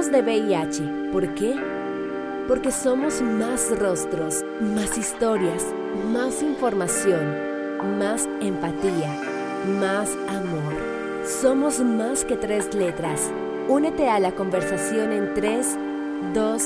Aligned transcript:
De 0.00 0.22
VIH. 0.22 1.12
¿Por 1.12 1.34
qué? 1.34 1.54
Porque 2.48 2.72
somos 2.72 3.20
más 3.20 3.68
rostros, 3.78 4.42
más 4.58 4.96
historias, 4.96 5.62
más 6.10 6.42
información, 6.42 7.36
más 7.98 8.26
empatía, 8.40 9.14
más 9.78 10.08
amor. 10.26 10.72
Somos 11.42 11.80
más 11.80 12.24
que 12.24 12.36
tres 12.36 12.74
letras. 12.74 13.30
Únete 13.68 14.08
a 14.08 14.18
la 14.18 14.32
conversación 14.32 15.12
en 15.12 15.34
3, 15.34 15.66
2, 16.32 16.62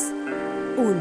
1. 0.76 0.94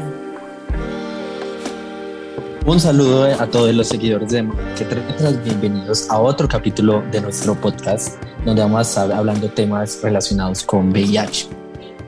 Un 2.66 2.80
saludo 2.80 3.26
a 3.26 3.46
todos 3.46 3.72
los 3.72 3.86
seguidores 3.86 4.30
de 4.30 4.44
Que 4.76 4.84
Letras. 4.86 5.44
Bienvenidos 5.44 6.10
a 6.10 6.18
otro 6.18 6.48
capítulo 6.48 7.00
de 7.12 7.20
nuestro 7.20 7.54
podcast, 7.54 8.20
donde 8.44 8.60
vamos 8.60 8.78
a 8.78 8.82
estar 8.82 9.12
hablando 9.12 9.48
temas 9.48 10.02
relacionados 10.02 10.64
con 10.64 10.90
VIH. 10.90 11.63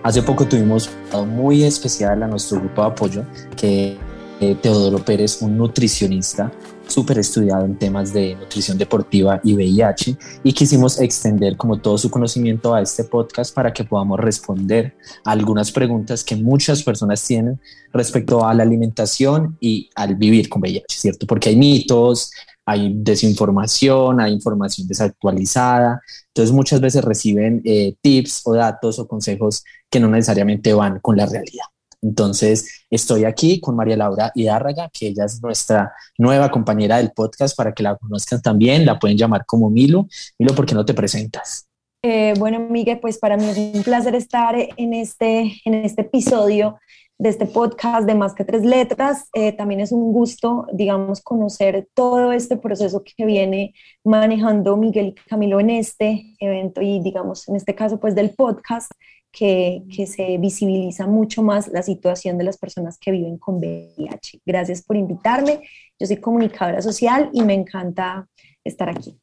Hace 0.06 0.23
poco 0.23 0.46
tuvimos 0.46 0.88
un 1.12 1.30
muy 1.30 1.65
especial 1.65 2.23
a 2.23 2.28
nuestro 2.28 2.60
grupo 2.60 2.80
de 2.80 2.87
apoyo, 2.87 3.24
que 3.56 3.98
eh, 4.41 4.55
Teodoro 4.62 5.05
Pérez, 5.05 5.42
un 5.42 5.59
nutricionista 5.59 6.52
súper 6.87 7.19
estudiado 7.19 7.65
en 7.65 7.77
temas 7.77 8.12
de 8.12 8.37
nutrición 8.37 8.79
deportiva 8.79 9.41
y 9.42 9.55
VIH 9.55 10.16
y 10.45 10.52
quisimos 10.52 11.01
extender 11.01 11.56
como 11.56 11.80
todo 11.80 11.98
su 11.98 12.09
conocimiento 12.09 12.73
a 12.73 12.82
este 12.82 13.02
podcast 13.02 13.52
para 13.52 13.73
que 13.73 13.82
podamos 13.82 14.20
responder 14.20 14.95
a 15.24 15.32
algunas 15.32 15.73
preguntas 15.73 16.23
que 16.23 16.37
muchas 16.37 16.84
personas 16.84 17.20
tienen 17.27 17.60
respecto 17.93 18.46
a 18.46 18.54
la 18.54 18.62
alimentación 18.62 19.57
y 19.59 19.91
al 19.96 20.15
vivir 20.15 20.48
con 20.48 20.62
VIH, 20.62 20.84
¿cierto? 20.88 21.27
Porque 21.27 21.48
hay 21.48 21.57
mitos, 21.57 22.30
hay 22.65 22.93
desinformación, 22.95 24.20
hay 24.20 24.32
información 24.32 24.87
desactualizada, 24.87 26.01
entonces 26.29 26.52
muchas 26.52 26.80
veces 26.80 27.04
reciben 27.04 27.62
eh, 27.65 27.95
tips 28.01 28.43
o 28.45 28.54
datos 28.54 28.98
o 28.98 29.07
consejos 29.07 29.65
que 29.90 30.01
no 30.01 30.09
necesariamente 30.09 30.73
van 30.74 31.01
con 31.01 31.16
la 31.16 31.26
realidad. 31.26 31.66
Entonces, 32.02 32.87
estoy 32.90 33.24
aquí 33.24 33.60
con 33.60 33.74
María 33.74 33.96
Laura 33.96 34.30
Hidárraga, 34.34 34.90
que 34.92 35.09
ella 35.09 35.24
es 35.24 35.42
nuestra 35.42 35.92
nueva 36.18 36.51
compañera 36.51 36.98
del 36.98 37.12
podcast 37.12 37.56
para 37.56 37.73
que 37.73 37.82
la 37.82 37.96
conozcan 37.96 38.40
también. 38.42 38.87
La 38.87 38.98
pueden 38.98 39.16
llamar 39.16 39.45
como 39.46 39.70
Milo. 39.70 40.07
Milo, 40.38 40.54
¿por 40.54 40.66
qué 40.66 40.74
no 40.74 40.84
te 40.84 40.95
presentas? 40.95 41.66
Eh, 42.02 42.34
bueno, 42.38 42.60
Miguel, 42.60 43.01
pues 43.01 43.18
para 43.18 43.37
mí 43.37 43.48
es 43.48 43.57
un 43.57 43.82
placer 43.82 44.14
estar 44.14 44.54
en 44.54 44.95
este, 44.95 45.60
en 45.64 45.74
este 45.74 46.02
episodio 46.02 46.79
de 47.18 47.30
este 47.30 47.46
podcast 47.46 48.07
de 48.07 48.14
Más 48.14 48.34
que 48.34 48.45
Tres 48.45 48.64
Letras. 48.64 49.29
Eh, 49.32 49.52
también 49.52 49.80
es 49.80 49.90
un 49.90 50.12
gusto, 50.12 50.66
digamos, 50.73 51.23
conocer 51.23 51.88
todo 51.95 52.32
este 52.32 52.57
proceso 52.59 53.02
que 53.02 53.24
viene 53.24 53.74
manejando 54.04 54.76
Miguel 54.76 55.09
y 55.09 55.29
Camilo 55.29 55.59
en 55.59 55.70
este 55.70 56.34
evento 56.38 56.82
y, 56.82 57.01
digamos, 57.01 57.48
en 57.48 57.57
este 57.57 57.74
caso, 57.74 57.98
pues 57.98 58.14
del 58.14 58.30
podcast 58.30 58.90
que, 59.37 60.06
se 60.06 60.38
visibiliza 60.38 61.06
mucho 61.06 61.42
más 61.42 61.68
la 61.68 61.82
situación 61.82 62.38
de 62.38 62.45
las 62.45 62.56
personas 62.56 62.96
que 62.98 63.10
viven 63.10 63.37
con 63.37 63.56
VIH. 63.56 64.41
Gracias 64.47 64.82
por 64.82 64.97
invitarme. 64.97 65.60
Yo 65.98 66.06
soy 66.06 66.16
comunicadora 66.16 66.81
social 66.81 67.28
y 67.32 67.42
me 67.42 67.53
encanta 67.53 68.26
estar 68.64 68.88
aquí. 68.88 69.19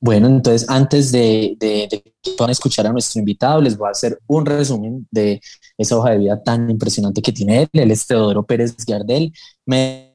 Bueno, 0.00 0.26
entonces 0.26 0.68
antes 0.68 1.12
de, 1.12 1.56
que 1.58 2.02
puedan 2.36 2.50
escuchar 2.50 2.86
a 2.86 2.92
nuestro 2.92 3.20
invitado, 3.20 3.60
les 3.60 3.76
voy 3.78 3.88
a 3.88 3.92
hacer 3.92 4.18
un 4.26 4.44
resumen 4.44 5.06
de 5.10 5.40
esa 5.78 5.96
hoja 5.96 6.10
de 6.10 6.18
vida 6.18 6.42
tan 6.42 6.68
impresionante 6.68 7.22
que 7.22 7.32
tiene 7.32 7.62
él. 7.62 7.68
Él 7.72 7.90
es 7.92 8.06
Teodoro 8.06 8.44
Pérez 8.44 8.74
Gardel, 8.84 9.32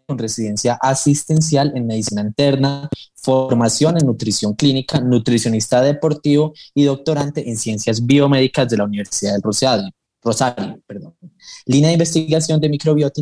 con 0.09 0.17
residencia 0.17 0.73
asistencial 0.81 1.71
en 1.75 1.85
medicina 1.85 2.21
interna, 2.21 2.89
formación 3.15 3.97
en 3.99 4.07
nutrición 4.07 4.53
clínica, 4.55 4.99
nutricionista 4.99 5.81
deportivo 5.81 6.53
y 6.73 6.85
doctorante 6.85 7.47
en 7.47 7.57
ciencias 7.57 8.03
biomédicas 8.03 8.67
de 8.69 8.77
la 8.77 8.85
Universidad 8.85 9.33
del 9.33 9.43
Rosario. 9.43 9.93
Perdón. 10.87 11.15
Línea 11.67 11.89
de 11.89 11.93
investigación 11.93 12.59
de 12.59 12.69
microbiota 12.69 13.21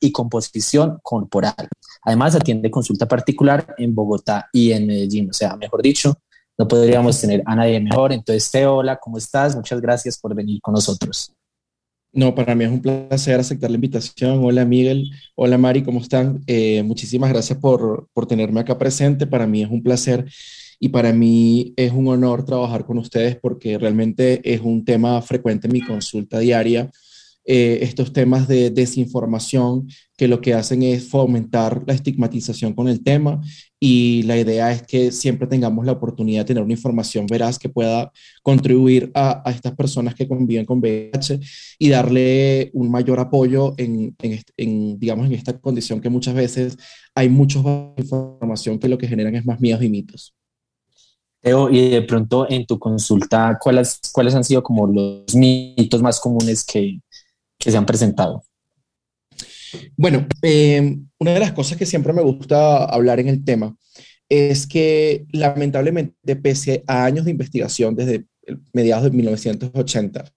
y 0.00 0.10
composición 0.10 0.98
corporal. 1.00 1.68
Además, 2.02 2.34
atiende 2.34 2.72
consulta 2.72 3.06
particular 3.06 3.74
en 3.78 3.94
Bogotá 3.94 4.48
y 4.52 4.72
en 4.72 4.88
Medellín. 4.88 5.30
O 5.30 5.32
sea, 5.32 5.56
mejor 5.56 5.80
dicho, 5.80 6.18
no 6.58 6.66
podríamos 6.66 7.20
tener 7.20 7.40
a 7.46 7.54
nadie 7.54 7.78
mejor. 7.78 8.12
Entonces, 8.12 8.50
Teo, 8.50 8.78
hola, 8.78 8.96
¿cómo 8.96 9.16
estás? 9.16 9.54
Muchas 9.54 9.80
gracias 9.80 10.18
por 10.18 10.34
venir 10.34 10.60
con 10.60 10.74
nosotros. 10.74 11.35
No, 12.16 12.34
para 12.34 12.54
mí 12.54 12.64
es 12.64 12.70
un 12.70 12.80
placer 12.80 13.38
aceptar 13.38 13.70
la 13.70 13.74
invitación. 13.74 14.42
Hola 14.42 14.64
Miguel, 14.64 15.10
hola 15.34 15.58
Mari, 15.58 15.82
¿cómo 15.82 16.00
están? 16.00 16.40
Eh, 16.46 16.82
muchísimas 16.82 17.28
gracias 17.28 17.58
por, 17.58 18.08
por 18.14 18.26
tenerme 18.26 18.60
acá 18.60 18.78
presente. 18.78 19.26
Para 19.26 19.46
mí 19.46 19.62
es 19.62 19.68
un 19.68 19.82
placer 19.82 20.24
y 20.80 20.88
para 20.88 21.12
mí 21.12 21.74
es 21.76 21.92
un 21.92 22.08
honor 22.08 22.42
trabajar 22.42 22.86
con 22.86 22.96
ustedes 22.96 23.36
porque 23.36 23.76
realmente 23.76 24.40
es 24.50 24.62
un 24.62 24.82
tema 24.82 25.20
frecuente 25.20 25.66
en 25.66 25.74
mi 25.74 25.82
consulta 25.82 26.38
diaria 26.38 26.90
eh, 27.48 27.78
estos 27.82 28.12
temas 28.12 28.48
de 28.48 28.70
desinformación 28.70 29.88
que 30.16 30.26
lo 30.26 30.40
que 30.40 30.52
hacen 30.52 30.82
es 30.82 31.08
fomentar 31.08 31.84
la 31.86 31.94
estigmatización 31.94 32.72
con 32.74 32.88
el 32.88 33.04
tema 33.04 33.40
y 33.78 34.24
la 34.24 34.36
idea 34.36 34.72
es 34.72 34.82
que 34.82 35.12
siempre 35.12 35.46
tengamos 35.46 35.86
la 35.86 35.92
oportunidad 35.92 36.40
de 36.40 36.46
tener 36.46 36.64
una 36.64 36.72
información 36.72 37.26
veraz 37.26 37.58
que 37.58 37.68
pueda 37.68 38.10
contribuir 38.42 39.12
a, 39.14 39.44
estas 39.46 39.76
personas 39.76 40.16
que 40.16 40.26
conviven 40.26 40.66
con 40.66 40.80
VIH 40.80 41.38
y 41.78 41.88
darle 41.88 42.70
un 42.74 42.90
mayor 42.90 43.20
apoyo 43.20 43.74
en, 43.76 44.16
en, 44.56 44.98
digamos, 44.98 45.26
en 45.26 45.34
esta 45.34 45.56
condición 45.56 46.00
que 46.00 46.10
muchas 46.10 46.34
veces 46.34 46.76
hay 47.14 47.28
mucha 47.28 47.60
información 47.96 48.80
que 48.80 48.88
lo 48.88 48.98
que 48.98 49.06
generan 49.06 49.36
es 49.36 49.46
más 49.46 49.60
miedos 49.60 49.84
y 49.84 49.88
mitos. 49.88 50.34
Y 51.70 51.90
de 51.90 52.02
pronto 52.02 52.50
en 52.50 52.66
tu 52.66 52.76
consulta, 52.76 53.56
¿cuáles, 53.60 54.00
¿cuáles 54.12 54.34
han 54.34 54.42
sido 54.42 54.64
como 54.64 54.88
los 54.88 55.32
mitos 55.32 56.02
más 56.02 56.18
comunes 56.18 56.64
que, 56.64 56.98
que 57.58 57.70
se 57.70 57.76
han 57.76 57.86
presentado? 57.86 58.42
Bueno, 59.96 60.26
eh, 60.42 60.98
una 61.18 61.32
de 61.32 61.40
las 61.40 61.52
cosas 61.52 61.76
que 61.76 61.86
siempre 61.86 62.12
me 62.12 62.22
gusta 62.22 62.84
hablar 62.84 63.20
en 63.20 63.28
el 63.28 63.44
tema 63.44 63.76
es 64.28 64.66
que 64.66 65.26
lamentablemente, 65.32 66.36
pese 66.36 66.82
a 66.86 67.04
años 67.04 67.24
de 67.24 67.30
investigación 67.30 67.94
desde 67.94 68.26
mediados 68.72 69.04
de 69.04 69.10
1980 69.10 70.32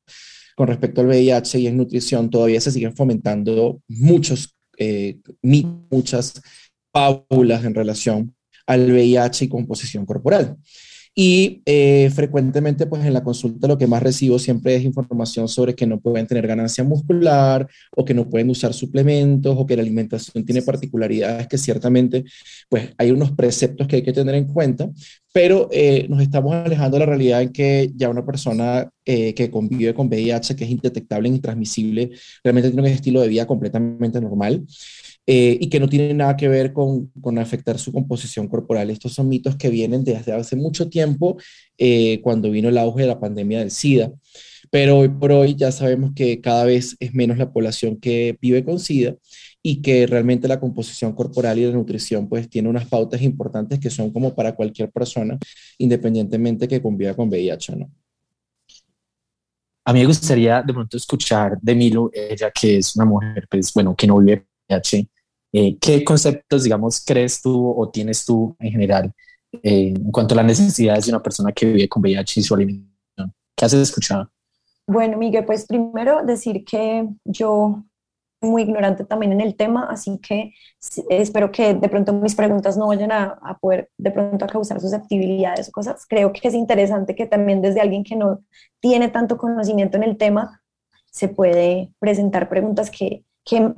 con 0.55 0.67
respecto 0.67 1.01
al 1.01 1.07
VIH 1.07 1.59
y 1.59 1.67
en 1.67 1.77
nutrición, 1.77 2.29
todavía 2.29 2.59
se 2.59 2.71
siguen 2.71 2.95
fomentando 2.95 3.81
muchos, 3.87 4.57
eh, 4.77 5.19
muchas 5.41 6.41
paulas 6.91 7.63
en 7.63 7.73
relación 7.73 8.35
al 8.67 8.91
VIH 8.91 9.45
y 9.45 9.47
composición 9.49 10.05
corporal. 10.05 10.57
Y 11.21 11.61
eh, 11.65 12.09
frecuentemente, 12.15 12.85
pues 12.85 13.03
en 13.03 13.13
la 13.13 13.25
consulta 13.25 13.67
lo 13.67 13.77
que 13.77 13.87
más 13.87 14.01
recibo 14.01 14.39
siempre 14.39 14.77
es 14.77 14.85
información 14.85 15.49
sobre 15.49 15.75
que 15.75 15.85
no 15.85 15.99
pueden 15.99 16.25
tener 16.25 16.47
ganancia 16.47 16.81
muscular 16.85 17.67
o 17.93 18.05
que 18.05 18.13
no 18.13 18.29
pueden 18.29 18.49
usar 18.49 18.73
suplementos 18.73 19.53
o 19.57 19.65
que 19.65 19.75
la 19.75 19.81
alimentación 19.81 20.45
tiene 20.45 20.61
particularidades 20.61 21.47
que 21.49 21.57
ciertamente, 21.57 22.23
pues 22.69 22.93
hay 22.97 23.11
unos 23.11 23.31
preceptos 23.33 23.85
que 23.85 23.97
hay 23.97 24.01
que 24.01 24.13
tener 24.13 24.33
en 24.33 24.45
cuenta, 24.45 24.89
pero 25.33 25.67
eh, 25.73 26.07
nos 26.07 26.21
estamos 26.21 26.55
alejando 26.55 26.95
de 26.95 26.99
la 27.01 27.07
realidad 27.07 27.41
en 27.41 27.51
que 27.51 27.91
ya 27.97 28.07
una 28.07 28.25
persona 28.25 28.89
eh, 29.03 29.33
que 29.33 29.51
convive 29.51 29.93
con 29.93 30.07
VIH, 30.07 30.55
que 30.55 30.63
es 30.63 30.69
indetectable 30.69 31.27
intransmisible, 31.27 32.11
realmente 32.45 32.69
tiene 32.69 32.81
un 32.81 32.93
estilo 32.93 33.19
de 33.19 33.27
vida 33.27 33.45
completamente 33.45 34.21
normal. 34.21 34.65
Eh, 35.27 35.59
y 35.61 35.69
que 35.69 35.79
no 35.79 35.87
tiene 35.87 36.11
nada 36.13 36.35
que 36.35 36.47
ver 36.47 36.73
con, 36.73 37.11
con, 37.21 37.37
afectar 37.37 37.77
su 37.77 37.91
composición 37.91 38.47
corporal. 38.47 38.89
Estos 38.89 39.13
son 39.13 39.29
mitos 39.29 39.55
que 39.57 39.69
vienen 39.69 40.03
desde 40.03 40.31
hace 40.31 40.55
mucho 40.55 40.89
tiempo, 40.89 41.37
eh, 41.77 42.19
cuando 42.23 42.49
vino 42.49 42.69
el 42.69 42.77
auge 42.79 43.01
de 43.03 43.07
la 43.07 43.19
pandemia 43.19 43.59
del 43.59 43.69
SIDA. 43.69 44.11
Pero 44.71 44.99
hoy 44.99 45.09
por 45.09 45.31
hoy 45.31 45.55
ya 45.55 45.71
sabemos 45.71 46.11
que 46.15 46.41
cada 46.41 46.63
vez 46.65 46.95
es 46.99 47.13
menos 47.13 47.37
la 47.37 47.51
población 47.51 47.97
que 47.97 48.37
vive 48.41 48.63
con 48.63 48.79
SIDA 48.79 49.15
y 49.61 49.81
que 49.81 50.07
realmente 50.07 50.47
la 50.47 50.59
composición 50.59 51.13
corporal 51.13 51.57
y 51.57 51.65
la 51.65 51.73
nutrición 51.73 52.29
pues 52.29 52.49
tiene 52.49 52.69
unas 52.69 52.87
pautas 52.87 53.21
importantes 53.21 53.79
que 53.79 53.89
son 53.89 54.11
como 54.11 54.33
para 54.35 54.55
cualquier 54.55 54.91
persona, 54.91 55.37
independientemente 55.77 56.67
que 56.67 56.81
conviva 56.81 57.15
con 57.15 57.29
VIH 57.29 57.73
o 57.73 57.75
no. 57.77 57.91
A 59.85 59.93
mí 59.93 60.01
me 60.01 60.05
gustaría 60.05 60.61
de 60.61 60.73
pronto 60.73 60.97
escuchar 60.97 61.57
de 61.59 61.73
Milo, 61.73 62.11
ella 62.13 62.51
que 62.51 62.77
es 62.77 62.95
una 62.95 63.05
mujer, 63.05 63.47
pues 63.49 63.73
bueno, 63.73 63.95
que 63.95 64.05
no 64.05 64.19
vive 64.19 64.45
VIH, 64.69 65.09
eh, 65.51 65.77
¿Qué 65.79 66.03
conceptos, 66.03 66.63
digamos, 66.63 67.03
crees 67.03 67.41
tú 67.41 67.73
o 67.75 67.89
tienes 67.89 68.23
tú 68.23 68.55
en 68.59 68.71
general 68.71 69.11
eh, 69.63 69.93
en 69.95 70.11
cuanto 70.11 70.35
a 70.35 70.37
las 70.37 70.45
necesidades 70.45 71.05
de 71.05 71.11
una 71.11 71.23
persona 71.23 71.51
que 71.51 71.65
vive 71.65 71.89
con 71.89 72.01
VIH 72.01 72.39
y 72.39 72.43
su 72.43 72.53
alimentación? 72.53 73.33
¿Qué 73.55 73.65
has 73.65 73.73
escuchado? 73.73 74.29
Bueno, 74.85 75.17
Miguel, 75.17 75.45
pues 75.45 75.65
primero 75.65 76.23
decir 76.23 76.63
que 76.63 77.07
yo 77.25 77.83
muy 78.41 78.61
ignorante 78.61 79.03
también 79.03 79.33
en 79.33 79.41
el 79.41 79.55
tema, 79.55 79.85
así 79.89 80.17
que 80.19 80.53
espero 81.09 81.51
que 81.51 81.73
de 81.73 81.89
pronto 81.89 82.13
mis 82.13 82.35
preguntas 82.35 82.77
no 82.77 82.87
vayan 82.87 83.11
a, 83.11 83.37
a, 83.41 83.57
poder 83.57 83.89
de 83.97 84.11
pronto 84.11 84.45
a 84.45 84.47
causar 84.47 84.79
susceptibilidades 84.79 85.67
o 85.67 85.71
cosas. 85.71 86.05
Creo 86.07 86.31
que 86.31 86.47
es 86.47 86.53
interesante 86.53 87.15
que 87.15 87.25
también 87.25 87.61
desde 87.61 87.81
alguien 87.81 88.03
que 88.03 88.15
no 88.15 88.39
tiene 88.79 89.09
tanto 89.09 89.37
conocimiento 89.37 89.97
en 89.97 90.03
el 90.03 90.17
tema 90.17 90.61
se 91.11 91.27
puede 91.27 91.91
presentar 91.99 92.47
preguntas 92.49 92.89
que 92.89 93.25
que 93.49 93.73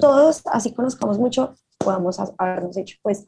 todos, 0.00 0.42
así 0.46 0.72
conozcamos 0.72 1.18
mucho, 1.18 1.54
podamos 1.78 2.18
habernos 2.38 2.76
hecho. 2.76 2.96
Pues 3.02 3.24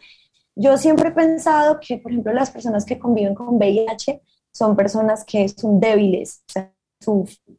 yo 0.56 0.76
siempre 0.78 1.10
he 1.10 1.12
pensado 1.12 1.78
que, 1.80 1.98
por 1.98 2.10
ejemplo, 2.10 2.32
las 2.32 2.50
personas 2.50 2.84
que 2.84 2.98
conviven 2.98 3.34
con 3.34 3.56
VIH 3.56 4.22
son 4.52 4.74
personas 4.74 5.24
que 5.24 5.48
son 5.48 5.78
débiles, 5.78 6.42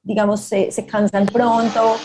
digamos, 0.02 0.42
se, 0.42 0.72
se 0.72 0.86
cansan 0.86 1.28
pronto, 1.28 1.96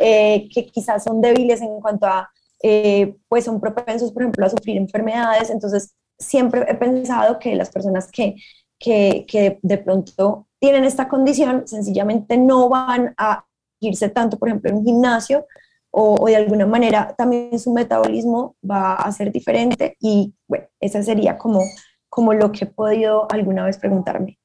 eh, 0.00 0.48
que 0.52 0.66
quizás 0.66 1.04
son 1.04 1.20
débiles 1.20 1.60
en 1.60 1.80
cuanto 1.80 2.06
a, 2.06 2.28
eh, 2.62 3.14
pues 3.28 3.44
son 3.44 3.60
propensos, 3.60 4.10
por 4.10 4.22
ejemplo, 4.22 4.46
a 4.46 4.50
sufrir 4.50 4.78
enfermedades. 4.78 5.50
Entonces, 5.50 5.94
siempre 6.18 6.64
he 6.68 6.74
pensado 6.74 7.38
que 7.38 7.54
las 7.54 7.70
personas 7.70 8.10
que, 8.10 8.36
que, 8.78 9.26
que 9.28 9.58
de 9.62 9.78
pronto 9.78 10.46
tienen 10.58 10.84
esta 10.84 11.08
condición 11.08 11.68
sencillamente 11.68 12.36
no 12.36 12.68
van 12.68 13.14
a 13.16 13.44
irse 13.80 14.08
tanto, 14.08 14.38
por 14.38 14.48
ejemplo, 14.48 14.70
en 14.70 14.78
un 14.78 14.84
gimnasio 14.84 15.46
o, 15.90 16.26
de 16.26 16.36
alguna 16.36 16.66
manera 16.66 17.14
también 17.16 17.58
su 17.58 17.72
metabolismo 17.72 18.56
va 18.68 18.94
a 18.94 19.10
ser 19.12 19.32
diferente 19.32 19.96
y 20.00 20.34
bueno, 20.46 20.66
esa 20.80 21.02
sería 21.02 21.38
como, 21.38 21.62
como 22.08 22.34
lo 22.34 22.52
que 22.52 22.64
he 22.64 22.68
podido 22.68 23.30
alguna 23.30 23.64
vez 23.64 23.78
preguntarme. 23.78 24.38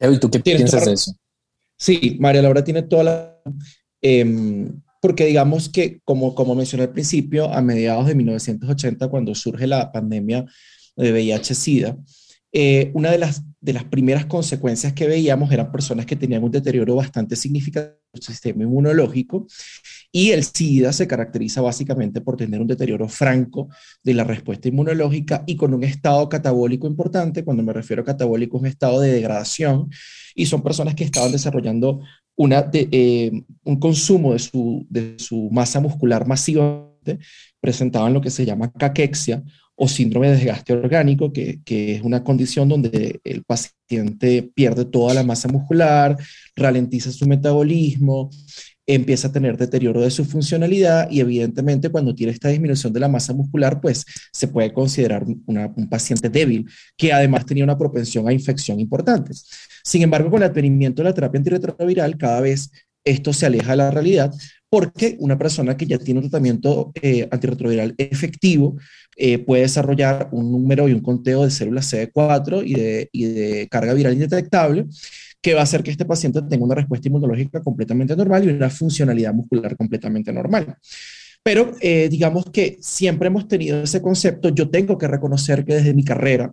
¿Y 0.00 0.18
tú 0.18 0.30
qué 0.30 0.40
piensas 0.40 0.86
de 0.86 0.92
eso? 0.94 1.12
Sí, 1.76 2.16
María 2.20 2.42
Laura 2.42 2.64
tiene 2.64 2.82
toda 2.82 3.04
la... 3.04 3.36
Em, 4.02 4.80
porque 5.00 5.26
digamos 5.26 5.68
que, 5.68 6.00
como, 6.04 6.34
como 6.34 6.54
mencioné 6.54 6.84
al 6.84 6.92
principio, 6.92 7.50
a 7.52 7.62
mediados 7.62 8.06
de 8.06 8.14
1980, 8.14 9.08
cuando 9.08 9.34
surge 9.34 9.66
la 9.66 9.90
pandemia 9.90 10.44
de 10.96 11.12
VIH-Sida, 11.12 11.96
eh, 12.52 12.90
una 12.94 13.10
de 13.10 13.18
las, 13.18 13.42
de 13.60 13.74
las 13.74 13.84
primeras 13.84 14.24
consecuencias 14.26 14.94
que 14.94 15.06
veíamos 15.06 15.52
eran 15.52 15.70
personas 15.70 16.06
que 16.06 16.16
tenían 16.16 16.42
un 16.42 16.50
deterioro 16.50 16.96
bastante 16.96 17.36
significativo 17.36 17.94
del 18.12 18.22
sistema 18.22 18.62
inmunológico 18.62 19.46
y 20.10 20.30
el 20.30 20.44
SIDA 20.44 20.92
se 20.92 21.06
caracteriza 21.06 21.60
básicamente 21.60 22.20
por 22.20 22.36
tener 22.36 22.60
un 22.60 22.66
deterioro 22.66 23.06
franco 23.08 23.68
de 24.02 24.14
la 24.14 24.24
respuesta 24.24 24.68
inmunológica 24.68 25.44
y 25.46 25.56
con 25.56 25.74
un 25.74 25.84
estado 25.84 26.28
catabólico 26.28 26.86
importante. 26.86 27.44
Cuando 27.44 27.62
me 27.62 27.72
refiero 27.72 28.02
a 28.02 28.06
catabólico, 28.06 28.56
es 28.56 28.60
un 28.62 28.66
estado 28.66 29.00
de 29.00 29.12
degradación 29.12 29.90
y 30.34 30.46
son 30.46 30.62
personas 30.62 30.94
que 30.94 31.04
estaban 31.04 31.30
desarrollando 31.30 32.00
una 32.36 32.70
eh, 32.72 33.30
un 33.64 33.78
consumo 33.78 34.32
de 34.32 34.38
su, 34.38 34.86
de 34.88 35.18
su 35.18 35.50
masa 35.50 35.80
muscular 35.80 36.26
masiva, 36.26 36.86
presentaban 37.60 38.14
lo 38.14 38.20
que 38.20 38.30
se 38.30 38.44
llama 38.44 38.72
caquexia 38.72 39.42
o 39.82 39.88
síndrome 39.88 40.28
de 40.28 40.36
desgaste 40.36 40.74
orgánico, 40.74 41.32
que, 41.32 41.62
es 41.64 42.02
una 42.02 42.22
condición 42.22 42.68
donde 42.68 43.18
el 43.24 43.44
paciente 43.44 44.50
pierde 44.54 44.84
toda 44.84 45.14
la 45.14 45.22
masa 45.22 45.48
muscular, 45.48 46.18
ralentiza 46.54 47.10
su 47.10 47.26
metabolismo, 47.26 48.28
empieza 48.86 49.28
a 49.28 49.32
tener 49.32 49.56
deterioro 49.56 50.02
de 50.02 50.10
su 50.10 50.26
funcionalidad 50.26 51.10
y 51.10 51.20
evidentemente 51.20 51.88
cuando 51.88 52.14
tiene 52.14 52.34
esta 52.34 52.50
disminución 52.50 52.92
de 52.92 53.00
la 53.00 53.08
masa 53.08 53.32
muscular, 53.32 53.80
pues 53.80 54.04
se 54.30 54.48
puede 54.48 54.70
considerar 54.74 55.24
un 55.24 55.88
paciente 55.88 56.28
débil 56.28 56.68
que 56.94 57.14
además 57.14 57.46
tenía 57.46 57.64
una 57.64 57.78
propensión 57.78 58.28
a 58.28 58.34
infección 58.34 58.80
importante. 58.80 59.32
Sin 59.82 60.02
embargo, 60.02 60.28
con 60.30 60.42
el 60.42 60.50
advenimiento 60.50 61.00
de 61.02 61.08
la 61.08 61.14
terapia 61.14 61.38
antirretroviral, 61.38 62.18
cada 62.18 62.42
vez 62.42 62.70
esto 63.04 63.32
se 63.32 63.46
aleja 63.46 63.72
de 63.72 63.76
la 63.76 63.90
realidad 63.90 64.32
porque 64.70 65.16
una 65.18 65.36
persona 65.36 65.76
que 65.76 65.84
ya 65.84 65.98
tiene 65.98 66.20
un 66.20 66.30
tratamiento 66.30 66.92
eh, 67.02 67.28
antirretroviral 67.30 67.94
efectivo 67.98 68.76
eh, 69.16 69.38
puede 69.38 69.62
desarrollar 69.62 70.28
un 70.30 70.52
número 70.52 70.88
y 70.88 70.92
un 70.92 71.00
conteo 71.00 71.44
de 71.44 71.50
células 71.50 71.92
CD4 71.92 72.62
y 72.64 73.24
de, 73.24 73.68
carga 73.68 73.92
viral 73.92 74.14
indetectable 74.14 74.86
que 75.42 75.54
va 75.54 75.60
a 75.60 75.64
hacer 75.64 75.82
que 75.82 75.90
este 75.90 76.04
paciente 76.04 76.40
tenga 76.42 76.64
una 76.64 76.76
respuesta 76.76 77.08
inmunológica 77.08 77.60
completamente 77.62 78.14
normal 78.14 78.44
y 78.44 78.48
una 78.48 78.70
funcionalidad 78.70 79.34
muscular 79.34 79.76
completamente 79.76 80.32
normal. 80.32 80.76
Pero 81.42 81.72
eh, 81.80 82.08
digamos 82.08 82.44
que 82.52 82.78
siempre 82.80 83.28
hemos 83.28 83.48
tenido 83.48 83.82
ese 83.82 84.02
concepto. 84.02 84.50
Yo 84.50 84.68
tengo 84.68 84.98
que 84.98 85.08
reconocer 85.08 85.64
que 85.64 85.74
desde 85.74 85.94
mi 85.94 86.04
carrera 86.04 86.52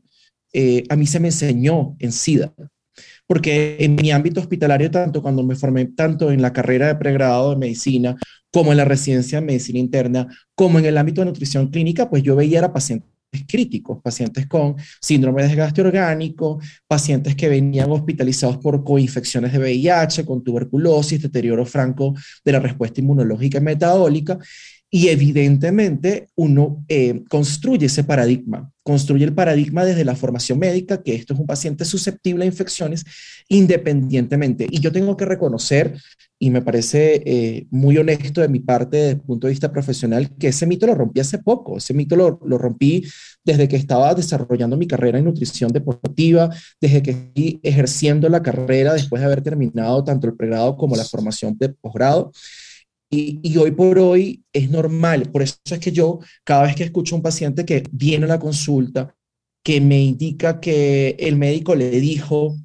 a 0.90 0.96
mí 0.96 1.06
se 1.06 1.20
me 1.20 1.28
enseñó 1.28 1.96
en 2.00 2.12
SIDA 2.12 2.52
porque 3.28 3.78
en 3.80 3.96
mi 3.96 4.12
ámbito 4.12 4.40
hospitalario, 4.40 4.90
tanto 4.90 5.22
cuando 5.22 5.44
me 5.44 5.56
formé 5.56 5.86
tanto 5.86 6.32
en 6.32 6.42
la 6.42 6.54
carrera 6.54 6.88
de 6.88 6.96
pregrado 6.96 7.52
de 7.52 7.58
medicina, 7.58 8.16
como 8.52 8.72
en 8.72 8.78
la 8.78 8.86
residencia 8.86 9.40
de 9.40 9.46
medicina 9.46 9.80
interna, 9.80 10.28
como 10.56 10.80
en 10.80 10.86
el 10.86 10.98
ámbito 10.98 11.22
de 11.22 11.26
nutrición 11.26 11.68
clínica, 11.68 12.10
pues 12.10 12.24
yo 12.24 12.36
veía 12.36 12.64
a 12.64 12.74
pacientes 12.74 13.18
críticos, 13.48 14.00
pacientes 14.02 14.48
con 14.48 14.76
síndrome 15.02 15.42
de 15.42 15.50
desgaste 15.50 15.82
orgánico, 15.82 16.60
pacientes 16.88 17.36
que 17.36 17.50
venían 17.50 17.92
hospitalizados 17.92 18.58
por 18.58 18.84
coinfecciones 18.84 19.52
de 19.52 19.60
VIH, 19.60 20.26
con 20.26 20.44
tuberculosis, 20.44 21.22
deterioro 21.22 21.66
franco 21.66 22.16
de 22.44 22.52
la 22.52 22.60
respuesta 22.60 23.02
inmunológica 23.02 23.58
y 23.58 23.62
metabólica. 23.62 24.40
Y 24.90 25.10
evidentemente 25.10 26.30
uno 26.36 26.86
eh, 26.88 27.24
construye 27.30 27.88
ese 27.88 28.06
paradigma, 28.06 28.72
construye 28.88 29.26
el 29.26 29.34
paradigma 29.34 29.84
desde 29.84 30.06
la 30.06 30.16
formación 30.16 30.60
médica, 30.60 31.04
que 31.04 31.14
esto 31.14 31.34
es 31.34 31.40
un 31.42 31.46
paciente 31.46 31.84
susceptible 31.84 32.46
a 32.46 32.48
infecciones 32.48 33.04
independientemente. 33.50 34.66
Y 34.72 34.80
yo 34.80 34.94
tengo 34.94 35.18
que 35.18 35.26
reconocer, 35.26 36.00
y 36.40 36.52
me 36.52 36.62
parece 36.62 37.22
eh, 37.26 37.68
muy 37.70 37.98
honesto 37.98 38.40
de 38.40 38.48
mi 38.48 38.62
parte 38.62 38.96
desde 38.96 39.12
el 39.12 39.20
punto 39.20 39.48
de 39.48 39.52
vista 39.52 39.74
profesional, 39.74 40.34
que 40.38 40.48
ese 40.48 40.66
mito 40.66 40.88
lo 40.88 40.96
rompí 40.96 41.20
hace 41.20 41.40
poco. 41.40 41.80
Ese 41.80 41.94
mito 41.94 42.16
lo, 42.16 42.40
lo 42.46 42.58
rompí 42.58 43.04
desde 43.44 43.68
que 43.68 43.76
estaba 43.76 44.14
desarrollando 44.14 44.78
mi 44.78 44.88
carrera 44.88 45.20
en 45.20 45.26
nutrición 45.26 45.70
deportiva, 45.74 46.50
desde 46.80 47.04
que 47.04 47.12
estoy 47.12 47.60
ejerciendo 47.64 48.30
la 48.30 48.42
carrera 48.42 48.94
después 48.94 49.20
de 49.20 49.26
haber 49.26 49.42
terminado 49.42 50.02
tanto 50.06 50.28
el 50.28 50.38
pregrado 50.38 50.78
como 50.78 50.96
la 50.96 51.04
formación 51.04 51.58
de 51.58 51.68
posgrado. 51.68 52.32
Y, 53.10 53.58
hoy 53.58 53.72
por 53.72 54.00
hoy 54.00 54.44
es 54.52 54.70
normal. 54.70 55.32
Por 55.32 55.42
eso 55.42 55.58
es 55.64 55.80
que 55.80 55.92
yo, 55.92 56.20
cada 56.44 56.64
vez 56.64 56.76
que 56.76 56.84
escucho 56.84 57.16
a 57.16 57.18
un 57.18 57.24
paciente 57.24 57.66
que 57.66 57.84
viene 57.92 58.26
a 58.26 58.30
la 58.30 58.40
consulta, 58.40 59.16
que 59.64 59.82
me 59.82 60.02
indica 60.02 60.60
que 60.60 61.16
el 61.20 61.38
médico 61.38 61.76
le 61.76 61.90
dijo 61.90 62.56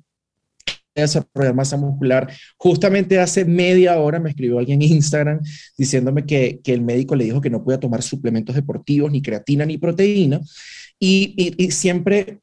desarrollar 0.94 1.54
masa 1.54 1.76
muscular. 1.76 2.30
Justamente 2.56 3.18
hace 3.18 3.44
media 3.44 3.98
hora 3.98 4.20
me 4.20 4.30
escribió 4.30 4.58
alguien 4.58 4.82
en 4.82 4.92
Instagram 4.92 5.40
diciéndome 5.76 6.26
que, 6.26 6.60
que, 6.62 6.74
el 6.74 6.82
médico 6.82 7.16
le 7.16 7.24
dijo 7.24 7.40
que 7.40 7.50
no 7.50 7.64
podía 7.64 7.80
tomar 7.80 8.02
suplementos 8.02 8.54
deportivos, 8.54 9.10
ni 9.10 9.22
creatina, 9.22 9.64
ni 9.64 9.78
proteína. 9.78 10.40
Y, 10.98 11.54
y 11.56 11.70
siempre, 11.70 12.40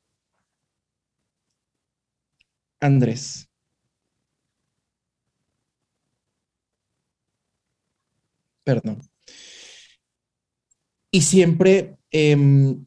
Andrés, 2.80 3.49
perdón. 8.70 9.00
Y 11.12 11.22
siempre, 11.22 11.98
em, 12.12 12.86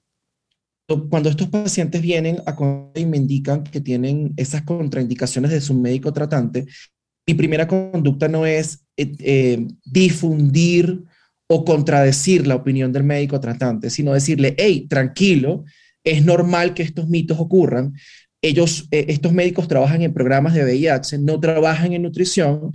cuando 1.11 1.29
estos 1.29 1.49
pacientes 1.49 2.01
vienen 2.01 2.39
a 2.47 2.55
y 2.95 3.07
me 3.07 3.17
indican 3.17 3.65
que 3.65 3.81
tienen 3.81 4.33
esas 4.37 4.63
contraindicaciones 4.63 5.51
de 5.51 5.61
su 5.61 5.75
médico 5.75 6.13
tratante, 6.13 6.67
mi 7.27 7.35
primera 7.35 7.67
conducta 7.67 8.29
no 8.29 8.47
es 8.47 8.85
eh, 8.97 9.13
eh, 9.19 9.67
difundir 9.85 11.03
o 11.49 11.65
contradecir 11.65 12.47
la 12.47 12.55
opinión 12.55 12.93
del 12.93 13.03
médico 13.03 13.41
tratante, 13.41 13.91
sino 13.91 14.13
decirle, 14.13 14.55
hey, 14.59 14.87
tranquilo, 14.89 15.65
es 16.05 16.25
normal 16.25 16.75
que 16.75 16.83
estos 16.85 17.09
mitos 17.09 17.39
ocurran. 17.41 17.95
Ellos, 18.41 18.87
eh, 18.93 19.07
estos 19.09 19.33
médicos 19.33 19.67
trabajan 19.67 20.03
en 20.03 20.15
programas 20.15 20.55
de 20.55 20.65
VIH, 20.65 21.19
no 21.19 21.41
trabajan 21.41 21.93
en 21.93 22.03
nutrición 22.03 22.73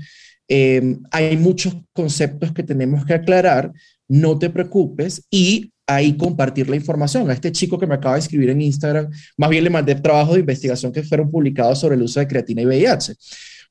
eh, 0.47 0.97
hay 1.11 1.37
muchos 1.37 1.75
conceptos 1.93 2.51
que 2.53 2.63
tenemos 2.63 3.05
que 3.05 3.13
aclarar, 3.13 3.71
no 4.07 4.39
te 4.39 4.49
preocupes 4.49 5.25
y 5.29 5.71
ahí 5.87 6.15
compartir 6.17 6.69
la 6.69 6.75
información. 6.75 7.29
A 7.29 7.33
este 7.33 7.51
chico 7.51 7.79
que 7.79 7.87
me 7.87 7.95
acaba 7.95 8.15
de 8.15 8.21
escribir 8.21 8.49
en 8.49 8.61
Instagram, 8.61 9.09
más 9.37 9.49
bien 9.49 9.63
le 9.63 9.69
mandé 9.69 9.95
trabajos 9.95 10.35
de 10.35 10.41
investigación 10.41 10.91
que 10.91 11.03
fueron 11.03 11.31
publicados 11.31 11.79
sobre 11.79 11.95
el 11.95 12.01
uso 12.01 12.19
de 12.19 12.27
creatina 12.27 12.61
y 12.61 12.65
VIH, 12.65 13.15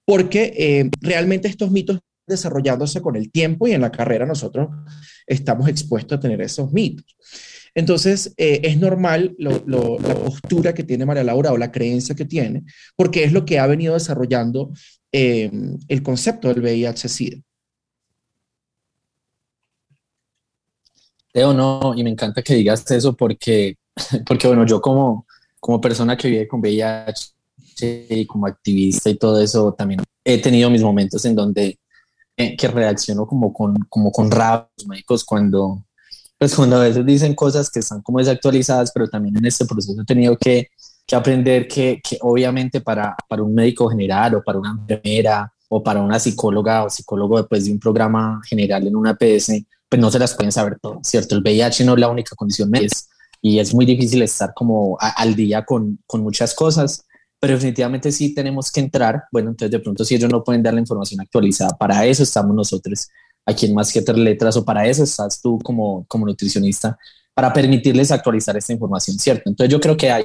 porque 0.04 0.52
eh, 0.56 0.90
realmente 1.00 1.48
estos 1.48 1.70
mitos 1.70 2.00
desarrollándose 2.26 3.00
con 3.00 3.16
el 3.16 3.30
tiempo 3.30 3.68
y 3.68 3.72
en 3.72 3.82
la 3.82 3.92
carrera 3.92 4.26
nosotros 4.26 4.68
estamos 5.26 5.68
expuestos 5.68 6.18
a 6.18 6.20
tener 6.20 6.40
esos 6.40 6.72
mitos. 6.72 7.16
Entonces, 7.76 8.32
eh, 8.38 8.60
es 8.64 8.78
normal 8.78 9.36
la 9.38 9.50
postura 9.60 10.72
que 10.72 10.82
tiene 10.82 11.04
María 11.04 11.22
Laura 11.22 11.52
o 11.52 11.58
la 11.58 11.70
creencia 11.70 12.14
que 12.14 12.24
tiene, 12.24 12.64
porque 12.96 13.22
es 13.22 13.32
lo 13.32 13.44
que 13.44 13.58
ha 13.58 13.66
venido 13.66 13.92
desarrollando 13.92 14.72
eh, 15.12 15.50
el 15.88 16.02
concepto 16.02 16.48
del 16.48 16.62
VIH-Sida. 16.62 17.42
Teo, 21.32 21.52
no, 21.52 21.94
y 21.94 22.02
me 22.02 22.10
encanta 22.10 22.42
que 22.42 22.54
digas 22.54 22.90
eso 22.90 23.14
porque, 23.14 23.76
porque 24.26 24.46
bueno, 24.46 24.64
yo 24.66 24.80
como, 24.80 25.26
como 25.60 25.80
persona 25.80 26.16
que 26.16 26.28
vive 26.28 26.48
con 26.48 26.60
VIH 26.60 27.36
y 28.08 28.26
como 28.26 28.46
activista 28.46 29.10
y 29.10 29.16
todo 29.16 29.40
eso, 29.40 29.74
también 29.74 30.00
he 30.24 30.40
tenido 30.40 30.70
mis 30.70 30.82
momentos 30.82 31.24
en 31.24 31.34
donde 31.34 31.78
eh, 32.38 32.56
que 32.56 32.68
reacciono 32.68 33.26
como 33.26 33.52
con, 33.52 33.76
como 33.88 34.10
con 34.12 34.30
rabia 34.30 34.68
médicos 34.86 35.24
cuando, 35.24 35.84
pues 36.38 36.54
cuando 36.54 36.76
a 36.76 36.84
veces 36.84 37.04
dicen 37.06 37.34
cosas 37.34 37.70
que 37.70 37.80
están 37.80 38.02
como 38.02 38.18
desactualizadas, 38.18 38.92
pero 38.92 39.08
también 39.08 39.36
en 39.36 39.46
este 39.46 39.64
proceso 39.64 40.00
he 40.00 40.04
tenido 40.04 40.36
que, 40.36 40.68
que 41.06 41.16
aprender 41.16 41.68
que, 41.68 42.00
que, 42.02 42.18
obviamente 42.20 42.80
para, 42.80 43.16
para 43.28 43.42
un 43.42 43.54
médico 43.54 43.88
general 43.88 44.34
o 44.34 44.42
para 44.42 44.58
una 44.58 44.70
enfermera 44.70 45.52
o 45.68 45.82
para 45.82 46.00
una 46.00 46.18
psicóloga 46.18 46.84
o 46.84 46.90
psicólogo 46.90 47.38
después 47.38 47.64
de 47.64 47.72
un 47.72 47.78
programa 47.78 48.40
general 48.48 48.86
en 48.86 48.96
una 48.96 49.14
PS, 49.14 49.52
pues 49.88 50.00
no 50.00 50.10
se 50.10 50.18
las 50.18 50.34
pueden 50.34 50.52
saber 50.52 50.78
todo, 50.80 51.00
¿cierto? 51.02 51.36
El 51.36 51.42
VIH 51.42 51.84
no 51.84 51.94
es 51.94 52.00
la 52.00 52.08
única 52.08 52.34
condición 52.34 52.74
es, 52.74 53.08
y 53.40 53.58
es 53.58 53.72
muy 53.74 53.86
difícil 53.86 54.22
estar 54.22 54.52
como 54.54 54.96
al 55.00 55.34
día 55.36 55.64
con, 55.64 55.98
con 56.06 56.22
muchas 56.22 56.54
cosas. 56.54 57.04
pero 57.38 57.54
definitivamente 57.54 58.10
sí 58.10 58.34
tenemos 58.34 58.72
que 58.72 58.80
entrar. 58.80 59.24
Bueno, 59.30 59.50
entonces 59.50 59.70
de 59.70 59.78
pronto 59.78 60.04
si 60.04 60.14
ellos 60.16 60.30
no 60.30 60.42
pueden 60.42 60.62
dar 60.62 60.74
la 60.74 60.80
información 60.80 61.20
actualizada, 61.20 61.76
para 61.78 62.04
eso 62.06 62.22
estamos 62.22 62.56
nosotros 62.56 63.08
aquí 63.44 63.66
en 63.66 63.74
Más 63.74 63.92
que 63.92 64.02
Tres 64.02 64.18
Letras 64.18 64.56
o 64.56 64.64
para 64.64 64.86
eso 64.86 65.04
estás 65.04 65.40
tú 65.40 65.58
como, 65.62 66.04
como 66.08 66.26
nutricionista, 66.26 66.98
para 67.34 67.52
permitirles 67.52 68.10
actualizar 68.10 68.56
esta 68.56 68.72
información, 68.72 69.18
¿cierto? 69.18 69.48
Entonces 69.50 69.70
yo 69.70 69.78
creo 69.80 69.96
que 69.96 70.10
hay 70.10 70.24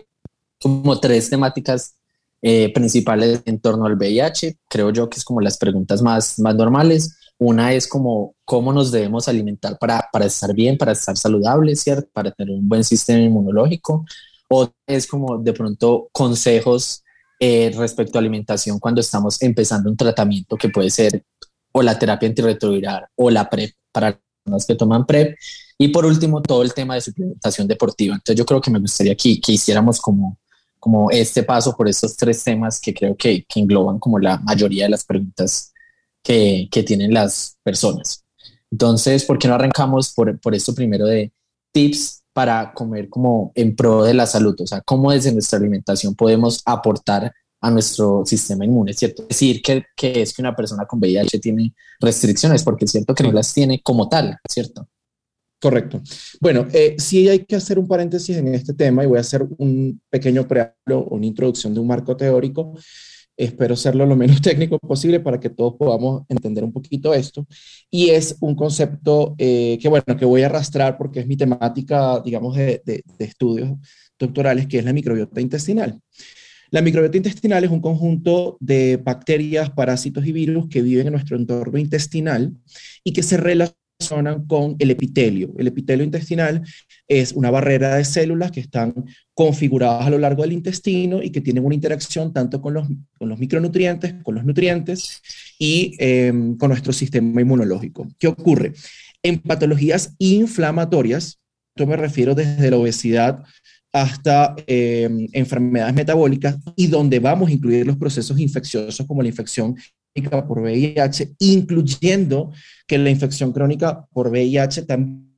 como 0.61 0.99
tres 0.99 1.29
temáticas 1.29 1.95
eh, 2.41 2.73
principales 2.73 3.41
en 3.45 3.59
torno 3.59 3.85
al 3.85 3.95
VIH, 3.95 4.57
creo 4.67 4.89
yo 4.91 5.09
que 5.09 5.17
es 5.17 5.23
como 5.23 5.41
las 5.41 5.57
preguntas 5.57 6.01
más, 6.01 6.39
más 6.39 6.55
normales. 6.55 7.17
Una 7.37 7.73
es 7.73 7.87
como 7.87 8.35
cómo 8.45 8.71
nos 8.73 8.91
debemos 8.91 9.27
alimentar 9.27 9.77
para, 9.79 10.07
para 10.11 10.25
estar 10.25 10.53
bien, 10.53 10.77
para 10.77 10.91
estar 10.91 11.17
saludables, 11.17 11.81
¿cierto? 11.81 12.09
Para 12.13 12.31
tener 12.31 12.55
un 12.55 12.67
buen 12.67 12.83
sistema 12.83 13.19
inmunológico. 13.19 14.05
Otra 14.49 14.75
es 14.87 15.07
como 15.07 15.37
de 15.37 15.53
pronto 15.53 16.09
consejos 16.11 17.03
eh, 17.39 17.71
respecto 17.75 18.17
a 18.17 18.21
alimentación 18.21 18.79
cuando 18.79 19.01
estamos 19.01 19.41
empezando 19.41 19.89
un 19.89 19.97
tratamiento 19.97 20.57
que 20.57 20.69
puede 20.69 20.91
ser 20.91 21.23
o 21.71 21.81
la 21.81 21.97
terapia 21.97 22.29
antirretroviral 22.29 23.07
o 23.15 23.29
la 23.29 23.49
PrEP 23.49 23.73
para 23.91 24.19
las 24.45 24.65
que 24.65 24.75
toman 24.75 25.05
PrEP. 25.05 25.37
Y 25.77 25.87
por 25.87 26.05
último, 26.05 26.41
todo 26.41 26.61
el 26.61 26.73
tema 26.73 26.95
de 26.95 27.01
suplementación 27.01 27.67
deportiva. 27.67 28.13
Entonces 28.13 28.35
yo 28.35 28.45
creo 28.45 28.61
que 28.61 28.71
me 28.71 28.79
gustaría 28.79 29.15
que, 29.15 29.39
que 29.39 29.53
hiciéramos 29.53 29.99
como, 29.99 30.37
como 30.81 31.11
este 31.11 31.43
paso 31.43 31.77
por 31.77 31.87
estos 31.87 32.17
tres 32.17 32.43
temas 32.43 32.79
que 32.81 32.91
creo 32.91 33.15
que, 33.15 33.45
que 33.47 33.59
engloban 33.59 33.99
como 33.99 34.17
la 34.17 34.39
mayoría 34.39 34.85
de 34.85 34.89
las 34.89 35.05
preguntas 35.05 35.71
que, 36.23 36.67
que, 36.71 36.81
tienen 36.81 37.13
las 37.13 37.55
personas. 37.61 38.25
Entonces, 38.71 39.23
¿por 39.23 39.37
qué 39.37 39.47
no 39.47 39.53
arrancamos 39.53 40.11
por, 40.11 40.39
por 40.39 40.55
esto 40.55 40.73
primero 40.73 41.05
de 41.05 41.31
tips 41.71 42.23
para 42.33 42.73
comer 42.73 43.09
como 43.09 43.51
en 43.53 43.75
pro 43.75 44.03
de 44.03 44.15
la 44.15 44.25
salud? 44.25 44.59
O 44.59 44.65
sea, 44.65 44.81
cómo 44.81 45.11
desde 45.11 45.31
nuestra 45.31 45.59
alimentación 45.59 46.15
podemos 46.15 46.63
aportar 46.65 47.31
a 47.61 47.69
nuestro 47.69 48.23
sistema 48.25 48.65
inmune, 48.65 48.93
¿cierto? 48.93 49.23
Decir 49.27 49.61
que, 49.61 49.85
que, 49.95 50.23
es 50.23 50.33
que 50.33 50.41
una 50.41 50.55
persona 50.55 50.87
con 50.87 50.99
VIH 50.99 51.37
tiene 51.37 51.75
restricciones, 51.99 52.63
porque 52.63 52.85
es 52.85 52.91
cierto 52.91 53.13
que 53.13 53.23
no 53.23 53.31
las 53.31 53.53
tiene 53.53 53.83
como 53.83 54.09
tal, 54.09 54.39
¿cierto? 54.49 54.87
Correcto. 55.61 56.01
Bueno, 56.39 56.67
eh, 56.73 56.95
sí 56.97 57.29
hay 57.29 57.45
que 57.45 57.55
hacer 57.55 57.77
un 57.77 57.87
paréntesis 57.87 58.35
en 58.35 58.47
este 58.55 58.73
tema 58.73 59.03
y 59.03 59.07
voy 59.07 59.19
a 59.19 59.21
hacer 59.21 59.47
un 59.59 60.01
pequeño 60.09 60.47
preámbulo, 60.47 61.05
una 61.11 61.27
introducción 61.27 61.71
de 61.71 61.79
un 61.79 61.85
marco 61.85 62.17
teórico. 62.17 62.73
Espero 63.37 63.75
serlo 63.75 64.07
lo 64.07 64.15
menos 64.15 64.41
técnico 64.41 64.79
posible 64.79 65.19
para 65.19 65.39
que 65.39 65.51
todos 65.51 65.75
podamos 65.77 66.23
entender 66.29 66.63
un 66.63 66.73
poquito 66.73 67.13
esto. 67.13 67.45
Y 67.91 68.09
es 68.09 68.37
un 68.39 68.55
concepto 68.55 69.35
eh, 69.37 69.77
que, 69.79 69.87
bueno, 69.87 70.17
que 70.17 70.25
voy 70.25 70.41
a 70.41 70.47
arrastrar 70.47 70.97
porque 70.97 71.19
es 71.19 71.27
mi 71.27 71.37
temática, 71.37 72.19
digamos, 72.25 72.55
de, 72.55 72.81
de, 72.83 73.03
estudios 73.19 73.69
doctorales, 74.17 74.65
que 74.65 74.79
es 74.79 74.85
la 74.85 74.93
microbiota 74.93 75.41
intestinal. 75.41 75.99
La 76.71 76.81
microbiota 76.81 77.17
intestinal 77.17 77.63
es 77.63 77.69
un 77.69 77.81
conjunto 77.81 78.57
de 78.59 78.97
bacterias, 78.97 79.69
parásitos 79.69 80.25
y 80.25 80.31
virus 80.31 80.69
que 80.69 80.81
viven 80.81 81.05
en 81.05 81.13
nuestro 81.13 81.37
entorno 81.37 81.77
intestinal 81.77 82.51
y 83.03 83.13
que 83.13 83.21
se 83.21 83.37
relacionan 83.37 83.80
con 84.47 84.75
el 84.79 84.91
epitelio. 84.91 85.53
El 85.57 85.67
epitelio 85.67 86.03
intestinal 86.03 86.61
es 87.07 87.33
una 87.33 87.51
barrera 87.51 87.95
de 87.95 88.05
células 88.05 88.51
que 88.51 88.59
están 88.59 88.93
configuradas 89.33 90.05
a 90.05 90.09
lo 90.09 90.17
largo 90.17 90.43
del 90.43 90.53
intestino 90.53 91.21
y 91.21 91.29
que 91.29 91.41
tienen 91.41 91.65
una 91.65 91.75
interacción 91.75 92.33
tanto 92.33 92.61
con 92.61 92.73
los, 92.73 92.87
micronutrientes, 93.39 94.15
con 94.23 94.35
los 94.35 94.45
nutrientes 94.45 95.21
y 95.59 95.95
eh, 95.99 96.31
con 96.57 96.69
nuestro 96.69 96.93
sistema 96.93 97.41
inmunológico. 97.41 98.07
¿Qué 98.17 98.27
ocurre? 98.27 98.73
En 99.23 99.39
patologías 99.39 100.15
inflamatorias, 100.17 101.39
esto 101.75 101.87
me 101.87 101.95
refiero 101.95 102.35
desde 102.35 102.69
la 102.69 102.77
obesidad 102.77 103.43
hasta 103.93 104.55
em, 104.67 105.27
enfermedades 105.33 105.93
metabólicas 105.93 106.57
y 106.75 106.87
donde 106.87 107.19
vamos 107.19 107.49
a 107.49 107.53
incluir 107.53 107.85
los 107.85 107.97
procesos 107.97 108.39
infecciosos 108.39 109.05
como 109.05 109.21
la 109.21 109.27
infección 109.27 109.75
crónica 110.13 110.47
por 110.47 110.59
VIH, 110.59 111.35
incluyendo 111.39 112.51
que 112.87 112.97
la 112.97 113.09
infección 113.09 113.51
crónica 113.51 114.05
por 114.11 114.29
VIH 114.29 114.83
también 114.83 115.35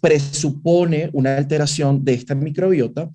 presupone 0.00 1.10
una 1.12 1.36
alteración 1.36 2.04
de 2.04 2.14
esta 2.14 2.34
microbiota. 2.34 3.10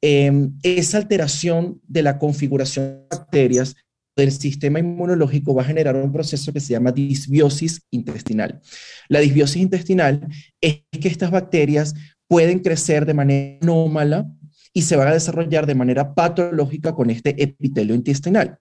Eh, 0.00 0.48
esa 0.62 0.98
alteración 0.98 1.80
de 1.86 2.02
la 2.02 2.18
configuración 2.18 2.86
de 2.86 3.16
bacterias 3.16 3.74
del 4.16 4.32
sistema 4.32 4.80
inmunológico 4.80 5.54
va 5.54 5.62
a 5.62 5.66
generar 5.66 5.96
un 5.96 6.12
proceso 6.12 6.52
que 6.52 6.60
se 6.60 6.72
llama 6.72 6.92
disbiosis 6.92 7.82
intestinal. 7.90 8.60
La 9.08 9.20
disbiosis 9.20 9.62
intestinal 9.62 10.26
es 10.60 10.82
que 10.90 11.08
estas 11.08 11.30
bacterias 11.30 11.94
pueden 12.26 12.58
crecer 12.60 13.06
de 13.06 13.14
manera 13.14 13.58
anómala 13.62 14.28
y 14.72 14.82
se 14.82 14.96
van 14.96 15.08
a 15.08 15.12
desarrollar 15.12 15.66
de 15.66 15.74
manera 15.74 16.14
patológica 16.14 16.94
con 16.94 17.10
este 17.10 17.40
epitelio 17.42 17.94
intestinal. 17.94 18.58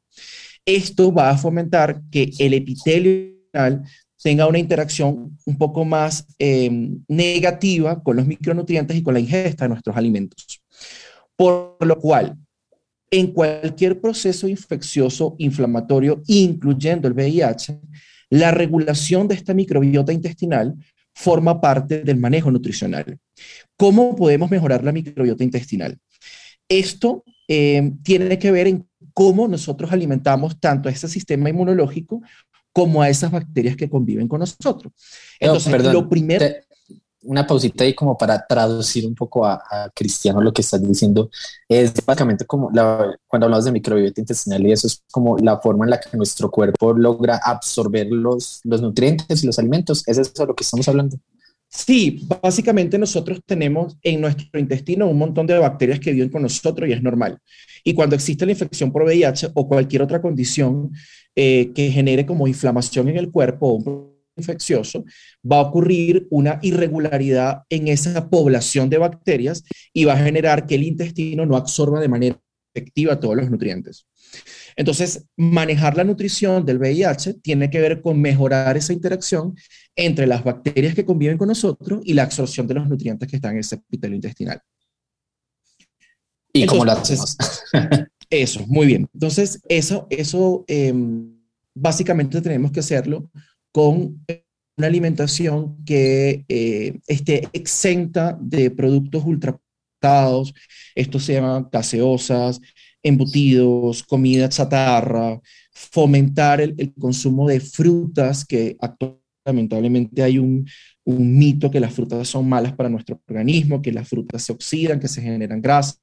Esto 0.67 1.13
va 1.13 1.29
a 1.29 1.37
fomentar 1.37 2.01
que 2.11 2.29
el 2.39 2.53
epitelio 2.53 3.37
tenga 4.21 4.47
una 4.47 4.59
interacción 4.59 5.37
un 5.45 5.57
poco 5.57 5.85
más 5.85 6.27
eh, 6.37 6.69
negativa 7.07 8.03
con 8.03 8.17
los 8.17 8.27
micronutrientes 8.27 8.97
y 8.97 9.01
con 9.01 9.13
la 9.13 9.21
ingesta 9.21 9.63
de 9.63 9.69
nuestros 9.69 9.95
alimentos. 9.95 10.61
Por 11.37 11.77
lo 11.79 11.97
cual, 11.97 12.37
en 13.09 13.31
cualquier 13.31 14.01
proceso 14.01 14.45
infeccioso 14.49 15.35
inflamatorio, 15.37 16.21
incluyendo 16.27 17.07
el 17.07 17.13
VIH, 17.13 17.79
la 18.31 18.51
regulación 18.51 19.29
de 19.29 19.35
esta 19.35 19.53
microbiota 19.53 20.11
intestinal 20.11 20.75
forma 21.13 21.61
parte 21.61 22.03
del 22.03 22.17
manejo 22.17 22.51
nutricional. 22.51 23.17
¿Cómo 23.77 24.17
podemos 24.17 24.51
mejorar 24.51 24.83
la 24.83 24.91
microbiota 24.91 25.45
intestinal? 25.45 25.97
Esto 26.67 27.23
eh, 27.47 27.93
tiene 28.03 28.37
que 28.37 28.51
ver 28.51 28.67
en 28.67 28.86
cómo 29.17 29.47
nosotros 29.47 29.91
alimentamos 29.91 30.59
tanto 30.59 30.89
a 30.89 30.91
ese 30.91 31.07
sistema 31.07 31.49
inmunológico 31.49 32.21
como 32.71 33.01
a 33.01 33.09
esas 33.09 33.31
bacterias 33.31 33.75
que 33.75 33.89
conviven 33.89 34.27
con 34.27 34.41
nosotros. 34.41 34.93
Entonces, 35.39 35.91
lo 35.91 36.07
primero 36.07 36.45
una 37.23 37.47
pausita 37.47 37.83
ahí 37.83 37.95
como 37.95 38.15
para 38.15 38.45
traducir 38.45 39.07
un 39.07 39.15
poco 39.15 39.43
a, 39.43 39.59
Cristiano 39.95 40.39
lo 40.39 40.53
que 40.53 40.61
estás 40.61 40.87
diciendo. 40.87 41.31
Es 41.67 41.93
básicamente 42.05 42.45
como 42.45 42.69
cuando 42.69 43.47
hablamos 43.47 43.65
de 43.65 43.71
microbiota 43.71 44.21
intestinal 44.21 44.67
y 44.67 44.71
eso 44.71 44.85
es 44.85 45.01
como 45.09 45.35
la 45.39 45.57
forma 45.57 45.85
en 45.85 45.89
la 45.89 45.99
que 45.99 46.15
nuestro 46.15 46.51
cuerpo 46.51 46.93
logra 46.93 47.41
absorber 47.43 48.05
los, 48.11 48.61
los 48.65 48.83
nutrientes 48.83 49.43
y 49.43 49.47
los 49.47 49.57
alimentos. 49.57 50.07
¿Es 50.07 50.19
eso 50.19 50.45
lo 50.45 50.55
que 50.55 50.63
estamos 50.63 50.87
hablando? 50.87 51.17
Sí, 51.69 52.25
básicamente 52.41 52.97
nosotros 52.97 53.41
tenemos 53.45 53.97
en 54.01 54.21
nuestro 54.21 54.59
intestino 54.59 55.09
un 55.09 55.17
montón 55.17 55.47
de 55.47 55.57
bacterias 55.57 55.99
que 55.99 56.13
viven 56.13 56.29
con 56.29 56.41
nosotros 56.41 56.87
y 56.89 56.93
es 56.93 57.03
normal. 57.03 57.39
Y 57.83 57.93
cuando 57.93 58.15
existe 58.15 58.45
la 58.45 58.53
infección 58.53 58.91
por 58.91 59.03
VIH 59.03 59.49
o 59.53 59.67
cualquier 59.67 60.01
otra 60.01 60.21
condición 60.21 60.91
eh, 61.35 61.71
que 61.75 61.91
genere 61.91 62.25
como 62.25 62.47
inflamación 62.47 63.09
en 63.09 63.17
el 63.17 63.31
cuerpo 63.31 64.13
infeccioso, 64.37 65.03
va 65.49 65.57
a 65.57 65.61
ocurrir 65.61 66.27
una 66.29 66.59
irregularidad 66.61 67.63
en 67.69 67.87
esa 67.87 68.29
población 68.29 68.89
de 68.89 68.99
bacterias 68.99 69.63
y 69.93 70.05
va 70.05 70.13
a 70.13 70.23
generar 70.23 70.65
que 70.65 70.75
el 70.75 70.83
intestino 70.83 71.45
no 71.45 71.57
absorba 71.57 71.99
de 71.99 72.07
manera 72.07 72.39
efectiva 72.73 73.19
todos 73.19 73.35
los 73.35 73.49
nutrientes. 73.49 74.05
Entonces, 74.75 75.25
manejar 75.35 75.97
la 75.97 76.03
nutrición 76.03 76.65
del 76.65 76.77
VIH 76.77 77.35
tiene 77.41 77.69
que 77.69 77.81
ver 77.81 78.01
con 78.01 78.21
mejorar 78.21 78.77
esa 78.77 78.93
interacción 78.93 79.55
entre 79.95 80.27
las 80.27 80.43
bacterias 80.43 80.93
que 80.93 81.03
conviven 81.03 81.37
con 81.37 81.47
nosotros 81.47 82.01
y 82.03 82.13
la 82.13 82.23
absorción 82.23 82.67
de 82.67 82.75
los 82.75 82.87
nutrientes 82.87 83.27
que 83.27 83.37
están 83.37 83.53
en 83.53 83.59
ese 83.59 83.75
epitelio 83.75 84.15
intestinal. 84.15 84.61
¿Y 86.53 86.65
cómo 86.67 86.85
lo 86.85 86.91
hacemos? 86.91 87.37
eso, 88.29 88.65
muy 88.67 88.85
bien. 88.85 89.09
Entonces, 89.13 89.59
eso, 89.67 90.07
eso 90.09 90.63
em, 90.67 91.37
básicamente 91.73 92.41
tenemos 92.41 92.71
que 92.71 92.79
hacerlo 92.79 93.29
con 93.71 94.23
una 94.77 94.87
alimentación 94.87 95.83
que 95.85 96.45
eh, 96.47 96.99
esté 97.07 97.49
exenta 97.51 98.37
de 98.39 98.69
productos 98.69 99.23
ultraprocesados, 99.25 100.53
esto 100.93 101.19
se 101.19 101.33
llama 101.33 101.67
gaseosas, 101.71 102.61
embutidos, 103.07 104.03
comida 104.03 104.49
chatarra, 104.49 105.39
fomentar 105.71 106.61
el, 106.61 106.75
el, 106.77 106.93
consumo 106.93 107.47
de 107.47 107.59
frutas, 107.59 108.45
que 108.45 108.77
lamentablemente 109.45 110.23
hay 110.23 110.39
un, 110.39 110.67
un, 111.05 111.37
mito 111.37 111.71
que 111.71 111.79
las 111.79 111.93
frutas 111.93 112.27
son 112.27 112.49
malas 112.49 112.73
para 112.73 112.89
nuestro 112.89 113.19
organismo, 113.27 113.81
que 113.81 113.91
las 113.91 114.07
frutas 114.07 114.43
se 114.43 114.51
oxidan, 114.51 114.99
que 114.99 115.07
se 115.07 115.21
generan 115.21 115.61
grasa, 115.61 115.95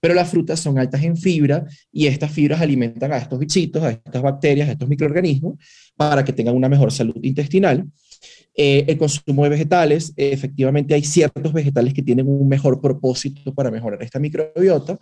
pero 0.00 0.14
las 0.14 0.28
frutas 0.30 0.58
son 0.58 0.78
altas 0.78 1.02
en 1.02 1.16
fibra 1.16 1.66
y 1.92 2.06
estas 2.06 2.30
fibras 2.30 2.60
alimentan 2.60 3.12
a 3.12 3.18
estos 3.18 3.38
bichitos, 3.38 3.82
a 3.82 3.90
estas 3.90 4.22
bacterias, 4.22 4.68
a 4.68 4.72
estos 4.72 4.88
microorganismos 4.88 5.56
para 5.96 6.24
que 6.24 6.32
tengan 6.32 6.56
una 6.56 6.68
mejor 6.68 6.90
salud 6.90 7.18
intestinal. 7.22 7.84
Eh, 8.60 8.84
el 8.88 8.98
consumo 8.98 9.44
de 9.44 9.50
vegetales, 9.50 10.12
eh, 10.16 10.30
efectivamente 10.32 10.94
hay 10.94 11.04
ciertos 11.04 11.52
vegetales 11.52 11.94
que 11.94 12.02
tienen 12.02 12.26
un 12.26 12.48
mejor 12.48 12.80
propósito 12.80 13.54
para 13.54 13.70
mejorar 13.70 14.02
esta 14.02 14.18
microbiota 14.18 14.98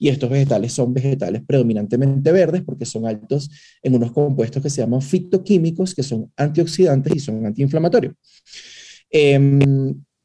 y 0.00 0.08
estos 0.08 0.28
vegetales 0.28 0.72
son 0.72 0.92
vegetales 0.92 1.42
predominantemente 1.46 2.32
verdes 2.32 2.62
porque 2.62 2.84
son 2.84 3.06
altos 3.06 3.48
en 3.82 3.94
unos 3.94 4.10
compuestos 4.10 4.60
que 4.60 4.70
se 4.70 4.80
llaman 4.80 5.02
fitoquímicos, 5.02 5.94
que 5.94 6.02
son 6.02 6.32
antioxidantes 6.36 7.14
y 7.14 7.20
son 7.20 7.46
antiinflamatorios. 7.46 8.14
Eh, 9.12 9.38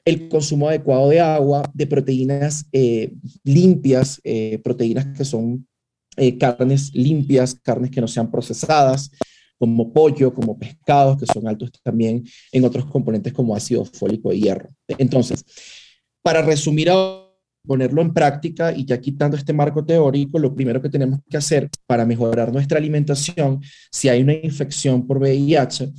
el 0.06 0.30
consumo 0.30 0.70
adecuado 0.70 1.10
de 1.10 1.20
agua, 1.20 1.70
de 1.74 1.88
proteínas 1.88 2.68
eh, 2.72 3.12
limpias, 3.44 4.22
eh, 4.24 4.60
proteínas 4.64 5.08
que 5.18 5.26
son 5.26 5.68
eh, 6.16 6.38
carnes 6.38 6.94
limpias, 6.94 7.56
carnes 7.56 7.90
que 7.90 8.00
no 8.00 8.08
sean 8.08 8.30
procesadas, 8.30 9.10
como 9.58 9.92
pollo, 9.92 10.34
como 10.34 10.60
pescados, 10.60 11.18
que 11.18 11.26
son 11.26 11.48
altos 11.48 11.72
también 11.82 12.24
en 12.52 12.66
otros 12.66 12.86
componentes 12.86 13.34
como 13.34 13.56
ácido 13.56 13.84
fólico 13.84 14.32
y 14.32 14.42
hierro. 14.42 14.70
Entonces, 14.88 15.44
para 16.22 16.44
resumir 16.44 16.92
ponerlo 17.66 18.02
en 18.02 18.14
práctica 18.14 18.72
y 18.72 18.86
ya 18.86 19.00
quitando 19.00 19.38
este 19.38 19.54
marco 19.54 19.86
teórico, 19.86 20.40
lo 20.40 20.54
primero 20.54 20.82
que 20.82 20.90
tenemos 20.90 21.20
que 21.30 21.38
hacer 21.38 21.70
para 21.86 22.06
mejorar 22.06 22.52
nuestra 22.54 22.78
alimentación, 22.78 23.62
si 23.92 24.10
hay 24.10 24.22
una 24.22 24.34
infección 24.34 25.06
por 25.06 25.18
VIH, 25.18 25.92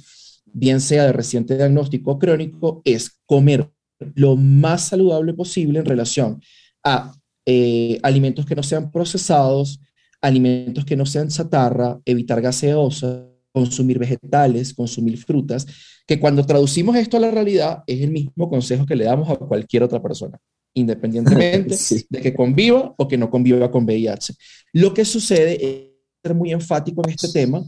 bien 0.46 0.80
sea 0.80 1.04
de 1.04 1.12
reciente 1.12 1.56
diagnóstico 1.56 2.18
crónico, 2.18 2.82
es 2.84 3.20
comer 3.26 3.70
lo 4.14 4.36
más 4.36 4.88
saludable 4.88 5.34
posible 5.34 5.78
en 5.78 5.84
relación 5.84 6.40
a 6.84 7.12
eh, 7.44 7.98
alimentos 8.02 8.46
que 8.46 8.54
no 8.54 8.62
sean 8.62 8.90
procesados, 8.90 9.80
alimentos 10.20 10.84
que 10.84 10.96
no 10.96 11.06
sean 11.06 11.28
chatarra, 11.28 12.00
evitar 12.04 12.40
gaseosa, 12.40 13.26
consumir 13.52 13.98
vegetales, 13.98 14.74
consumir 14.74 15.16
frutas, 15.16 15.66
que 16.06 16.20
cuando 16.20 16.44
traducimos 16.44 16.96
esto 16.96 17.16
a 17.16 17.20
la 17.20 17.30
realidad 17.30 17.82
es 17.86 18.00
el 18.02 18.10
mismo 18.10 18.50
consejo 18.50 18.84
que 18.84 18.96
le 18.96 19.04
damos 19.04 19.30
a 19.30 19.36
cualquier 19.36 19.82
otra 19.82 20.02
persona, 20.02 20.38
independientemente 20.76 21.76
de 22.08 22.20
que 22.20 22.34
conviva 22.34 22.94
o 22.96 23.08
que 23.08 23.18
no 23.18 23.28
conviva 23.28 23.70
con 23.70 23.84
VIH. 23.84 24.34
Lo 24.72 24.94
que 24.94 25.04
sucede 25.04 25.54
es 25.54 25.86
ser 26.22 26.34
muy 26.34 26.52
enfático 26.52 27.02
en 27.04 27.10
este 27.10 27.28
tema 27.28 27.64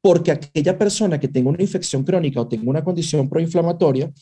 porque 0.00 0.32
aquella 0.32 0.76
persona 0.78 1.18
que 1.18 1.28
tenga 1.28 1.50
una 1.50 1.62
infección 1.62 2.04
crónica 2.04 2.40
o 2.40 2.48
tenga 2.48 2.70
una 2.70 2.84
condición 2.84 3.28
proinflamatoria 3.28 4.12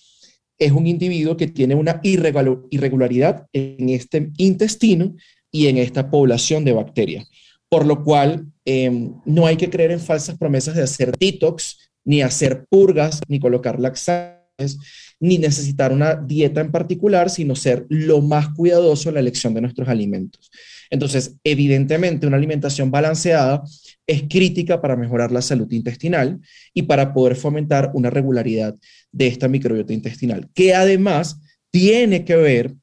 es 0.59 0.73
un 0.73 0.87
individuo 0.87 1.37
que 1.37 1.49
tiene 1.49 1.75
una 1.75 2.01
irregularidad 2.03 3.47
en 3.53 3.89
este 3.89 4.31
intestino 4.37 5.15
y 5.51 5.67
en 5.67 5.79
esta 5.79 6.11
población 6.11 6.65
de 6.65 6.73
bacterias 6.73 7.27
por 7.73 7.87
lo 7.87 8.05
cual 8.05 8.53
em, 8.67 9.15
no 9.25 9.47
hay 9.47 9.57
que 9.57 9.71
creer 9.71 9.93
en 9.93 10.01
falsas 10.01 10.37
promesas 10.37 10.75
de 10.75 10.83
hacer 10.83 11.17
detox, 11.17 11.91
ni 12.05 12.21
hacer 12.21 12.67
purgas, 12.69 13.23
ni 13.29 13.41
colocar 13.41 13.81
laxantes, 13.81 14.42
ni 15.21 15.39
necesitar 15.39 15.93
una 15.93 16.15
dieta 16.15 16.61
en 16.61 16.71
particular, 16.71 17.31
sino 17.31 17.57
ser 17.57 17.87
lo 17.89 18.21
más 18.21 18.49
cuidadoso 18.51 19.09
en 19.09 19.15
la 19.15 19.21
elección 19.21 19.55
de 19.55 19.61
nuestros 19.61 19.89
alimentos. 19.89 20.51
Entonces, 20.91 21.37
evidentemente, 21.45 22.27
una 22.27 22.37
alimentación 22.37 22.91
balanceada 22.91 23.63
es 24.07 24.25
crítica 24.29 24.81
para 24.81 24.97
mejorar 24.97 25.33
la 25.33 25.43
salud 25.43 25.71
intestinal 25.73 26.41
y 26.75 26.83
para 26.83 27.15
poder 27.15 27.37
fomentar 27.37 27.91
una 27.95 28.11
regularidad 28.11 28.77
de 29.11 29.27
esta 29.27 29.49
microbiota 29.49 29.93
intestinal, 29.93 30.49
que 30.55 30.75
además 30.75 31.39
tiene 31.71 32.25
que 32.25 32.37
ver 32.37 32.75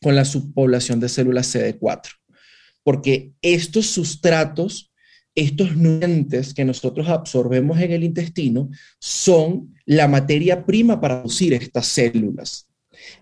con 0.00 0.14
la 0.14 0.24
subpoblación 0.24 1.00
de 1.00 1.08
células 1.08 1.54
CD4 1.54 2.10
porque 2.86 3.32
estos 3.42 3.86
sustratos, 3.86 4.92
estos 5.36 5.76
nutrientes 5.76 6.52
que 6.54 6.64
nosotros 6.64 7.08
absorbemos 7.08 7.78
en 7.78 7.92
el 7.92 8.02
intestino, 8.02 8.70
son 8.98 9.74
la 9.84 10.08
materia 10.08 10.64
prima 10.64 11.00
para 11.00 11.20
producir 11.20 11.52
estas 11.54 11.86
células. 11.86 12.66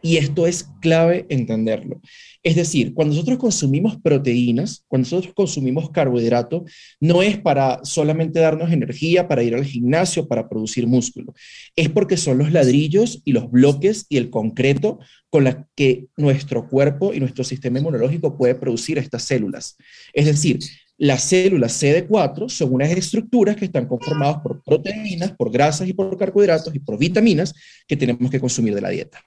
Y 0.00 0.16
esto 0.16 0.47
es 0.47 0.68
clave 0.80 1.26
entenderlo. 1.28 2.00
Es 2.42 2.56
decir, 2.56 2.92
cuando 2.92 3.14
nosotros 3.14 3.38
consumimos 3.38 3.97
proteínas, 4.00 4.85
cuando 4.87 5.06
nosotros 5.06 5.33
consumimos 5.35 5.90
carbohidrato, 5.90 6.64
no 7.00 7.23
es 7.23 7.38
para 7.38 7.80
solamente 7.85 8.38
darnos 8.38 8.71
energía 8.71 9.26
para 9.26 9.42
ir 9.42 9.54
al 9.54 9.64
gimnasio, 9.64 10.28
para 10.28 10.49
producir 10.49 10.87
músculo. 10.87 11.35
Es 11.75 11.88
porque 11.88 12.18
son 12.18 12.38
los 12.38 12.52
ladrillos 12.52 13.23
y 13.25 13.33
los 13.33 13.50
bloques 13.50 14.04
y 14.09 14.18
el 14.18 14.30
concreto 14.30 14.99
con 15.30 15.44
los 15.44 15.56
que 15.75 16.06
nuestro 16.16 16.68
cuerpo 16.68 17.14
y 17.14 17.21
nuestro 17.21 17.44
sistema 17.44 17.78
inmunológico 17.78 18.37
puede 18.37 18.54
producir 18.54 18.99
estas 18.99 19.25
células. 19.25 19.76
Es 20.12 20.26
decir, 20.26 20.59
las 20.96 21.24
células 21.24 21.82
CD4 21.82 22.49
son 22.49 22.73
unas 22.75 22.90
estructuras 22.90 23.56
que 23.56 23.64
están 23.64 23.86
conformadas 23.86 24.38
por 24.42 24.62
proteínas, 24.62 25.32
por 25.32 25.50
grasas 25.50 25.88
y 25.88 25.92
por 25.92 26.16
carbohidratos 26.16 26.75
y 26.75 26.78
por 26.78 26.99
vitaminas 26.99 27.52
que 27.86 27.97
tenemos 27.97 28.30
que 28.30 28.40
consumir 28.40 28.75
de 28.75 28.80
la 28.80 28.90
dieta. 28.90 29.21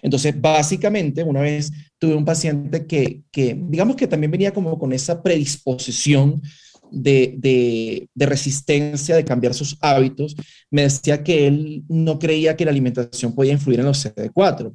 Entonces, 0.00 0.40
básicamente, 0.40 1.22
una 1.22 1.40
vez 1.40 1.70
tuve 1.98 2.14
un 2.14 2.24
paciente 2.24 2.86
que, 2.86 3.22
digamos 3.32 3.96
que 3.96 4.06
también 4.06 4.30
venía 4.30 4.52
como 4.52 4.78
con 4.78 4.92
esa 4.92 5.22
predisposición 5.22 6.40
de, 6.90 8.08
resistencia, 8.14 9.16
de 9.16 9.24
cambiar 9.24 9.54
sus 9.54 9.76
hábitos, 9.80 10.36
me 10.70 10.82
decía 10.82 11.22
que 11.22 11.46
él 11.46 11.84
no 11.88 12.18
creía 12.18 12.56
que 12.56 12.64
la 12.64 12.70
alimentación 12.70 13.34
podía 13.34 13.52
influir 13.52 13.80
en 13.80 13.86
los 13.86 14.04
CD4. 14.04 14.74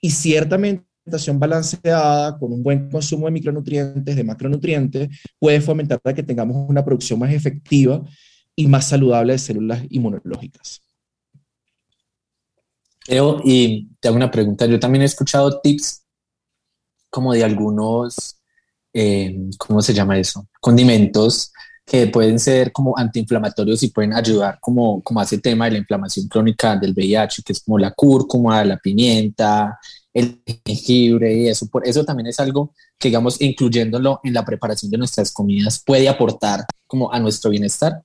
Y 0.00 0.10
ciertamente, 0.10 0.84
alimentación 1.04 1.38
balanceada, 1.38 2.38
con 2.38 2.52
un 2.52 2.62
buen 2.62 2.90
consumo 2.90 3.26
de 3.26 3.32
micronutrientes, 3.32 4.16
de 4.16 4.24
macronutrientes, 4.24 5.08
puede 5.38 5.60
fomentar 5.60 6.00
que 6.14 6.22
tengamos 6.22 6.68
una 6.68 6.84
producción 6.84 7.18
más 7.18 7.32
efectiva 7.32 8.02
y 8.56 8.66
más 8.66 8.88
saludable 8.88 9.32
de 9.32 9.38
células 9.38 9.82
inmunológicas 9.90 10.82
y 13.44 13.88
te 14.00 14.08
hago 14.08 14.16
una 14.16 14.30
pregunta. 14.30 14.66
Yo 14.66 14.78
también 14.78 15.02
he 15.02 15.06
escuchado 15.06 15.60
tips 15.60 16.04
como 17.10 17.32
de 17.32 17.44
algunos, 17.44 18.40
eh, 18.92 19.36
¿cómo 19.58 19.82
se 19.82 19.92
llama 19.92 20.18
eso? 20.18 20.48
Condimentos 20.60 21.52
que 21.84 22.06
pueden 22.06 22.38
ser 22.38 22.72
como 22.72 22.96
antiinflamatorios 22.96 23.82
y 23.82 23.88
pueden 23.88 24.12
ayudar 24.12 24.58
como, 24.60 25.02
como 25.02 25.20
a 25.20 25.24
ese 25.24 25.38
tema 25.38 25.64
de 25.66 25.72
la 25.72 25.78
inflamación 25.78 26.28
crónica 26.28 26.76
del 26.76 26.92
VIH, 26.92 27.42
que 27.42 27.52
es 27.52 27.60
como 27.60 27.78
la 27.78 27.90
cúrcuma, 27.90 28.64
la 28.64 28.78
pimienta, 28.78 29.78
el 30.14 30.40
jengibre 30.64 31.34
y 31.34 31.48
eso. 31.48 31.68
Por 31.68 31.86
eso 31.86 32.04
también 32.04 32.28
es 32.28 32.38
algo 32.38 32.72
que, 32.98 33.08
digamos, 33.08 33.40
incluyéndolo 33.40 34.20
en 34.22 34.34
la 34.34 34.44
preparación 34.44 34.90
de 34.90 34.98
nuestras 34.98 35.32
comidas, 35.32 35.82
puede 35.84 36.08
aportar 36.08 36.64
como 36.86 37.12
a 37.12 37.18
nuestro 37.18 37.50
bienestar. 37.50 38.02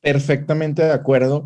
Perfectamente 0.00 0.82
de 0.82 0.92
acuerdo. 0.92 1.44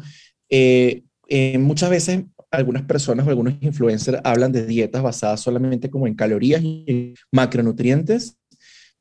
Eh, 0.49 1.03
eh, 1.29 1.59
muchas 1.59 1.91
veces 1.91 2.25
algunas 2.51 2.83
personas 2.83 3.27
o 3.27 3.31
algunos 3.31 3.55
influencers 3.61 4.21
hablan 4.23 4.53
de 4.53 4.67
dietas 4.67 5.03
basadas 5.03 5.41
solamente 5.41 5.91
como 5.91 6.07
en 6.07 6.15
calorías 6.15 6.63
y 6.63 7.15
macronutrientes, 7.33 8.37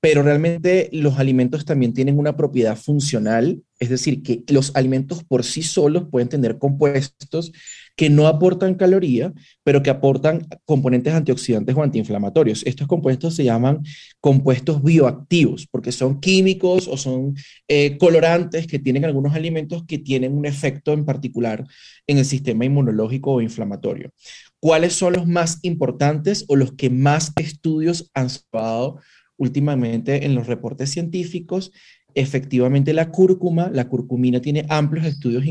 pero 0.04 0.22
realmente 0.22 0.90
los 0.92 1.18
alimentos 1.18 1.64
también 1.64 1.94
tienen 1.94 2.20
una 2.20 2.36
propiedad 2.36 2.76
funcional, 2.76 3.64
es 3.80 3.88
decir, 3.88 4.22
que 4.22 4.44
los 4.50 4.76
alimentos 4.76 5.24
por 5.24 5.46
sí 5.46 5.64
solos 5.64 6.10
pueden 6.12 6.28
tener 6.28 6.58
compuestos 6.58 7.54
que 7.96 8.10
no 8.10 8.28
aportan 8.28 8.76
caloría, 8.76 9.32
pero 9.64 9.82
que 9.82 9.90
aportan 9.90 10.46
componentes 10.66 11.14
antioxidantes 11.14 11.74
o 11.74 11.82
antiinflamatorios. 11.82 12.66
Estos 12.66 12.86
compuestos 12.86 13.34
se 13.34 13.46
llaman 13.46 13.82
compuestos 14.20 14.84
bioactivos, 14.84 15.68
porque 15.72 15.94
son 15.94 16.20
químicos 16.20 16.90
o 16.90 16.98
son 16.98 17.36
eh, 17.70 17.98
colorantes 17.98 18.68
que 18.68 18.80
tienen 18.80 19.06
algunos 19.06 19.34
alimentos 19.34 19.86
que 19.88 20.00
tienen 20.00 20.38
un 20.38 20.46
efecto 20.46 20.92
en 20.92 21.06
particular 21.06 21.66
en 22.08 22.18
el 22.18 22.26
sistema 22.26 22.66
inmunológico 22.66 23.32
o 23.32 23.42
inflamatorio. 23.42 24.12
¿Cuáles 24.60 24.92
son 24.92 25.14
los 25.14 25.28
más 25.28 25.60
importantes 25.62 26.44
o 26.50 26.58
los 26.58 26.74
que 26.74 26.90
más 26.90 27.32
estudios 27.38 28.12
han 28.14 28.30
salvado 28.30 29.00
últimamente 29.38 30.26
en 30.26 30.36
los 30.36 30.48
reportes 30.48 30.90
científicos? 30.90 31.72
efectivamente 32.16 32.94
la 32.94 33.10
cúrcuma, 33.10 33.70
la 33.74 33.88
curcumina 33.88 34.40
tiene 34.40 34.66
amplios 34.70 35.06
estudios 35.06 35.44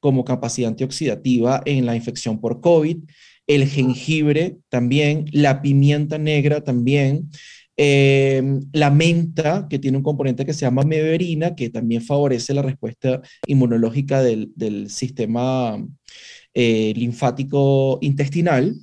como 0.00 0.24
capacidad 0.24 0.68
antioxidativa 0.68 1.62
en 1.64 1.86
la 1.86 1.96
infección 1.96 2.40
por 2.40 2.60
COVID, 2.60 2.98
el 3.46 3.66
jengibre 3.66 4.58
también, 4.68 5.24
la 5.32 5.62
pimienta 5.62 6.18
negra 6.18 6.62
también, 6.62 7.30
eh, 7.76 8.42
la 8.72 8.90
menta, 8.90 9.66
que 9.70 9.78
tiene 9.78 9.96
un 9.96 10.02
componente 10.02 10.44
que 10.44 10.52
se 10.52 10.62
llama 10.62 10.82
meverina, 10.82 11.54
que 11.54 11.70
también 11.70 12.02
favorece 12.02 12.52
la 12.52 12.62
respuesta 12.62 13.22
inmunológica 13.46 14.22
del, 14.22 14.90
sistema 14.90 15.82
eh, 16.52 16.92
linfático 16.96 17.98
intestinal. 18.02 18.74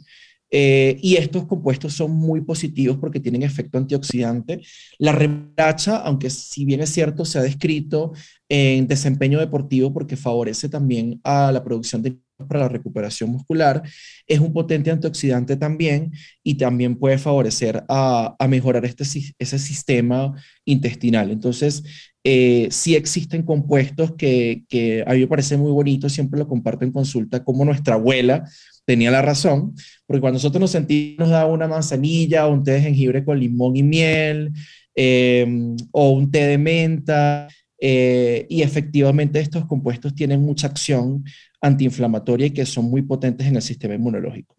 Eh, 0.58 0.98
y 1.02 1.18
estos 1.18 1.46
compuestos 1.48 1.92
son 1.96 2.12
muy 2.12 2.40
positivos 2.40 2.96
porque 2.98 3.20
tienen 3.20 3.44
efecto 3.44 3.78
antioxidante. 3.78 4.62
La 4.98 5.12
remolacha, 5.12 5.98
aunque 5.98 6.30
si 6.30 6.64
bien 6.64 6.80
es 6.80 6.92
cierto, 6.92 7.26
se 7.26 7.40
ha 7.40 7.42
descrito 7.42 8.14
en 8.48 8.88
desempeño 8.88 9.40
deportivo 9.40 9.92
porque 9.94 10.16
favorece 10.16 10.70
también 10.70 11.20
a 11.26 11.52
la 11.52 11.62
producción 11.62 12.02
de 12.02 12.18
para 12.38 12.62
la 12.62 12.70
recuperación 12.70 13.32
muscular, 13.32 13.82
es 14.28 14.40
un 14.40 14.52
potente 14.52 14.92
antioxidante 14.92 15.56
también 15.56 16.12
y 16.44 16.56
también 16.56 16.98
puede 16.98 17.18
favorecer 17.18 17.84
a, 17.88 18.36
mejorar 18.50 18.86
este, 18.86 19.04
ese 19.40 19.60
sistema 19.60 20.34
intestinal. 20.66 21.32
Entonces, 21.32 21.84
eh, 22.26 22.68
sí 22.72 22.96
existen 22.96 23.44
compuestos 23.44 24.14
que, 24.18 25.04
a 25.06 25.14
mí 25.14 25.20
me 25.20 25.28
parece 25.28 25.58
muy 25.58 25.72
bonito, 25.72 26.10
siempre 26.10 26.40
lo 26.40 26.48
comparto 26.48 26.84
en 26.84 26.92
consulta, 26.92 27.44
como 27.44 27.64
nuestra 27.64 27.96
abuela 27.96 28.44
tenía 28.86 29.12
la 29.12 29.22
razón, 29.22 29.74
porque 30.06 30.22
cuando 30.22 30.38
nosotros 30.38 30.62
nos 30.62 30.72
sentimos, 30.72 31.20
nos 31.20 31.30
da 31.30 31.46
una 31.46 31.68
manzanilla 31.68 32.48
o 32.48 32.54
un 32.54 32.64
té 32.64 32.72
de 32.72 32.82
jengibre 32.82 33.26
con 33.26 33.40
limón 33.40 33.76
y 33.76 33.84
miel, 33.84 34.52
em, 34.94 35.76
o 35.92 36.12
un 36.12 36.32
té 36.32 36.46
de 36.46 36.58
menta, 36.58 37.48
eh, 37.80 38.46
y 38.50 38.62
efectivamente 38.62 39.40
estos 39.40 39.66
compuestos 39.66 40.16
tienen 40.16 40.42
mucha 40.42 40.68
acción 40.68 41.24
antiinflamatoria 41.62 42.48
y 42.48 42.52
que 42.52 42.66
son 42.66 42.86
muy 42.86 43.02
potentes 43.02 43.48
en 43.48 43.56
el 43.56 43.62
sistema 43.62 43.96
inmunológico. 43.96 44.56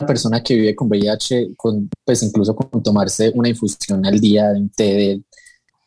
una 0.00 0.06
persona 0.06 0.42
que 0.42 0.54
vive 0.54 0.76
con 0.76 0.88
VIH, 0.88 1.56
con, 1.56 1.88
pues 2.04 2.22
incluso 2.22 2.54
con 2.54 2.82
tomarse 2.82 3.32
una 3.34 3.48
infusión 3.48 4.04
al 4.06 4.20
día 4.20 4.50
de 4.50 4.60
un 4.60 4.68
té 4.68 4.84
de 4.84 5.22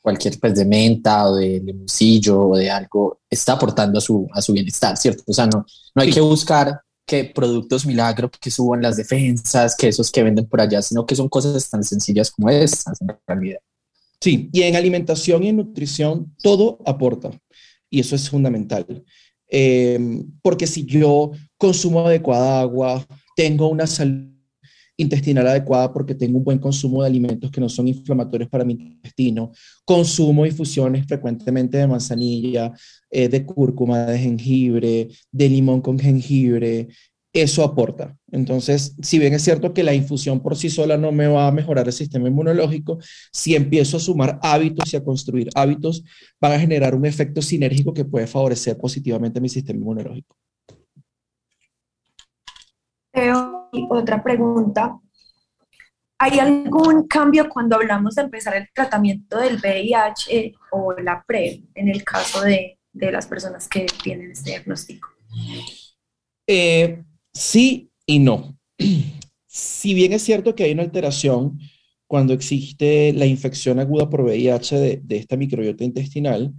cualquier 0.01 0.37
pues 0.39 0.55
de 0.55 0.65
menta 0.65 1.29
o 1.29 1.35
de 1.35 1.61
limoncillo 1.63 2.47
o 2.49 2.57
de 2.57 2.69
algo, 2.69 3.21
está 3.29 3.53
aportando 3.53 3.99
a 3.99 4.01
su, 4.01 4.27
a 4.33 4.41
su 4.41 4.51
bienestar, 4.51 4.97
¿cierto? 4.97 5.23
O 5.27 5.33
sea, 5.33 5.45
no, 5.45 5.65
no 5.95 6.01
hay 6.01 6.11
que 6.11 6.19
buscar 6.19 6.81
que 7.11 7.25
productos 7.25 7.85
milagro 7.85 8.31
que 8.31 8.49
suban 8.49 8.81
las 8.81 8.95
defensas, 8.95 9.75
que 9.75 9.89
esos 9.89 10.09
que 10.09 10.23
venden 10.23 10.45
por 10.45 10.61
allá, 10.61 10.81
sino 10.81 11.05
que 11.05 11.13
son 11.13 11.27
cosas 11.27 11.69
tan 11.69 11.83
sencillas 11.83 12.31
como 12.31 12.49
estas 12.49 13.01
en 13.01 13.09
realidad. 13.27 13.59
Sí, 14.21 14.49
y 14.53 14.61
en 14.61 14.77
alimentación 14.77 15.43
y 15.43 15.49
en 15.49 15.57
nutrición 15.57 16.33
todo 16.41 16.79
aporta 16.85 17.31
y 17.89 17.99
eso 17.99 18.15
es 18.15 18.29
fundamental. 18.29 19.03
Em, 19.49 20.25
porque 20.41 20.65
si 20.65 20.85
yo 20.85 21.31
consumo 21.57 22.07
adecuada 22.07 22.61
agua, 22.61 23.05
tengo 23.35 23.67
una 23.67 23.87
salud 23.87 24.31
intestinal 24.95 25.47
adecuada 25.47 25.91
porque 25.91 26.15
tengo 26.15 26.37
un 26.37 26.45
buen 26.45 26.59
consumo 26.59 27.01
de 27.01 27.09
alimentos 27.09 27.51
que 27.51 27.59
no 27.59 27.67
son 27.67 27.89
inflamatorios 27.89 28.49
para 28.49 28.63
mi 28.63 28.73
intestino, 28.73 29.51
consumo 29.83 30.45
infusiones 30.45 31.05
frecuentemente 31.05 31.77
de 31.77 31.87
manzanilla, 31.87 32.71
eh, 33.11 33.27
de 33.29 33.45
cúrcuma, 33.45 34.05
de 34.05 34.17
jengibre, 34.17 35.09
de 35.31 35.49
limón 35.49 35.81
con 35.81 35.99
jengibre, 35.99 36.87
eso 37.33 37.63
aporta. 37.63 38.17
Entonces, 38.31 38.95
si 39.01 39.19
bien 39.19 39.33
es 39.33 39.43
cierto 39.43 39.73
que 39.73 39.83
la 39.83 39.93
infusión 39.93 40.41
por 40.41 40.55
sí 40.57 40.69
sola 40.69 40.97
no 40.97 41.11
me 41.11 41.27
va 41.27 41.47
a 41.47 41.51
mejorar 41.51 41.87
el 41.87 41.93
sistema 41.93 42.27
inmunológico, 42.27 42.99
si 43.31 43.55
empiezo 43.55 43.97
a 43.97 43.99
sumar 44.01 44.39
hábitos 44.41 44.93
y 44.93 44.97
a 44.97 45.03
construir 45.03 45.49
hábitos, 45.55 46.03
van 46.39 46.53
a 46.53 46.59
generar 46.59 46.95
un 46.95 47.05
efecto 47.05 47.41
sinérgico 47.41 47.93
que 47.93 48.05
puede 48.05 48.27
favorecer 48.27 48.77
positivamente 48.77 49.39
mi 49.39 49.49
sistema 49.49 49.79
inmunológico. 49.79 50.35
otra 53.89 54.23
pregunta. 54.23 54.97
¿Hay 56.17 56.39
algún 56.39 57.07
cambio 57.07 57.49
cuando 57.49 57.75
hablamos 57.75 58.15
de 58.15 58.23
empezar 58.23 58.55
el 58.55 58.69
tratamiento 58.73 59.39
del 59.39 59.57
VIH 59.57 60.53
o 60.71 60.93
la 60.93 61.23
PrEP 61.25 61.65
en 61.73 61.89
el 61.89 62.03
caso 62.03 62.41
de, 62.41 62.77
de 62.93 63.11
las 63.11 63.27
personas 63.27 63.67
que 63.67 63.85
tienen 64.03 64.31
este 64.31 64.51
diagnóstico? 64.51 65.09
Eh, 66.47 67.03
Sí 67.33 67.91
y 68.05 68.19
no. 68.19 68.57
Si 69.47 69.93
bien 69.93 70.13
es 70.13 70.21
cierto 70.21 70.55
que 70.55 70.63
hay 70.63 70.71
una 70.71 70.83
alteración 70.83 71.59
cuando 72.07 72.33
existe 72.33 73.13
la 73.13 73.25
infección 73.25 73.79
aguda 73.79 74.09
por 74.09 74.21
VIH 74.21 75.01
de, 75.01 75.17
esta 75.17 75.37
microbiota 75.37 75.83
intestinal, 75.83 76.53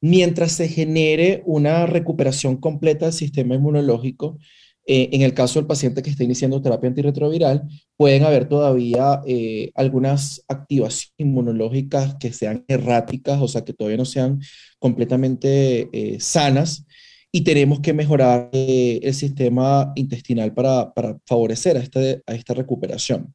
mientras 0.00 0.52
se 0.52 0.68
genere 0.68 1.42
una 1.46 1.86
recuperación 1.86 2.56
completa 2.56 3.06
del 3.06 3.14
sistema 3.14 3.54
inmunológico, 3.54 4.38
eh, 4.86 5.08
en 5.12 5.22
el 5.22 5.32
caso 5.32 5.58
del 5.58 5.66
paciente 5.66 6.02
que 6.02 6.10
está 6.10 6.24
iniciando 6.24 6.60
terapia 6.60 6.88
antirretroviral, 6.88 7.62
pueden 7.96 8.24
haber 8.24 8.48
todavía 8.48 9.22
eh, 9.26 9.70
algunas 9.74 10.44
activaciones 10.46 11.14
inmunológicas 11.16 12.16
que 12.16 12.32
sean 12.32 12.64
erráticas, 12.68 13.40
o 13.40 13.48
sea, 13.48 13.64
que 13.64 13.72
todavía 13.72 13.96
no 13.96 14.04
sean 14.04 14.40
completamente 14.78 15.88
eh, 15.92 16.20
sanas, 16.20 16.84
y 17.32 17.40
tenemos 17.40 17.80
que 17.80 17.92
mejorar 17.92 18.48
el 18.52 19.12
sistema 19.12 19.92
intestinal 19.96 20.54
para, 20.54 20.92
favorecer 21.26 21.76
a, 21.76 21.80
este, 21.80 22.22
a 22.26 22.34
esta 22.34 22.54
recuperación. 22.54 23.34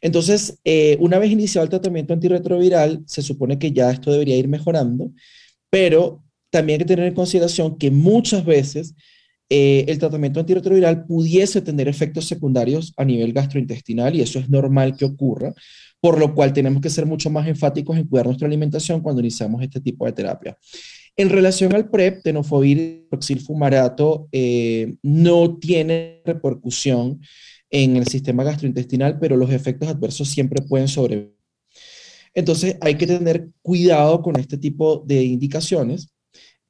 Entonces, 0.00 0.58
una 0.98 1.20
vez 1.20 1.30
iniciado 1.30 1.62
el 1.62 1.70
tratamiento 1.70 2.12
antirretroviral, 2.12 3.04
se 3.06 3.22
supone 3.22 3.56
que 3.56 3.70
ya 3.70 3.92
esto 3.92 4.10
debería 4.10 4.36
ir 4.36 4.48
mejorando, 4.48 5.12
pero 5.70 6.24
también 6.50 6.80
hay 6.80 6.86
que 6.86 6.94
tener 6.94 7.06
en 7.06 7.14
consideración 7.14 7.78
que 7.78 7.92
muchas 7.92 8.44
veces 8.44 8.96
eh, 9.48 9.84
el 9.88 9.98
tratamiento 9.98 10.40
antirretroviral 10.40 11.04
pudiese 11.06 11.60
tener 11.60 11.88
efectos 11.88 12.26
secundarios 12.26 12.92
a 12.96 13.04
nivel 13.04 13.32
gastrointestinal 13.32 14.14
y 14.14 14.22
eso 14.22 14.38
es 14.38 14.48
normal 14.48 14.96
que 14.96 15.04
ocurra, 15.04 15.54
por 16.00 16.18
lo 16.18 16.34
cual 16.34 16.52
tenemos 16.52 16.82
que 16.82 16.90
ser 16.90 17.06
mucho 17.06 17.30
más 17.30 17.46
enfáticos 17.46 17.96
en 17.96 18.06
cuidar 18.06 18.26
nuestra 18.26 18.46
alimentación 18.48 19.00
cuando 19.00 19.20
iniciamos 19.20 19.62
este 19.62 19.80
tipo 19.80 20.04
de 20.06 20.12
terapia. 20.12 20.58
En 21.16 21.30
relación 21.30 21.74
al 21.74 21.88
PrEP, 21.88 22.22
tenofovir 22.22 22.78
y 22.78 23.06
proxilfumarato 23.08 24.28
eh, 24.32 24.96
no 25.02 25.56
tiene 25.56 26.20
repercusión 26.24 27.20
en 27.70 27.96
el 27.96 28.06
sistema 28.06 28.44
gastrointestinal, 28.44 29.18
pero 29.18 29.36
los 29.36 29.50
efectos 29.50 29.88
adversos 29.88 30.28
siempre 30.28 30.62
pueden 30.62 30.88
sobrevivir. 30.88 31.36
Entonces 32.34 32.76
hay 32.82 32.96
que 32.96 33.06
tener 33.06 33.48
cuidado 33.62 34.20
con 34.20 34.38
este 34.38 34.58
tipo 34.58 35.02
de 35.06 35.24
indicaciones. 35.24 36.10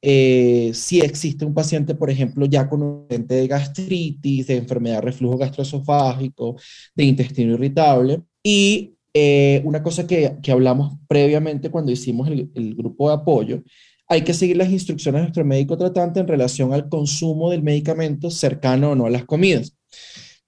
Eh, 0.03 0.71
si 0.75 1.01
existe 1.01 1.45
un 1.45 1.55
paciente, 1.55 1.95
por 1.95 2.11
ejemplo, 2.11 2.47
ya 2.47 2.69
con 2.69 2.83
un 2.83 3.07
de 3.09 3.47
gastritis, 3.47 4.47
de 4.47 4.57
enfermedad 4.57 4.97
de 4.97 5.03
reflujo 5.03 5.39
gastroesofágico, 5.39 6.57
de 6.95 7.05
intestino 7.05 7.55
irritable. 7.55 8.23
Y 8.43 8.95
eh, 9.15 9.63
una 9.65 9.83
cosa 9.83 10.07
que, 10.07 10.39
hablamos 10.51 10.99
previamente 11.09 11.71
cuando 11.71 11.93
hicimos 11.93 12.29
el, 12.29 12.51
el 12.55 12.75
grupo 12.75 13.09
de 13.09 13.15
apoyo 13.15 13.63
hay 14.09 14.23
que 14.23 14.35
seguir 14.35 14.57
las 14.57 14.71
instrucciones 14.71 15.21
de 15.21 15.23
nuestro 15.23 15.45
médico 15.45 15.77
tratante 15.77 16.21
en 16.21 16.29
relación 16.29 16.73
al 16.73 16.89
consumo 16.89 17.51
del 17.51 17.63
medicamento 17.63 18.31
cercano 18.31 18.93
o 18.93 18.95
no 18.95 19.07
a 19.07 19.11
las 19.11 19.25
comidas. 19.25 19.77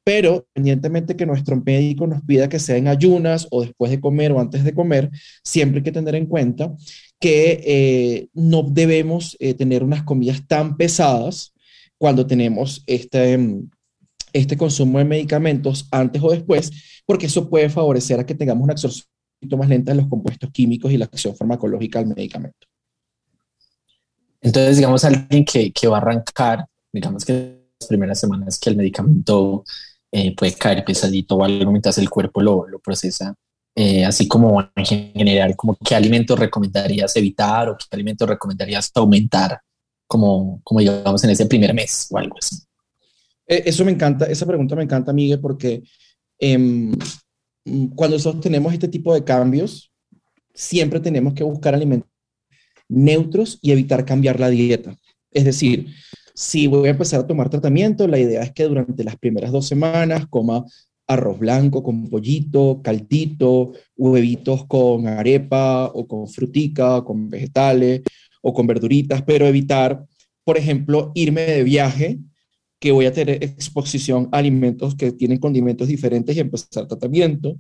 Pero, 0.05 0.47
independientemente 0.55 1.17
que 1.17 1.27
nuestro 1.27 1.61
médico 1.61 2.07
nos 2.07 2.23
pida 2.23 2.49
que 2.49 2.59
sea 2.59 2.77
en 2.79 2.89
ayunas 2.89 3.47
o 3.51 3.61
después 3.61 3.91
de 3.91 4.01
comer 4.01 4.33
o 4.33 4.41
antes 4.41 4.65
de 4.65 4.73
comer, 4.73 5.11
siempre 5.45 5.81
hay 5.81 5.85
que 5.85 5.93
tener 5.93 6.15
en 6.15 6.27
cuenta 6.27 6.75
que 7.21 7.61
eh, 7.65 8.29
no 8.33 8.63
debemos 8.63 9.37
eh, 9.41 9.55
tener 9.55 9.83
unas 9.83 10.03
comidas 10.05 10.47
tan 10.47 10.77
pesadas 10.77 11.53
cuando 11.97 12.27
tenemos 12.27 12.83
este, 12.87 13.39
este 14.33 14.57
consumo 14.57 14.99
de 14.99 15.05
medicamentos 15.05 15.89
antes 15.91 16.23
o 16.23 16.31
después, 16.31 17.03
porque 17.07 17.27
eso 17.27 17.49
puede 17.51 17.69
favorecer 17.69 18.21
a 18.21 18.27
que 18.27 18.35
tengamos 18.35 18.63
una 18.63 18.73
absorción 18.73 19.07
más 19.57 19.69
lenta 19.69 19.93
de 19.93 19.99
los 19.99 20.09
compuestos 20.09 20.51
químicos 20.51 20.93
y 20.93 20.99
la 20.99 21.07
acción 21.07 21.35
farmacológica 21.37 21.99
del 21.99 22.15
medicamento. 22.15 22.67
Entonces, 24.41 24.77
digamos, 24.77 25.05
alguien 25.05 25.45
que, 25.45 25.73
que 25.73 25.89
va 25.89 25.99
a 25.99 26.01
arrancar, 26.01 26.67
digamos 26.93 27.25
que 27.25 27.59
las 27.81 27.89
primeras 27.89 28.21
semanas 28.21 28.59
que 28.59 28.71
el 28.71 28.77
medicamento 28.77 29.65
eh, 30.13 30.35
puede 30.35 30.55
caer 30.55 30.85
pesadito 30.85 31.37
o 31.37 31.45
algo 31.45 31.71
mientras 31.71 31.99
el 31.99 32.09
cuerpo 32.09 32.41
lo, 32.41 32.67
lo 32.69 32.79
procesa, 32.79 33.35
eh, 33.81 34.05
así 34.05 34.27
como 34.27 34.61
en 34.75 34.85
general, 34.85 35.55
como 35.55 35.77
qué 35.77 35.95
alimentos 35.95 36.37
recomendarías 36.37 37.15
evitar 37.15 37.69
o 37.69 37.77
qué 37.79 37.85
alimentos 37.93 38.29
recomendarías 38.29 38.91
aumentar, 38.97 39.61
como, 40.05 40.61
como 40.65 40.81
digamos 40.81 41.23
en 41.23 41.31
ese 41.31 41.47
primer 41.47 41.73
mes 41.73 42.09
o 42.11 42.19
algo 42.19 42.35
así. 42.41 42.57
E, 43.47 43.63
eso 43.67 43.85
me 43.85 43.93
encanta, 43.93 44.25
esa 44.27 44.47
pregunta 44.47 44.75
me 44.75 44.83
encanta, 44.83 45.13
Miguel, 45.13 45.39
porque 45.39 45.85
em, 46.41 46.91
cuando 47.95 48.17
nosotros 48.17 48.43
tenemos 48.43 48.73
este 48.73 48.89
tipo 48.89 49.15
de 49.15 49.23
cambios, 49.23 49.93
siempre 50.53 50.99
tenemos 50.99 51.35
que 51.35 51.45
buscar 51.45 51.73
alimentos 51.73 52.11
neutros 52.89 53.61
y 53.63 53.71
evitar 53.71 54.05
cambiar 54.05 54.41
la 54.41 54.51
dieta. 54.51 54.97
Es 55.31 55.45
decir, 55.45 55.95
si 56.35 56.67
voy 56.67 56.89
a 56.89 56.91
empezar 56.91 57.21
a 57.21 57.27
tomar 57.29 57.49
tratamiento, 57.49 58.09
la 58.09 58.19
idea 58.19 58.43
es 58.43 58.51
que 58.53 58.65
durante 58.65 59.05
las 59.05 59.17
primeras 59.19 59.53
dos 59.53 59.69
semanas 59.69 60.27
coma 60.29 60.65
arroz 61.09 61.39
blanco 61.39 61.83
con 61.83 62.09
pollito, 62.09 62.81
caldito, 62.83 63.73
huevitos 63.97 64.67
con 64.67 65.07
arepa 65.09 65.87
o 65.87 66.07
con 66.07 66.29
frutica, 66.29 67.03
con 67.03 67.29
vegetales 67.29 68.03
o 68.43 68.53
con 68.53 68.67
verduritas, 68.67 69.23
pero 69.23 69.47
evitar, 69.47 70.05
por 70.45 70.57
ejemplo, 70.57 71.11
irme 71.15 71.43
de 71.43 71.65
viaje 71.65 72.19
que 72.79 72.93
voy 72.93 73.07
a 73.07 73.13
tener 73.13 73.43
exposición 73.43 74.29
a 74.31 74.39
alimentos 74.39 74.95
que 74.95 75.11
tienen 75.11 75.39
condimentos 75.39 75.89
diferentes 75.89 76.37
y 76.37 76.41
empezar 76.41 76.87
tratamiento, 76.87 77.59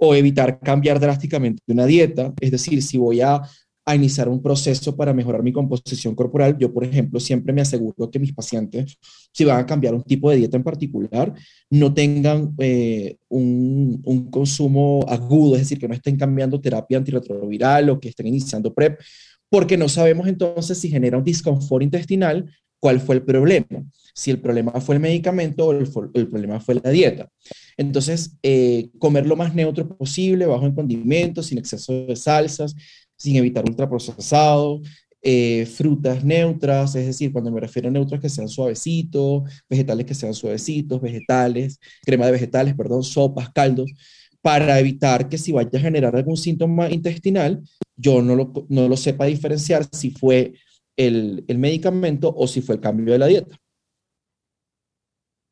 o 0.00 0.14
evitar 0.14 0.58
cambiar 0.60 0.98
drásticamente 0.98 1.62
una 1.68 1.84
dieta, 1.84 2.32
es 2.40 2.50
decir, 2.50 2.82
si 2.82 2.96
voy 2.96 3.20
a 3.20 3.42
a 3.84 3.94
iniciar 3.94 4.28
un 4.28 4.42
proceso 4.42 4.94
para 4.96 5.12
mejorar 5.12 5.42
mi 5.42 5.52
composición 5.52 6.14
corporal. 6.14 6.56
Yo, 6.58 6.72
por 6.72 6.84
ejemplo, 6.84 7.18
siempre 7.18 7.52
me 7.52 7.62
aseguro 7.62 8.10
que 8.10 8.18
mis 8.18 8.32
pacientes, 8.32 8.96
si 9.32 9.44
van 9.44 9.58
a 9.58 9.66
cambiar 9.66 9.94
un 9.94 10.02
tipo 10.02 10.30
de 10.30 10.36
dieta 10.36 10.56
en 10.56 10.62
particular, 10.62 11.34
no 11.70 11.92
tengan 11.92 12.54
eh, 12.58 13.16
un, 13.28 14.00
un, 14.04 14.30
consumo 14.30 15.04
agudo, 15.08 15.54
es 15.54 15.62
decir, 15.62 15.78
que 15.78 15.88
no 15.88 15.94
estén 15.94 16.16
cambiando 16.16 16.60
terapia 16.60 16.98
antirretroviral 16.98 17.90
o 17.90 18.00
que 18.00 18.10
estén 18.10 18.26
iniciando 18.26 18.72
PrEP, 18.72 19.00
porque 19.48 19.76
no 19.76 19.88
sabemos 19.88 20.28
entonces 20.28 20.78
si 20.78 20.90
genera 20.90 21.18
un 21.18 21.24
disconfort 21.24 21.82
intestinal, 21.82 22.48
cuál 22.80 23.00
fue 23.00 23.16
el 23.16 23.22
problema, 23.22 23.84
si 24.14 24.30
el 24.30 24.40
problema 24.40 24.72
fue 24.80 24.96
el 24.96 25.00
medicamento 25.00 25.66
o 25.66 25.72
el, 25.72 25.88
el 26.14 26.28
problema 26.28 26.60
fue 26.60 26.76
la 26.76 26.90
dieta. 26.90 27.28
Entonces, 27.76 28.36
eh, 28.42 28.90
comer 28.98 29.26
lo 29.26 29.36
más 29.36 29.54
neutro 29.54 29.88
posible, 29.88 30.46
bajo 30.46 30.66
en 30.66 30.74
condimentos, 30.74 31.46
sin 31.46 31.58
exceso 31.58 32.06
de 32.06 32.16
salsas, 32.16 32.74
sin 33.20 33.36
evitar 33.36 33.64
ultraprocesado, 33.68 34.80
eh, 35.20 35.66
frutas 35.66 36.24
neutras, 36.24 36.94
es 36.94 37.04
decir, 37.04 37.32
cuando 37.32 37.50
me 37.50 37.60
refiero 37.60 37.88
a 37.88 37.90
neutras 37.92 38.18
que 38.18 38.30
sean 38.30 38.48
suavecitos, 38.48 39.42
vegetales 39.68 40.06
que 40.06 40.14
sean 40.14 40.32
suavecitos, 40.32 41.02
vegetales, 41.02 41.78
crema 42.02 42.24
de 42.24 42.32
vegetales, 42.32 42.74
perdón, 42.74 43.02
sopas, 43.02 43.50
caldos, 43.52 43.92
para 44.40 44.78
evitar 44.80 45.28
que 45.28 45.36
si 45.36 45.52
vaya 45.52 45.68
a 45.74 45.80
generar 45.80 46.16
algún 46.16 46.38
síntoma 46.38 46.88
intestinal, 46.90 47.60
yo 47.94 48.22
no 48.22 48.34
lo, 48.34 48.66
no 48.70 48.88
lo 48.88 48.96
sepa 48.96 49.26
diferenciar 49.26 49.86
si 49.92 50.10
fue 50.10 50.54
el, 50.96 51.44
el 51.46 51.58
medicamento 51.58 52.32
o 52.34 52.46
si 52.46 52.62
fue 52.62 52.76
el 52.76 52.80
cambio 52.80 53.12
de 53.12 53.18
la 53.18 53.26
dieta. 53.26 53.60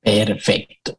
Perfecto. 0.00 0.98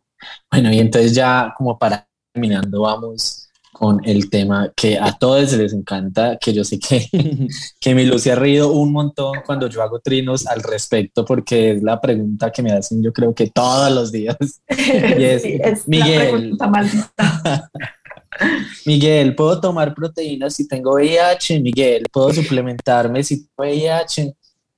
Bueno, 0.51 0.71
y 0.71 0.77
entonces 0.77 1.15
ya 1.15 1.51
como 1.57 1.79
para 1.79 2.07
terminando, 2.31 2.81
vamos 2.81 3.48
con 3.79 4.01
el 4.03 4.29
tema 4.29 4.73
que 4.75 4.99
a 4.99 5.17
todos 5.17 5.53
les 5.53 5.71
encanta, 5.71 6.37
que 6.37 6.51
yo 6.51 6.65
sé 6.65 6.79
que, 6.79 7.07
que 7.79 7.95
mi 7.95 8.03
Lucy 8.03 8.29
ha 8.29 8.35
reído 8.35 8.73
un 8.73 8.91
montón 8.91 9.37
cuando 9.45 9.69
yo 9.69 9.81
hago 9.81 10.01
trinos 10.01 10.45
al 10.47 10.61
respecto, 10.61 11.23
porque 11.23 11.71
es 11.71 11.81
la 11.81 12.01
pregunta 12.01 12.51
que 12.51 12.61
me 12.61 12.73
hacen 12.73 13.01
yo 13.01 13.13
creo 13.13 13.33
que 13.33 13.49
todos 13.49 13.89
los 13.93 14.11
días. 14.11 14.35
Y 14.69 15.23
es, 15.23 15.87
Miguel, 15.87 16.57
Miguel, 18.85 19.35
¿puedo 19.35 19.61
tomar 19.61 19.93
proteínas 19.93 20.55
si 20.55 20.67
tengo 20.67 20.95
VIH? 20.95 21.61
Miguel, 21.61 22.05
¿puedo 22.11 22.33
suplementarme 22.33 23.23
si 23.23 23.45
tengo 23.45 23.69
VIH? 23.69 24.33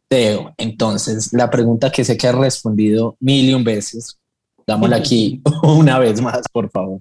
Teo, 0.08 0.54
entonces 0.58 1.34
la 1.34 1.50
pregunta 1.50 1.92
que 1.92 2.04
sé 2.04 2.18
que 2.18 2.28
has 2.28 2.36
respondido 2.36 3.16
mil 3.20 3.50
y 3.50 3.54
un 3.54 3.64
veces, 3.64 4.20
dámosla 4.68 4.98
aquí 4.98 5.42
una 5.64 5.98
vez 5.98 6.22
más, 6.22 6.42
por 6.52 6.70
favor. 6.70 7.00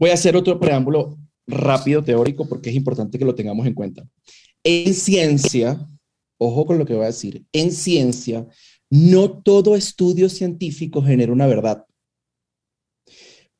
Voy 0.00 0.08
a 0.08 0.14
hacer 0.14 0.34
otro 0.34 0.58
preámbulo 0.58 1.18
rápido 1.46 2.02
teórico 2.02 2.48
porque 2.48 2.70
es 2.70 2.76
importante 2.76 3.18
que 3.18 3.24
lo 3.26 3.34
tengamos 3.34 3.66
en 3.66 3.74
cuenta. 3.74 4.08
En 4.64 4.94
ciencia, 4.94 5.86
ojo 6.38 6.64
con 6.64 6.78
lo 6.78 6.86
que 6.86 6.94
voy 6.94 7.04
a 7.04 7.08
decir, 7.08 7.44
en 7.52 7.70
ciencia, 7.70 8.46
no 8.88 9.42
todo 9.42 9.76
estudio 9.76 10.30
científico 10.30 11.02
genera 11.02 11.32
una 11.32 11.46
verdad. 11.46 11.84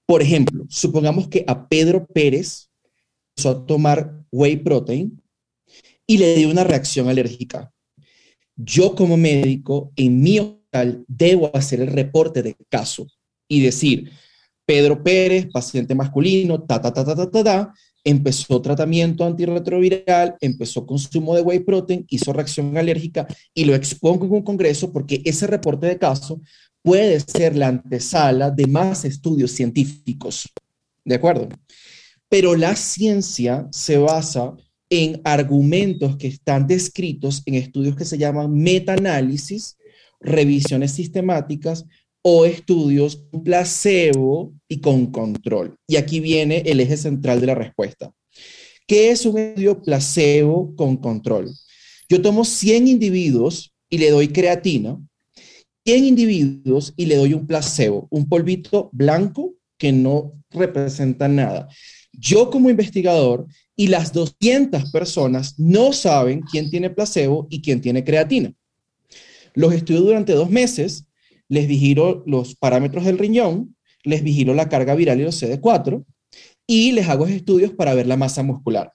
Por 0.07 0.23
ejemplo, 0.23 0.65
supongamos 0.71 1.29
que 1.29 1.45
a 1.47 1.69
Pedro 1.69 2.07
Pérez 2.07 2.71
empezó 3.37 3.51
a 3.51 3.67
tomar 3.67 4.25
whey 4.33 4.57
protein 4.57 5.23
y 6.07 6.17
le 6.17 6.37
dio 6.37 6.49
una 6.49 6.65
reacción 6.65 7.09
alérgica. 7.11 7.71
Yo 8.57 8.95
como 8.95 9.19
médico, 9.19 9.93
en 9.95 10.23
mi 10.23 10.39
hospital, 10.39 11.05
debo 11.07 11.55
hacer 11.55 11.83
el 11.83 11.89
reporte 11.89 12.43
de 12.43 12.57
caso 12.71 13.07
y 13.47 13.61
decir, 13.61 14.11
Pedro 14.71 15.03
Pérez, 15.03 15.49
paciente 15.51 15.97
masculino, 15.97 16.63
ta, 16.63 16.81
ta, 16.81 16.93
ta, 16.93 17.05
ta, 17.05 17.29
ta, 17.29 17.43
ta, 17.43 17.75
empezó 18.05 18.63
tratamiento 18.63 19.25
antirretroviral, 19.25 20.37
empezó 20.41 20.87
consumo 20.87 21.35
de 21.35 21.43
whey 21.43 21.59
protein, 21.59 22.07
hizo 22.09 22.33
reacción 22.33 22.79
alérgica 22.79 23.27
y 23.53 23.65
lo 23.65 23.75
expongo 23.75 24.27
en 24.27 24.33
un 24.33 24.43
congreso 24.43 24.93
porque 24.93 25.23
ese 25.25 25.49
reporte 25.49 25.89
de 25.89 25.99
caso 25.99 26.41
puede 26.83 27.19
ser 27.19 27.57
la 27.57 27.67
antesala 27.67 28.53
de 28.53 28.69
más 28.69 29.05
estudios 29.05 29.51
científicos. 29.51 30.49
¿De 31.05 31.17
acuerdo? 31.17 31.49
Pero 32.29 32.55
la 32.55 32.77
ciencia 32.77 33.67
se 33.73 33.99
basa 33.99 34.55
en 34.89 35.21
argumentos 35.25 36.17
que 36.17 36.29
están 36.29 36.69
descritos 36.69 37.43
en 37.45 37.57
estudios 37.57 37.97
que 37.97 38.05
se 38.05 38.19
llaman 38.19 38.55
metaanálisis, 38.55 39.79
revisiones 40.21 40.93
sistemáticas 40.93 41.87
o 42.23 42.45
estudios 42.45 43.25
placebo 43.45 44.53
y 44.69 44.81
con 44.81 45.07
control. 45.07 45.77
Y 45.87 45.97
aquí 45.97 46.21
viene 46.21 46.63
el 46.67 46.81
eje 46.81 46.97
central 46.97 47.41
de 47.41 47.47
la 47.47 47.55
respuesta. 47.55 48.13
¿Qué 48.87 49.11
es 49.11 49.25
un 49.25 49.39
estudio 49.39 49.81
placebo 49.81 50.75
con 50.77 50.97
control? 50.97 51.51
Yo 52.09 52.21
tomo 52.21 52.45
100 52.45 52.89
individuos 52.89 53.73
y 53.89 53.99
le 53.99 54.11
doy 54.11 54.29
creatina, 54.29 54.99
100 55.85 56.05
individuos 56.05 56.93
y 56.97 57.07
le 57.07 57.17
doy 57.17 57.35
un 57.35 57.47
placebo, 57.47 58.09
un 58.11 58.29
polvito 58.29 58.91
blanco 58.93 59.55
que 59.79 59.93
no 59.93 60.33
representa 60.51 61.29
nada. 61.29 61.69
Yo 62.13 62.51
como 62.51 62.69
investigador 62.69 63.47
y 63.77 63.87
las 63.87 64.13
200 64.13 64.91
personas 64.91 65.59
no 65.59 65.93
saben 65.93 66.43
quién 66.43 66.69
tiene 66.69 66.91
placebo 66.91 67.47
y 67.49 67.63
quién 67.63 67.81
tiene 67.81 68.05
creatina. 68.05 68.53
Los 69.55 69.73
estudio 69.73 70.03
durante 70.03 70.33
dos 70.33 70.51
meses 70.51 71.07
les 71.51 71.67
vigilo 71.67 72.23
los 72.27 72.55
parámetros 72.55 73.05
del 73.05 73.19
riñón, 73.19 73.77
les 74.05 74.23
vigilo 74.23 74.55
la 74.55 74.69
carga 74.69 74.95
viral 74.95 75.21
y 75.21 75.25
los 75.25 75.43
CD4 75.43 76.05
y 76.67 76.93
les 76.93 77.09
hago 77.09 77.27
estudios 77.27 77.73
para 77.73 77.93
ver 77.93 78.07
la 78.07 78.17
masa 78.17 78.43
muscular. 78.43 78.93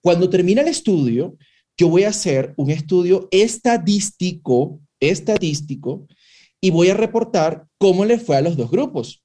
Cuando 0.00 0.30
termina 0.30 0.62
el 0.62 0.68
estudio, 0.68 1.36
yo 1.76 1.88
voy 1.88 2.04
a 2.04 2.08
hacer 2.08 2.54
un 2.56 2.70
estudio 2.70 3.28
estadístico, 3.30 4.80
estadístico, 4.98 6.06
y 6.60 6.70
voy 6.70 6.88
a 6.88 6.94
reportar 6.94 7.66
cómo 7.78 8.04
le 8.04 8.18
fue 8.18 8.36
a 8.36 8.40
los 8.40 8.56
dos 8.56 8.70
grupos. 8.70 9.22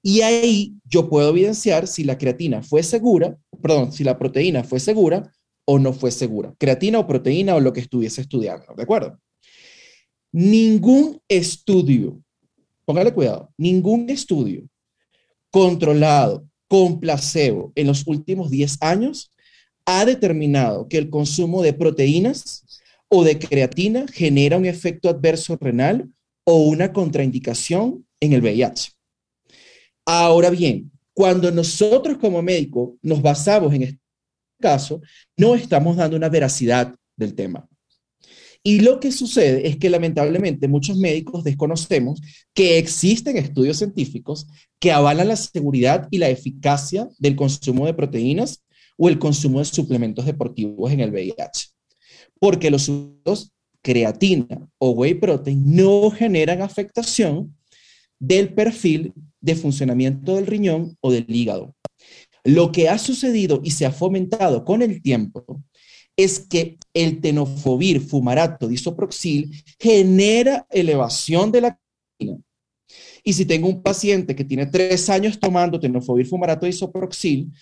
Y 0.00 0.20
ahí 0.20 0.74
yo 0.84 1.08
puedo 1.08 1.30
evidenciar 1.30 1.88
si 1.88 2.04
la 2.04 2.18
creatina 2.18 2.62
fue 2.62 2.84
segura, 2.84 3.36
perdón, 3.60 3.92
si 3.92 4.04
la 4.04 4.16
proteína 4.16 4.62
fue 4.62 4.78
segura 4.78 5.32
o 5.66 5.80
no 5.80 5.92
fue 5.92 6.12
segura. 6.12 6.54
Creatina 6.56 7.00
o 7.00 7.06
proteína 7.06 7.56
o 7.56 7.60
lo 7.60 7.72
que 7.72 7.80
estuviese 7.80 8.20
estudiando, 8.20 8.74
¿de 8.76 8.82
acuerdo? 8.84 9.18
Ningún 10.36 11.20
estudio, 11.28 12.20
póngale 12.84 13.14
cuidado, 13.14 13.52
ningún 13.56 14.10
estudio 14.10 14.68
controlado 15.52 16.44
con 16.66 16.98
placebo 16.98 17.70
en 17.76 17.86
los 17.86 18.04
últimos 18.04 18.50
10 18.50 18.78
años 18.80 19.30
ha 19.86 20.04
determinado 20.04 20.88
que 20.88 20.98
el 20.98 21.08
consumo 21.08 21.62
de 21.62 21.72
proteínas 21.72 22.64
o 23.06 23.22
de 23.22 23.38
creatina 23.38 24.06
genera 24.12 24.56
un 24.56 24.66
efecto 24.66 25.08
adverso 25.08 25.56
renal 25.60 26.10
o 26.42 26.64
una 26.64 26.92
contraindicación 26.92 28.04
en 28.18 28.32
el 28.32 28.42
VIH. 28.42 28.90
Ahora 30.04 30.50
bien, 30.50 30.90
cuando 31.12 31.52
nosotros 31.52 32.18
como 32.18 32.42
médicos 32.42 32.94
nos 33.02 33.22
basamos 33.22 33.72
en 33.72 33.82
este 33.84 34.00
caso, 34.60 35.00
no 35.36 35.54
estamos 35.54 35.96
dando 35.96 36.16
una 36.16 36.28
veracidad 36.28 36.92
del 37.14 37.36
tema. 37.36 37.68
Y 38.66 38.80
lo 38.80 38.98
que 38.98 39.12
sucede 39.12 39.68
es 39.68 39.76
que 39.76 39.90
lamentablemente 39.90 40.68
muchos 40.68 40.96
médicos 40.96 41.44
desconocemos 41.44 42.22
que 42.54 42.78
existen 42.78 43.36
estudios 43.36 43.76
científicos 43.76 44.46
que 44.80 44.90
avalan 44.90 45.28
la 45.28 45.36
seguridad 45.36 46.08
y 46.10 46.16
la 46.16 46.30
eficacia 46.30 47.06
del 47.18 47.36
consumo 47.36 47.84
de 47.84 47.92
proteínas 47.92 48.64
o 48.96 49.10
el 49.10 49.18
consumo 49.18 49.58
de 49.58 49.66
suplementos 49.66 50.24
deportivos 50.24 50.90
en 50.90 51.00
el 51.00 51.10
VIH. 51.10 51.68
Porque 52.40 52.70
los 52.70 52.88
usos 52.88 53.52
creatina 53.82 54.66
o 54.78 54.92
whey 54.92 55.12
protein 55.12 55.76
no 55.76 56.10
generan 56.10 56.62
afectación 56.62 57.54
del 58.18 58.54
perfil 58.54 59.12
de 59.42 59.56
funcionamiento 59.56 60.36
del 60.36 60.46
riñón 60.46 60.96
o 61.00 61.12
del 61.12 61.26
hígado. 61.28 61.76
Lo 62.44 62.72
que 62.72 62.88
ha 62.88 62.96
sucedido 62.96 63.60
y 63.62 63.72
se 63.72 63.84
ha 63.84 63.92
fomentado 63.92 64.64
con 64.64 64.80
el 64.80 65.02
tiempo 65.02 65.62
es 66.16 66.38
que 66.40 66.78
el 66.92 67.20
tenofovir 67.20 68.00
fumarato 68.00 68.68
disoproxil 68.68 69.50
genera 69.78 70.66
elevación 70.70 71.50
de 71.50 71.60
la 71.60 71.78
creatina. 72.18 72.42
Y 73.24 73.32
si 73.32 73.46
tengo 73.46 73.68
un 73.68 73.82
paciente 73.82 74.36
que 74.36 74.44
tiene 74.44 74.66
tres 74.66 75.08
años 75.08 75.40
tomando 75.40 75.80
tenofovir 75.80 76.26
fumarato 76.26 76.66
disoproxil, 76.66 77.52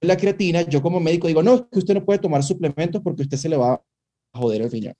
la 0.00 0.16
creatina, 0.16 0.62
yo 0.62 0.82
como 0.82 0.98
médico 0.98 1.28
digo, 1.28 1.42
no, 1.42 1.54
es 1.54 1.62
que 1.70 1.78
usted 1.78 1.94
no 1.94 2.04
puede 2.04 2.18
tomar 2.18 2.42
suplementos 2.42 3.00
porque 3.02 3.22
usted 3.22 3.36
se 3.36 3.48
le 3.48 3.56
va 3.56 3.80
joder 4.32 4.62
el 4.62 4.70
riñón. 4.70 4.94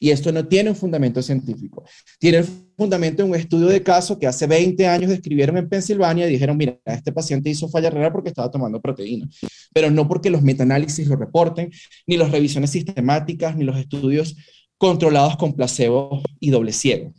Y 0.00 0.10
esto 0.10 0.30
no 0.32 0.46
tiene 0.46 0.70
un 0.70 0.76
fundamento 0.76 1.22
científico. 1.22 1.84
Tiene 2.18 2.40
un 2.40 2.72
fundamento 2.76 3.22
en 3.22 3.30
un 3.30 3.34
estudio 3.34 3.66
de 3.66 3.82
caso 3.82 4.18
que 4.18 4.26
hace 4.26 4.46
20 4.46 4.86
años 4.86 5.10
describieron 5.10 5.56
en 5.56 5.68
Pensilvania 5.68 6.28
y 6.28 6.32
dijeron, 6.32 6.56
mira, 6.56 6.78
este 6.84 7.12
paciente 7.12 7.50
hizo 7.50 7.68
falla 7.68 7.90
renal 7.90 8.12
porque 8.12 8.28
estaba 8.28 8.50
tomando 8.50 8.80
proteína, 8.80 9.28
pero 9.72 9.90
no 9.90 10.06
porque 10.06 10.30
los 10.30 10.42
metaanálisis 10.42 11.08
lo 11.08 11.16
reporten, 11.16 11.70
ni 12.06 12.16
las 12.16 12.30
revisiones 12.30 12.70
sistemáticas, 12.70 13.56
ni 13.56 13.64
los 13.64 13.76
estudios 13.76 14.36
controlados 14.76 15.36
con 15.36 15.54
placebo 15.54 16.22
y 16.38 16.50
doble 16.50 16.72
ciego. 16.72 17.12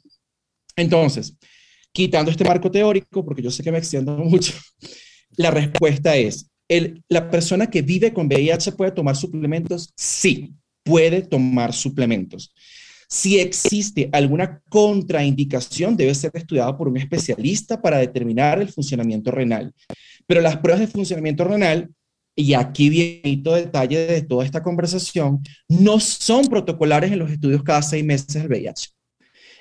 Entonces, 0.75 1.35
quitando 1.91 2.31
este 2.31 2.45
marco 2.45 2.71
teórico, 2.71 3.25
porque 3.25 3.41
yo 3.41 3.51
sé 3.51 3.61
que 3.63 3.71
me 3.71 3.79
extiendo 3.79 4.15
mucho, 4.17 4.53
la 5.35 5.51
respuesta 5.51 6.15
es, 6.15 6.49
el, 6.69 7.03
¿la 7.09 7.29
persona 7.29 7.69
que 7.69 7.81
vive 7.81 8.13
con 8.13 8.27
VIH 8.27 8.73
puede 8.73 8.91
tomar 8.91 9.17
suplementos? 9.17 9.91
Sí 9.97 10.55
puede 10.83 11.21
tomar 11.21 11.73
suplementos. 11.73 12.53
Si 13.07 13.39
existe 13.39 14.07
alguna 14.11 14.61
contraindicación, 14.69 15.97
debe 15.97 16.13
ser 16.13 16.31
estudiada 16.35 16.77
por 16.77 16.87
un 16.87 16.97
especialista 16.97 17.81
para 17.81 17.97
determinar 17.97 18.61
el 18.61 18.69
funcionamiento 18.69 19.31
renal. 19.31 19.73
Pero 20.27 20.41
las 20.41 20.57
pruebas 20.57 20.81
de 20.81 20.87
funcionamiento 20.87 21.43
renal, 21.43 21.89
y 22.35 22.53
aquí 22.53 22.89
viene 22.89 23.41
todo 23.43 23.55
detalle 23.55 24.05
de 24.05 24.21
toda 24.21 24.45
esta 24.45 24.61
conversación, 24.61 25.41
no 25.67 25.99
son 25.99 26.45
protocolares 26.45 27.11
en 27.11 27.19
los 27.19 27.31
estudios 27.31 27.63
cada 27.63 27.81
seis 27.81 28.05
meses 28.05 28.33
del 28.35 28.47
VIH. 28.47 28.89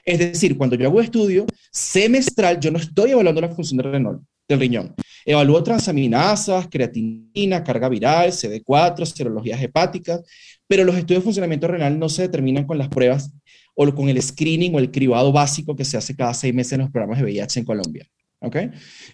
Es 0.04 0.18
decir, 0.18 0.56
cuando 0.56 0.76
yo 0.76 0.86
hago 0.86 1.00
estudio 1.00 1.46
semestral, 1.72 2.60
yo 2.60 2.70
no 2.70 2.78
estoy 2.78 3.12
evaluando 3.12 3.40
la 3.40 3.48
función 3.48 3.78
del, 3.78 4.18
del 4.48 4.60
riñón. 4.60 4.94
Evalúo 5.24 5.62
transaminasas, 5.62 6.68
creatinina, 6.70 7.62
carga 7.62 7.88
viral, 7.88 8.30
CD4, 8.30 9.04
serologías 9.04 9.60
hepáticas, 9.60 10.22
pero 10.68 10.84
los 10.84 10.96
estudios 10.96 11.22
de 11.22 11.24
funcionamiento 11.24 11.66
renal 11.66 11.98
no 11.98 12.08
se 12.08 12.22
determinan 12.22 12.64
con 12.64 12.78
las 12.78 12.88
pruebas 12.88 13.32
o 13.74 13.92
con 13.94 14.08
el 14.08 14.22
screening 14.22 14.74
o 14.74 14.78
el 14.78 14.90
cribado 14.90 15.32
básico 15.32 15.74
que 15.74 15.84
se 15.84 15.96
hace 15.96 16.14
cada 16.14 16.34
seis 16.34 16.54
meses 16.54 16.74
en 16.74 16.80
los 16.80 16.90
programas 16.90 17.18
de 17.18 17.24
VIH 17.24 17.60
en 17.60 17.64
Colombia. 17.64 18.06
¿Ok? 18.40 18.56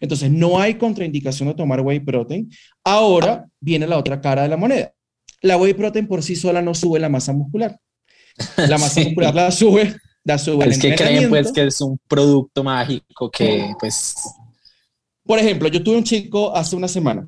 Entonces, 0.01 0.31
no 0.31 0.61
hay 0.61 0.75
contraindicación 0.75 1.49
de 1.49 1.55
tomar 1.55 1.81
whey 1.81 2.01
protein. 2.01 2.51
Ahora 2.83 3.47
viene 3.61 3.87
la 3.87 3.97
otra 3.97 4.21
cara 4.21 4.43
de 4.43 4.49
la 4.49 4.57
moneda. 4.57 4.93
La 5.41 5.57
whey 5.57 5.75
protein 5.75 6.07
por 6.07 6.23
sí 6.23 6.37
sola 6.37 6.61
no 6.61 6.75
sube 6.75 6.99
la 6.99 7.09
masa 7.09 7.33
muscular. 7.33 7.79
La 8.57 8.77
masa 8.77 9.01
muscular 9.05 9.35
la 9.35 9.51
sube, 9.51 9.95
la 10.25 10.39
sube. 10.39 10.69
Es 10.69 10.79
que 10.79 10.95
creen 10.95 11.31
pues 11.31 11.53
que 11.53 11.65
es 11.67 11.81
un 11.81 11.99
producto 12.09 12.65
mágico 12.65 13.31
que 13.31 13.71
pues 13.79 14.15
Por 15.23 15.39
ejemplo, 15.39 15.69
yo 15.69 15.83
tuve 15.83 15.99
un 15.99 16.05
chico 16.05 16.55
hace 16.55 16.75
una 16.75 16.89
semana 16.89 17.27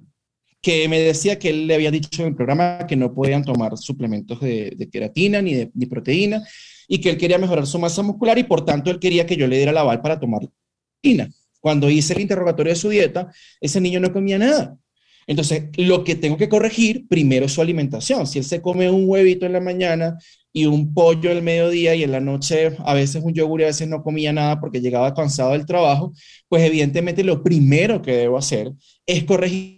que 0.66 0.88
me 0.88 0.98
decía 0.98 1.38
que 1.38 1.50
él 1.50 1.68
le 1.68 1.76
había 1.76 1.92
dicho 1.92 2.22
en 2.22 2.30
el 2.30 2.34
programa 2.34 2.88
que 2.88 2.96
no 2.96 3.14
podían 3.14 3.44
tomar 3.44 3.78
suplementos 3.78 4.40
de, 4.40 4.88
queratina 4.90 5.40
ni 5.40 5.54
de 5.54 5.70
ni 5.74 5.86
proteína 5.86 6.42
y 6.88 7.00
que 7.00 7.10
él 7.10 7.16
quería 7.16 7.38
mejorar 7.38 7.68
su 7.68 7.78
masa 7.78 8.02
muscular 8.02 8.36
y 8.36 8.42
por 8.42 8.64
tanto 8.64 8.90
él 8.90 8.98
quería 8.98 9.26
que 9.26 9.36
yo 9.36 9.46
le 9.46 9.58
diera 9.58 9.70
la 9.70 9.82
aval 9.82 10.02
para 10.02 10.18
tomar 10.18 10.40
proteína. 11.00 11.30
Cuando 11.60 11.88
hice 11.88 12.14
el 12.14 12.22
interrogatorio 12.22 12.72
de 12.72 12.80
su 12.80 12.88
dieta, 12.88 13.32
ese 13.60 13.80
niño 13.80 14.00
no 14.00 14.12
comía 14.12 14.38
nada. 14.38 14.76
Entonces, 15.28 15.68
lo 15.76 16.02
que 16.02 16.16
tengo 16.16 16.36
que 16.36 16.48
corregir 16.48 17.06
primero 17.06 17.46
es 17.46 17.52
su 17.52 17.62
alimentación. 17.62 18.26
Si 18.26 18.40
él 18.40 18.44
se 18.44 18.60
come 18.60 18.90
un 18.90 19.08
huevito 19.08 19.46
en 19.46 19.52
la 19.52 19.60
mañana 19.60 20.18
y 20.52 20.66
un 20.66 20.92
pollo 20.92 21.30
el 21.30 21.42
mediodía 21.42 21.94
y 21.94 22.02
en 22.02 22.10
la 22.10 22.20
noche 22.20 22.76
a 22.84 22.92
veces 22.92 23.22
un 23.22 23.34
yogur 23.34 23.60
y 23.60 23.64
a 23.64 23.68
veces 23.68 23.86
no 23.86 24.02
comía 24.02 24.32
nada 24.32 24.58
porque 24.58 24.80
llegaba 24.80 25.14
cansado 25.14 25.52
del 25.52 25.64
trabajo, 25.64 26.12
pues 26.48 26.64
evidentemente 26.64 27.22
lo 27.22 27.44
primero 27.44 28.02
que 28.02 28.16
debo 28.16 28.36
hacer 28.36 28.72
es 29.06 29.22
corregir 29.22 29.75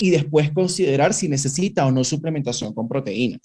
y 0.00 0.10
después 0.10 0.50
considerar 0.52 1.14
si 1.14 1.28
necesita 1.28 1.86
o 1.86 1.90
no 1.90 2.04
suplementación 2.04 2.74
con 2.74 2.88
proteína. 2.88 3.38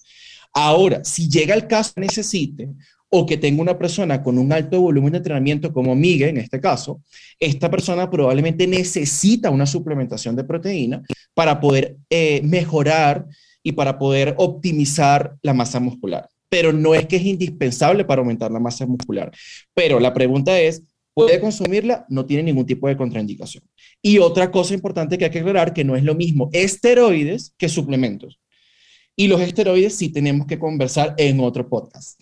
Ahora, 0.54 1.04
si 1.04 1.30
llega 1.30 1.54
el 1.54 1.68
caso 1.68 1.94
que 1.96 2.02
necesite 2.02 2.70
o 3.10 3.26
que 3.26 3.38
tenga 3.38 3.62
una 3.62 3.78
persona 3.78 4.24
con 4.24 4.38
un 4.38 4.52
alto 4.52 4.82
volumen 4.82 5.12
de 5.12 5.18
entrenamiento 5.18 5.72
como 5.72 5.96
Miguel 5.96 6.30
en 6.30 6.38
este 6.38 6.60
caso, 6.60 7.02
esta 7.40 7.70
persona 7.70 8.10
probablemente 8.10 8.68
necesita 8.68 9.50
una 9.50 9.66
suplementación 9.66 10.36
de 10.36 10.44
proteína 10.44 11.02
para 11.34 11.60
poder 11.60 11.98
eh, 12.10 12.42
mejorar 12.44 13.26
y 13.64 13.72
para 13.72 13.98
poder 13.98 14.36
optimizar 14.38 15.36
la 15.42 15.54
masa 15.54 15.80
muscular. 15.80 16.30
Pero 16.50 16.72
no 16.72 16.94
es 16.94 17.06
que 17.08 17.18
es 17.18 17.24
indispensable 17.24 18.06
para 18.06 18.22
aumentar 18.22 18.52
la 18.52 18.60
masa 18.60 18.86
muscular. 18.86 19.32
Pero 19.74 20.00
la 20.00 20.14
pregunta 20.14 20.60
es, 20.60 20.84
¿puede 21.14 21.40
consumirla? 21.40 22.06
No 22.10 22.26
tiene 22.26 22.44
ningún 22.44 22.66
tipo 22.66 22.88
de 22.88 22.96
contraindicación. 22.96 23.64
Y 24.06 24.20
otra 24.20 24.52
cosa 24.52 24.76
importante 24.76 25.18
que 25.18 25.26
hay 25.26 25.32
que 25.32 25.40
aclarar, 25.40 25.74
que 25.74 25.84
no 25.84 25.96
es 25.96 26.04
lo 26.04 26.14
mismo 26.14 26.52
esteroides 26.54 27.56
que 27.58 27.68
suplementos. 27.68 28.40
Y 29.16 29.28
los 29.28 29.42
esteroides 29.42 29.96
sí 29.96 30.10
tenemos 30.10 30.46
que 30.46 30.60
conversar 30.60 31.16
en 31.18 31.40
otro 31.40 31.68
podcast. 31.68 32.22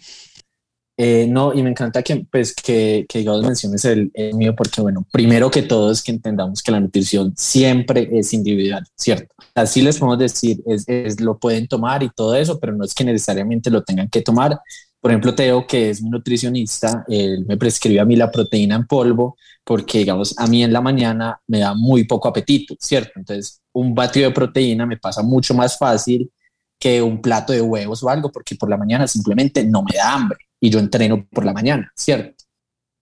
Eh, 0.96 1.28
no, 1.28 1.54
y 1.54 1.62
me 1.62 1.72
encanta 1.72 2.02
que, 2.02 2.26
pues, 2.32 2.56
que, 2.56 3.06
que 3.10 3.20
digamos, 3.20 3.44
menciones 3.44 3.84
el, 3.84 4.14
mío, 4.34 4.56
porque, 4.56 4.80
bueno, 4.80 5.06
primero 5.12 5.52
que 5.52 5.64
todo 5.64 5.92
es 5.92 6.02
que 6.02 6.14
entendamos 6.14 6.64
que 6.64 6.72
la 6.72 6.80
nutrición 6.80 7.34
siempre 7.36 8.08
es 8.14 8.32
individual, 8.32 8.86
¿cierto? 8.96 9.36
Así 9.54 9.82
les 9.82 9.98
podemos 9.98 10.20
decir, 10.20 10.64
es, 10.66 10.88
es, 10.88 11.20
lo 11.20 11.38
pueden 11.38 11.68
tomar 11.68 12.02
y 12.02 12.10
todo 12.12 12.34
eso, 12.34 12.62
pero 12.62 12.72
no 12.72 12.86
es 12.86 12.94
que 12.94 13.04
necesariamente 13.04 13.70
lo 13.70 13.84
tengan 13.84 14.08
que 14.08 14.22
tomar. 14.22 14.58
Por 15.04 15.12
ejemplo, 15.12 15.36
Teo, 15.36 15.68
que 15.68 15.90
es 15.90 16.02
mi 16.02 16.10
nutricionista, 16.10 17.04
él 17.10 17.46
me 17.46 17.58
prescribe 17.58 18.00
a 18.00 18.06
mí 18.06 18.16
la 18.16 18.32
proteína 18.32 18.76
en 18.76 18.88
polvo, 18.88 19.36
porque, 19.66 19.98
digamos, 19.98 20.34
a 20.40 20.48
mí 20.48 20.64
en 20.64 20.72
la 20.72 20.80
mañana 20.80 21.42
me 21.46 21.60
da 21.60 21.74
muy 21.74 22.06
poco 22.06 22.30
apetito, 22.30 22.74
¿cierto? 22.80 23.12
Entonces, 23.18 23.62
un 23.74 23.94
batido 23.94 24.30
de 24.30 24.34
proteína 24.34 24.86
me 24.86 24.96
pasa 24.96 25.22
mucho 25.22 25.54
más 25.54 25.78
fácil 25.78 26.32
que 26.80 27.02
un 27.02 27.22
plato 27.22 27.52
de 27.52 27.62
huevos 27.62 28.02
o 28.02 28.10
algo, 28.10 28.32
porque 28.32 28.56
por 28.56 28.70
la 28.70 28.78
mañana 28.78 29.06
simplemente 29.06 29.66
no 29.66 29.84
me 29.84 29.98
da 29.98 30.14
hambre 30.14 30.38
y 30.62 30.70
yo 30.70 30.80
entreno 30.80 31.28
por 31.30 31.44
la 31.44 31.52
mañana, 31.52 31.92
¿cierto? 31.98 32.46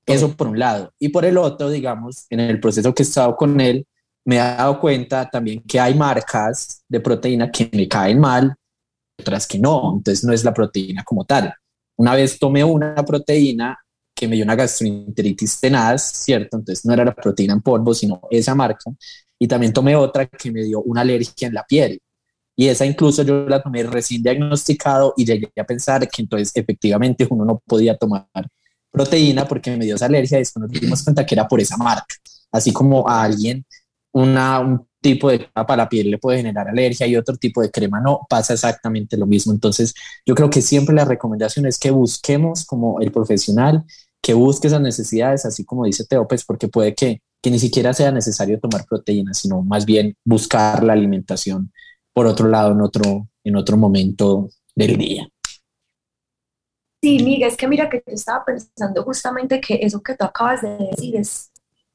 Eso 0.03 0.35
por 0.35 0.47
un 0.47 0.57
lado. 0.57 0.91
Y 0.97 1.09
por 1.09 1.23
el 1.23 1.37
otro, 1.37 1.69
digamos, 1.69 2.25
en 2.31 2.39
el 2.39 2.59
proceso 2.59 2.95
que 2.95 3.03
he 3.03 3.05
estado 3.05 3.35
con 3.35 3.61
él, 3.61 3.85
me 4.25 4.37
he 4.37 4.39
dado 4.39 4.79
cuenta 4.79 5.29
también 5.29 5.61
que 5.67 5.79
hay 5.79 5.93
marcas 5.93 6.83
de 6.89 6.99
proteína 6.99 7.51
que 7.51 7.69
me 7.71 7.87
caen 7.87 8.19
mal, 8.19 8.55
otras 9.19 9.45
que 9.45 9.59
no. 9.59 9.93
Entonces 9.97 10.23
no 10.23 10.33
es 10.33 10.43
la 10.43 10.51
proteína 10.51 11.03
como 11.03 11.25
tal. 11.25 11.53
Una 12.01 12.15
vez 12.15 12.39
tomé 12.39 12.63
una 12.63 12.95
proteína 12.95 13.77
que 14.15 14.27
me 14.27 14.35
dio 14.35 14.43
una 14.43 14.55
gastroenteritis 14.55 15.59
tenaz, 15.59 16.01
¿cierto? 16.01 16.57
Entonces 16.57 16.83
no 16.83 16.93
era 16.93 17.05
la 17.05 17.13
proteína 17.13 17.53
en 17.53 17.61
polvo, 17.61 17.93
sino 17.93 18.21
esa 18.31 18.55
marca. 18.55 18.89
Y 19.37 19.47
también 19.47 19.71
tomé 19.71 19.95
otra 19.95 20.25
que 20.25 20.51
me 20.51 20.63
dio 20.63 20.81
una 20.81 21.01
alergia 21.01 21.47
en 21.47 21.53
la 21.53 21.63
piel. 21.63 22.01
Y 22.55 22.69
esa 22.69 22.87
incluso 22.87 23.21
yo 23.21 23.47
la 23.47 23.61
tomé 23.61 23.83
recién 23.83 24.23
diagnosticado 24.23 25.13
y 25.15 25.25
llegué 25.25 25.51
a 25.59 25.63
pensar 25.63 26.09
que 26.09 26.23
entonces 26.23 26.51
efectivamente 26.55 27.27
uno 27.29 27.45
no 27.45 27.61
podía 27.63 27.95
tomar 27.95 28.25
proteína 28.89 29.47
porque 29.47 29.77
me 29.77 29.85
dio 29.85 29.93
esa 29.93 30.07
alergia 30.07 30.37
y 30.37 30.41
después 30.41 30.61
nos 30.63 30.71
dimos 30.71 31.03
cuenta 31.03 31.23
que 31.23 31.35
era 31.35 31.47
por 31.47 31.61
esa 31.61 31.77
marca. 31.77 32.15
Así 32.51 32.73
como 32.73 33.07
a 33.07 33.21
alguien 33.21 33.63
una, 34.13 34.59
un 34.59 34.87
tipo 35.01 35.29
de 35.29 35.39
crema 35.39 35.65
para 35.65 35.83
la 35.83 35.89
piel 35.89 36.11
le 36.11 36.17
puede 36.17 36.37
generar 36.37 36.67
alergia 36.69 37.07
y 37.07 37.15
otro 37.15 37.35
tipo 37.37 37.61
de 37.61 37.71
crema 37.71 37.99
no, 37.99 38.25
pasa 38.29 38.53
exactamente 38.53 39.17
lo 39.17 39.25
mismo. 39.25 39.51
Entonces 39.51 39.93
yo 40.25 40.35
creo 40.35 40.49
que 40.49 40.61
siempre 40.61 40.95
la 40.95 41.05
recomendación 41.05 41.65
es 41.65 41.77
que 41.77 41.91
busquemos 41.91 42.65
como 42.65 42.99
el 42.99 43.11
profesional, 43.11 43.83
que 44.21 44.33
busque 44.33 44.67
esas 44.67 44.81
necesidades, 44.81 45.45
así 45.45 45.65
como 45.65 45.85
dice 45.85 46.05
Teo, 46.05 46.27
pues 46.27 46.45
porque 46.45 46.67
puede 46.67 46.93
que, 46.93 47.21
que 47.41 47.49
ni 47.49 47.59
siquiera 47.59 47.93
sea 47.93 48.11
necesario 48.11 48.59
tomar 48.59 48.85
proteína, 48.85 49.33
sino 49.33 49.63
más 49.63 49.85
bien 49.85 50.15
buscar 50.23 50.83
la 50.83 50.93
alimentación 50.93 51.71
por 52.13 52.27
otro 52.27 52.47
lado 52.47 52.73
en 52.73 52.81
otro, 52.81 53.27
en 53.43 53.55
otro 53.55 53.77
momento 53.77 54.49
del 54.75 54.97
día. 54.97 55.27
Sí, 57.03 57.23
Miguel, 57.23 57.49
es 57.49 57.57
que 57.57 57.67
mira 57.67 57.89
que 57.89 58.03
yo 58.05 58.13
estaba 58.13 58.45
pensando 58.45 59.03
justamente 59.03 59.59
que 59.59 59.79
eso 59.81 60.03
que 60.03 60.15
tú 60.15 60.23
acabas 60.23 60.61
de 60.61 60.77
decir 60.77 61.15
es, 61.15 61.50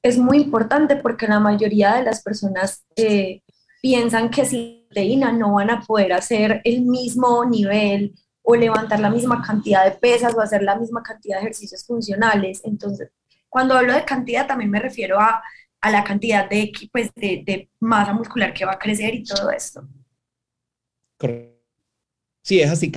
es 0.07 0.19
muy 0.19 0.39
importante 0.39 0.97
porque 0.97 1.27
la 1.27 1.41
mayoría 1.41 1.95
de 1.97 2.05
las 2.05 2.23
personas 2.23 2.85
eh, 2.97 3.43
piensan 3.83 4.31
que 4.31 4.45
sin 4.45 4.87
proteína 4.87 5.33
no 5.33 5.55
van 5.55 5.71
a 5.71 5.81
poder 5.81 6.13
hacer 6.13 6.61
el 6.65 6.83
mismo 6.83 7.45
nivel 7.45 8.15
o 8.43 8.55
levantar 8.55 9.01
la 9.01 9.11
misma 9.11 9.43
cantidad 9.43 9.85
de 9.85 9.91
pesas 9.93 10.35
o 10.35 10.41
hacer 10.41 10.63
la 10.63 10.77
misma 10.77 11.03
cantidad 11.03 11.37
de 11.37 11.43
ejercicios 11.43 11.85
funcionales. 11.85 12.63
Entonces, 12.65 13.11
cuando 13.49 13.75
hablo 13.75 13.93
de 13.93 14.05
cantidad 14.05 14.47
también 14.47 14.71
me 14.71 14.81
refiero 14.81 15.21
a, 15.21 15.43
a 15.81 15.91
la 15.91 16.05
cantidad 16.05 16.49
de, 16.49 16.73
pues, 16.93 17.11
de, 17.15 17.43
de 17.45 17.69
masa 17.81 18.13
muscular 18.13 18.55
que 18.55 18.65
va 18.65 18.73
a 18.73 18.79
crecer 18.79 19.15
y 19.15 19.25
todo 19.25 19.51
esto. 19.51 19.87
Sí, 22.43 22.61
es 22.61 22.71
así. 22.71 22.93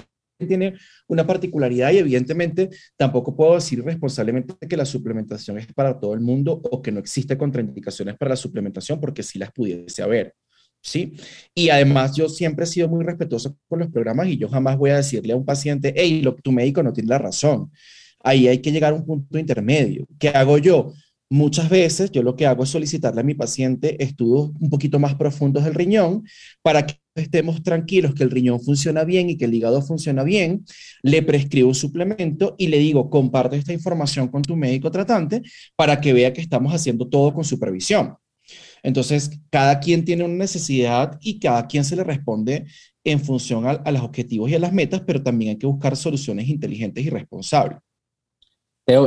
Tiene 0.48 0.76
una 1.08 1.28
particularidad 1.28 1.92
y 1.92 1.98
evidentemente 1.98 2.70
tampoco 2.96 3.36
puedo 3.36 3.56
decir 3.56 3.84
responsablemente 3.84 4.56
que 4.68 4.78
la 4.78 4.86
suplementación 4.86 5.58
es 5.58 5.68
para 5.74 6.00
todo 6.00 6.14
el 6.14 6.22
mundo 6.22 6.62
o 6.72 6.82
que 6.82 6.92
no 6.92 7.00
existe 7.00 7.38
contraindicaciones 7.38 8.16
para 8.18 8.30
la 8.30 8.36
suplementación 8.36 9.00
porque 9.00 9.24
sí 9.24 9.38
las 9.38 9.52
pudiese 9.52 10.02
haber. 10.02 10.34
¿sí? 10.82 11.14
Y 11.54 11.70
además 11.70 12.16
yo 12.16 12.30
siempre 12.30 12.64
he 12.64 12.68
sido 12.68 12.88
muy 12.88 13.04
respetuoso 13.04 13.56
con 13.68 13.80
los 13.80 13.90
programas 13.90 14.28
y 14.28 14.38
yo 14.38 14.48
jamás 14.48 14.78
voy 14.78 14.92
a 14.92 14.98
decirle 14.98 15.34
a 15.34 15.36
un 15.36 15.46
paciente, 15.46 15.94
hey, 15.96 16.22
lo, 16.22 16.36
tu 16.36 16.52
médico 16.52 16.82
no 16.84 16.94
tiene 16.94 17.10
la 17.10 17.18
razón. 17.18 17.72
Ahí 18.24 18.48
hay 18.48 18.60
que 18.60 18.72
llegar 18.72 18.94
a 18.94 18.96
un 18.96 19.06
punto 19.06 19.38
intermedio. 19.38 20.06
¿Qué 20.18 20.30
hago 20.30 20.58
yo? 20.58 20.94
Muchas 21.32 21.70
veces 21.70 22.12
yo 22.12 22.24
lo 22.24 22.36
que 22.36 22.48
hago 22.48 22.64
es 22.64 22.72
solicitarle 22.72 23.22
a 23.22 23.24
mi 23.24 23.36
paciente 23.36 24.04
estudios 24.04 24.50
un 24.60 24.70
poquito 24.72 24.98
más 24.98 25.14
profundos 25.14 25.64
del 25.64 25.76
riñón 25.76 26.24
para 26.64 26.88
que 26.88 26.96
estemos 27.14 27.62
tranquilos 27.62 28.16
que 28.16 28.24
el 28.24 28.32
riñón 28.32 28.60
funciona 28.60 29.04
bien 29.04 29.30
y 29.30 29.38
que 29.38 29.46
el 29.46 29.54
hígado 29.54 29.84
funciona 29.84 30.24
bien, 30.24 30.66
le 31.04 31.22
prescribo 31.22 31.68
un 31.70 31.76
suplemento 31.76 32.56
y 32.58 32.68
le 32.68 32.80
digo, 32.80 33.12
comparte 33.12 33.58
esta 33.58 33.74
información 33.74 34.28
con 34.30 34.42
tu 34.42 34.56
médico 34.56 34.90
tratante 34.90 35.44
para 35.76 36.02
que 36.02 36.14
vea 36.14 36.34
que 36.34 36.42
estamos 36.42 36.74
haciendo 36.74 37.08
todo 37.08 37.32
con 37.32 37.44
supervisión. 37.44 38.16
Entonces, 38.82 39.30
cada 39.52 39.80
quien 39.80 40.06
tiene 40.06 40.24
una 40.24 40.36
necesidad 40.36 41.20
y 41.22 41.40
cada 41.40 41.68
quien 41.68 41.84
se 41.84 41.96
le 41.96 42.04
responde 42.04 42.66
en 43.04 43.20
función 43.20 43.68
a, 43.68 43.72
a 43.72 43.92
los 43.92 44.02
objetivos 44.02 44.50
y 44.50 44.56
a 44.56 44.60
las 44.60 44.74
metas, 44.74 45.02
pero 45.06 45.22
también 45.22 45.52
hay 45.52 45.58
que 45.58 45.68
buscar 45.68 45.96
soluciones 45.96 46.48
inteligentes 46.50 47.06
y 47.06 47.10
responsables 47.10 47.80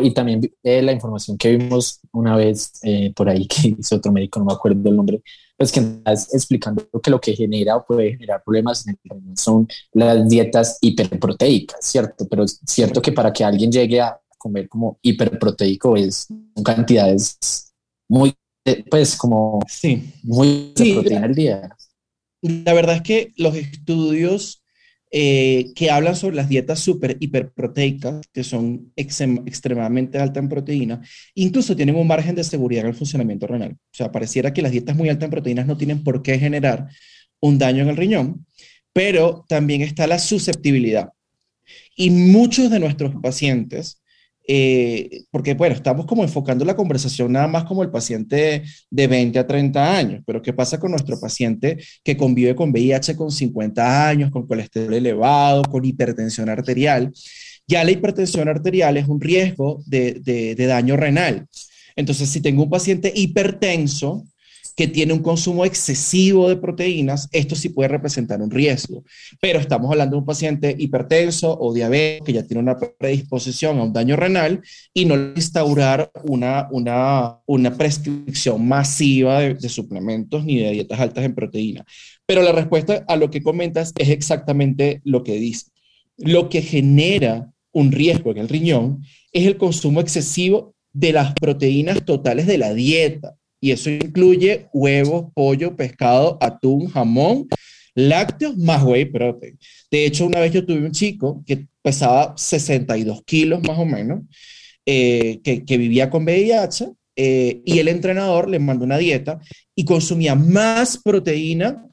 y 0.03 0.15
también 0.15 0.41
eh, 0.63 0.83
la 0.83 0.93
información 0.93 1.37
que 1.37 1.57
vimos 1.57 2.01
una 2.13 2.37
vez 2.37 2.73
eh, 2.83 3.13
por 3.15 3.29
ahí 3.29 3.47
que 3.49 3.75
hizo 3.79 3.97
otro 3.97 4.13
médico, 4.13 4.39
no 4.39 4.47
me 4.47 4.53
acuerdo 4.53 4.89
el 4.89 4.97
nombre, 4.97 5.23
pues 5.57 5.73
que 5.73 5.81
estás 5.81 6.33
explicando 6.35 6.89
que 7.03 7.11
lo 7.11 7.21
que 7.21 7.35
genera 7.35 7.77
o 7.77 7.85
puede 7.85 8.13
generar 8.13 8.43
problemas 8.45 8.87
en 8.87 8.99
el 9.05 9.37
son 9.37 9.69
las 9.93 10.29
dietas 10.29 10.79
hiperproteicas, 10.81 11.79
¿cierto? 11.85 12.27
Pero 12.29 12.45
es 12.45 12.61
cierto 12.67 13.03
que 13.03 13.13
para 13.13 13.33
que 13.33 13.45
alguien 13.45 13.71
llegue 13.71 14.01
a 14.01 14.19
comer 14.39 14.69
como 14.69 14.99
hiperproteico 15.03 15.97
es 15.97 16.27
son 16.27 16.65
cantidades 16.65 17.73
muy, 18.09 18.35
eh, 18.65 18.85
pues 18.91 19.17
como 19.17 19.61
sí. 19.69 20.13
muy 20.23 20.73
de 20.75 20.95
proteína 20.95 21.27
al 21.27 21.35
día. 21.35 21.77
La 22.41 22.75
verdad 22.75 22.97
es 22.97 23.03
que 23.03 23.33
los 23.37 23.55
estudios 23.55 24.62
eh, 25.15 25.73
que 25.75 25.91
hablan 25.91 26.17
sobre 26.17 26.37
las 26.37 26.49
dietas 26.49 26.81
super 26.81 27.19
hiperproteicas, 27.21 28.27
que 28.33 28.43
son 28.43 28.93
extremadamente 28.97 30.19
altas 30.19 30.43
en 30.43 30.49
proteína, 30.49 31.03
incluso 31.35 31.77
tienen 31.77 31.97
un 31.97 32.07
margen 32.07 32.35
de 32.35 32.43
seguridad 32.43 32.85
en 32.85 32.89
el 32.89 32.97
funcionamiento 32.97 33.47
renal. 33.47 33.73
O 33.73 33.95
sea, 33.95 34.11
pareciera 34.11 34.55
que 34.55 34.63
las 34.63 34.73
dietas 34.73 34.97
muy 34.97 35.11
altas 35.11 35.25
en 35.27 35.31
proteínas 35.31 35.67
no 35.67 35.77
tienen 35.77 36.03
por 36.03 36.23
qué 36.23 36.39
generar 36.39 36.89
un 37.41 37.59
daño 37.59 37.83
en 37.83 37.91
el 37.91 37.97
riñón, 37.99 38.47
pero 38.95 39.45
también 39.49 39.83
está 39.83 40.07
la 40.07 40.19
susceptibilidad. 40.19 41.11
Y 41.95 42.09
muchos 42.09 42.71
de 42.71 42.81
nuestros 42.81 43.15
pacientes 43.21 44.02
eh, 44.47 45.25
porque 45.31 45.55
bueno, 45.55 45.75
estamos 45.75 46.07
como 46.07 46.23
enfocando 46.23 46.65
la 46.65 46.77
conversación 46.77 47.33
nada 47.33 47.47
más 47.47 47.65
como 47.65 47.83
el 47.83 47.91
paciente 47.91 48.65
de 48.91 49.07
20 49.07 49.39
a 49.39 49.47
30 49.47 49.97
años, 49.97 50.23
pero 50.27 50.43
¿qué 50.43 50.53
pasa 50.53 50.81
con 50.81 50.91
nuestro 50.91 51.19
paciente 51.21 51.79
que 52.03 52.17
convive 52.17 52.55
con 52.55 52.71
VIH 52.71 53.17
con 53.17 53.31
50 53.31 54.09
años, 54.09 54.31
con 54.31 54.47
colesterol 54.47 54.95
elevado, 54.95 55.63
con 55.63 55.85
hipertensión 55.85 56.49
arterial? 56.49 57.13
Ya 57.67 57.85
la 57.85 57.93
hipertensión 57.93 58.49
arterial 58.49 58.97
es 58.97 59.07
un 59.07 59.21
riesgo 59.21 59.83
de, 59.87 60.55
daño 60.59 60.97
renal. 60.97 61.47
Entonces, 61.95 62.29
si 62.29 62.41
tengo 62.41 62.65
un 62.65 62.71
paciente 62.71 63.13
hipertenso, 63.15 64.27
que 64.75 64.89
tiene 64.89 65.13
un 65.13 65.23
consumo 65.23 65.65
excesivo 65.65 66.49
de 66.49 66.57
proteínas, 66.57 67.29
esto 67.33 67.55
sí 67.55 67.69
puede 67.69 67.89
representar 67.89 68.41
un 68.41 68.51
riesgo. 68.51 69.05
Pero 69.41 69.59
estamos 69.59 69.91
hablando 69.91 70.17
de 70.17 70.21
un 70.21 70.27
paciente 70.27 70.75
hipertenso 70.79 71.57
o 71.59 71.73
diabético 71.73 72.25
que 72.25 72.33
ya 72.33 72.47
tiene 72.47 72.63
una 72.63 72.79
predisposición 72.79 73.79
a 73.79 73.85
un 73.85 73.93
daño 73.93 74.17
renal 74.17 74.63
y 74.95 75.05
no 75.05 75.15
instaurar 75.35 76.11
una, 76.25 76.69
una, 76.71 77.39
una 77.47 77.77
prescripción 77.77 78.67
masiva 78.67 79.41
de, 79.41 79.69
suplementos 79.69 80.45
ni 80.45 80.59
de 80.59 80.71
dietas 80.71 81.01
altas 81.01 81.25
en 81.25 81.35
proteína. 81.35 81.85
Pero 82.27 82.43
la 82.43 82.53
respuesta 82.53 83.05
a 83.09 83.17
lo 83.17 83.31
que 83.31 83.43
comentas 83.43 83.93
es 83.99 84.09
exactamente 84.09 85.01
lo 85.05 85.23
que 85.23 85.35
dice. 85.35 85.67
Lo 86.17 86.49
que 86.49 86.63
genera 86.63 87.51
un 87.73 87.93
riesgo 87.93 88.31
en 88.31 88.39
el 88.39 88.49
riñón 88.49 89.03
es 89.33 89.47
el 89.47 89.57
consumo 89.57 90.01
excesivo 90.01 90.75
de 90.93 91.13
las 91.13 91.35
proteínas 91.35 92.05
totales 92.05 92.47
de 92.47 92.59
la 92.59 92.75
dieta. 92.75 93.37
Y 93.63 93.71
eso 93.71 93.91
incluye 93.91 94.67
huevos, 94.73 95.27
pollo, 95.35 95.77
pescado, 95.77 96.37
atún, 96.41 96.89
jamón, 96.89 97.47
lácteos 97.95 98.57
más 98.57 98.83
whey 98.83 99.05
protein. 99.05 99.57
De 99.89 100.05
hecho, 100.05 100.27
una 100.27 100.41
vez 100.41 100.53
yo 100.53 100.67
tuve 100.67 100.85
un 100.85 100.91
chico 100.91 101.45
que 101.47 101.69
pesaba 101.81 102.35
62 102.37 103.23
kilos 103.25 103.63
más 103.63 103.79
o 103.79 103.85
menos, 103.85 104.23
eh, 104.85 105.39
que, 105.45 105.79
vivía 105.79 106.11
con 106.11 106.25
VIH, 106.25 106.89
eh, 107.15 107.63
y 107.65 107.79
el 107.79 107.87
entrenador 107.87 108.51
le 108.51 108.59
mandó 108.59 108.85
una 108.85 108.99
dieta 108.99 109.39
y 109.77 109.85
consumía 109.85 110.35
más 110.35 110.99
proteína 110.99 111.87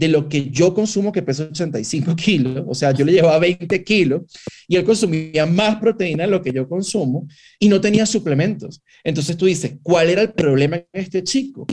de 0.00 0.08
lo 0.08 0.30
que 0.30 0.48
yo 0.48 0.72
consumo, 0.72 1.12
que 1.12 1.20
peso 1.20 1.42
85 1.50 2.16
kilos, 2.16 2.64
o 2.66 2.74
sea, 2.74 2.90
yo 2.92 3.04
le 3.04 3.12
llevaba 3.12 3.38
20 3.38 3.84
kilos 3.84 4.22
y 4.66 4.76
él 4.76 4.84
consumía 4.84 5.44
más 5.44 5.76
proteína 5.76 6.24
de 6.24 6.30
lo 6.30 6.40
que 6.40 6.52
yo 6.52 6.66
consumo 6.66 7.28
y 7.58 7.68
no 7.68 7.82
tenía 7.82 8.06
suplementos. 8.06 8.82
Entonces 9.04 9.36
tú 9.36 9.44
dices, 9.44 9.74
¿cuál 9.82 10.08
era 10.08 10.22
el 10.22 10.32
problema 10.32 10.76
en 10.76 10.86
este 10.94 11.22
chico? 11.22 11.66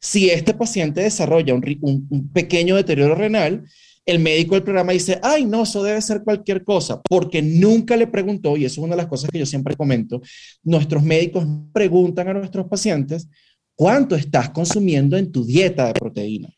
Si 0.00 0.30
este 0.30 0.54
paciente 0.54 1.02
desarrolla 1.02 1.52
un, 1.52 1.62
un 2.08 2.32
pequeño 2.32 2.74
deterioro 2.76 3.16
renal, 3.16 3.64
el 4.06 4.18
médico 4.18 4.54
del 4.54 4.64
programa 4.64 4.92
dice, 4.92 5.20
ay, 5.22 5.44
no, 5.44 5.64
eso 5.64 5.82
debe 5.82 6.00
ser 6.00 6.22
cualquier 6.24 6.64
cosa, 6.64 7.02
porque 7.02 7.42
nunca 7.42 7.98
le 7.98 8.06
preguntó, 8.06 8.56
y 8.56 8.64
eso 8.64 8.80
es 8.80 8.84
una 8.84 8.96
de 8.96 9.02
las 9.02 9.08
cosas 9.08 9.28
que 9.28 9.38
yo 9.38 9.46
siempre 9.46 9.76
comento, 9.76 10.22
nuestros 10.62 11.02
médicos 11.02 11.46
preguntan 11.70 12.28
a 12.28 12.32
nuestros 12.32 12.66
pacientes, 12.66 13.28
¿cuánto 13.74 14.16
estás 14.16 14.48
consumiendo 14.50 15.18
en 15.18 15.30
tu 15.30 15.44
dieta 15.44 15.86
de 15.86 15.92
proteína? 15.92 16.48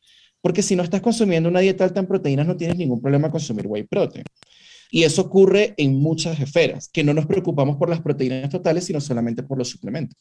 Porque 0.47 0.63
si 0.63 0.77
no 0.77 0.85
estás 0.85 1.01
consumiendo 1.01 1.49
una 1.49 1.59
dieta 1.59 1.83
alta 1.83 1.99
en 1.99 2.07
proteínas, 2.07 2.47
no 2.47 2.57
tienes 2.57 2.77
ningún 2.77 3.01
problema 3.03 3.33
consumir 3.33 3.67
whey 3.67 3.83
protein. 3.83 4.23
Y 4.93 5.03
eso 5.03 5.23
ocurre 5.23 5.75
en 5.77 5.97
muchas 5.97 6.39
esferas, 6.39 6.89
que 6.89 7.03
no 7.03 7.13
nos 7.13 7.27
preocupamos 7.27 7.77
por 7.77 7.89
las 7.89 8.01
proteínas 8.01 8.49
totales, 8.49 8.85
sino 8.85 9.01
solamente 9.01 9.43
por 9.43 9.59
los 9.59 9.69
suplementos. 9.69 10.17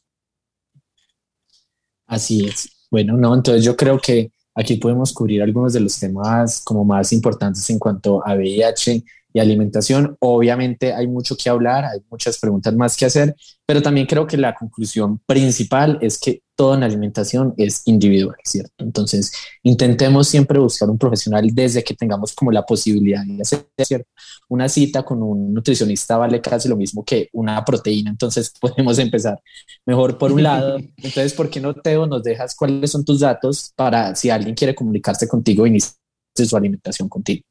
Así 2.08 2.44
es. 2.44 2.88
Bueno, 2.90 3.16
no, 3.16 3.36
entonces 3.36 3.64
yo 3.64 3.76
creo 3.78 4.00
que 4.00 4.32
aquí 4.56 4.78
podemos 4.78 5.14
cubrir 5.14 5.44
algunos 5.44 5.74
de 5.74 5.82
los 5.82 6.00
temas 6.00 6.60
como 6.64 6.84
más 6.84 7.14
importantes 7.14 7.70
en 7.70 7.78
cuanto 7.78 8.26
a 8.26 8.34
VIH 8.34 9.04
y 9.36 9.40
alimentación. 9.42 10.16
Obviamente 10.22 10.94
hay 10.94 11.08
mucho 11.08 11.36
que 11.36 11.50
hablar, 11.50 11.84
hay 11.84 12.00
muchas 12.10 12.40
preguntas 12.40 12.74
más 12.74 12.96
que 12.96 13.04
hacer, 13.04 13.36
pero 13.66 13.82
también 13.82 14.08
creo 14.08 14.26
que 14.26 14.38
la 14.38 14.56
conclusión 14.56 15.20
principal 15.28 16.00
es 16.02 16.18
que 16.18 16.42
todo 16.56 16.74
en 16.74 16.84
alimentación 16.84 17.54
es 17.58 17.82
individual, 17.84 18.38
¿cierto? 18.46 18.74
Entonces, 18.78 19.34
intentemos 19.62 20.30
siempre 20.30 20.58
buscar 20.58 20.90
un 20.90 20.98
profesional 20.98 21.46
desde 21.52 21.84
que 21.84 21.94
tengamos 21.94 22.34
como 22.34 22.50
la 22.50 22.66
posibilidad 22.66 23.26
de 23.26 23.42
hacer, 23.42 23.68
¿cierto? 23.78 24.08
Una 24.48 24.70
cita 24.70 25.04
con 25.04 25.22
un 25.22 25.54
nutricionista 25.54 26.16
vale 26.16 26.40
casi 26.40 26.70
lo 26.70 26.78
mismo 26.78 27.04
que 27.04 27.28
una 27.34 27.66
proteína, 27.66 28.12
entonces 28.12 28.54
podemos 28.62 28.98
empezar 29.00 29.38
mejor 29.86 30.18
por 30.18 30.32
un 30.32 30.44
lado. 30.44 30.78
Entonces, 30.96 31.34
¿por 31.34 31.50
qué 31.50 31.60
no, 31.60 31.74
Teo, 31.74 32.08
nos 32.08 32.24
dejas 32.24 32.56
cuáles 32.56 32.90
son 32.90 33.04
tus 33.04 33.20
datos 33.20 33.74
para 33.76 34.16
si 34.16 34.30
alguien 34.30 34.56
quiere 34.56 34.74
comunicarse 34.74 35.28
contigo, 35.28 35.68
inicie 35.68 35.92
su 36.38 36.56
alimentación 36.56 37.10
contigo? 37.10 37.44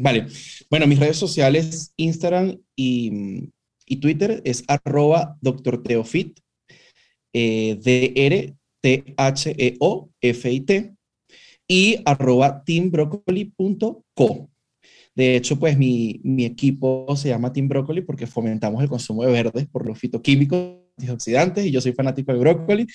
Vale. 0.00 0.26
Bueno, 0.70 0.86
mis 0.86 0.98
redes 0.98 1.18
sociales, 1.18 1.92
Instagram 1.96 2.58
y, 2.74 3.50
Twitter 4.00 4.40
es 4.44 4.64
arroba 4.68 5.36
doctor 5.40 5.82
Teofit, 5.82 6.38
eh, 7.34 7.76
D-R-T-H-E-O-F-I-T, 7.82 8.54
y 11.68 11.96
arroba 12.04 12.62
teambroccoli.co. 12.64 14.50
De 15.14 15.36
hecho, 15.36 15.58
pues 15.58 15.76
mi, 15.76 16.20
mi, 16.24 16.44
equipo 16.44 17.14
se 17.16 17.28
llama 17.28 17.52
Team 17.52 17.68
Broccoli 17.68 18.00
porque 18.00 18.26
fomentamos 18.26 18.82
el 18.82 18.88
consumo 18.88 19.24
de 19.24 19.32
verdes 19.32 19.66
por 19.66 19.86
los 19.86 19.98
fitoquímicos 19.98 20.79
antioxidantes 20.98 21.66
y 21.66 21.70
yo 21.70 21.80
soy 21.80 21.92
fanático 21.92 22.32
de 22.32 22.38
brócoli 22.38 22.86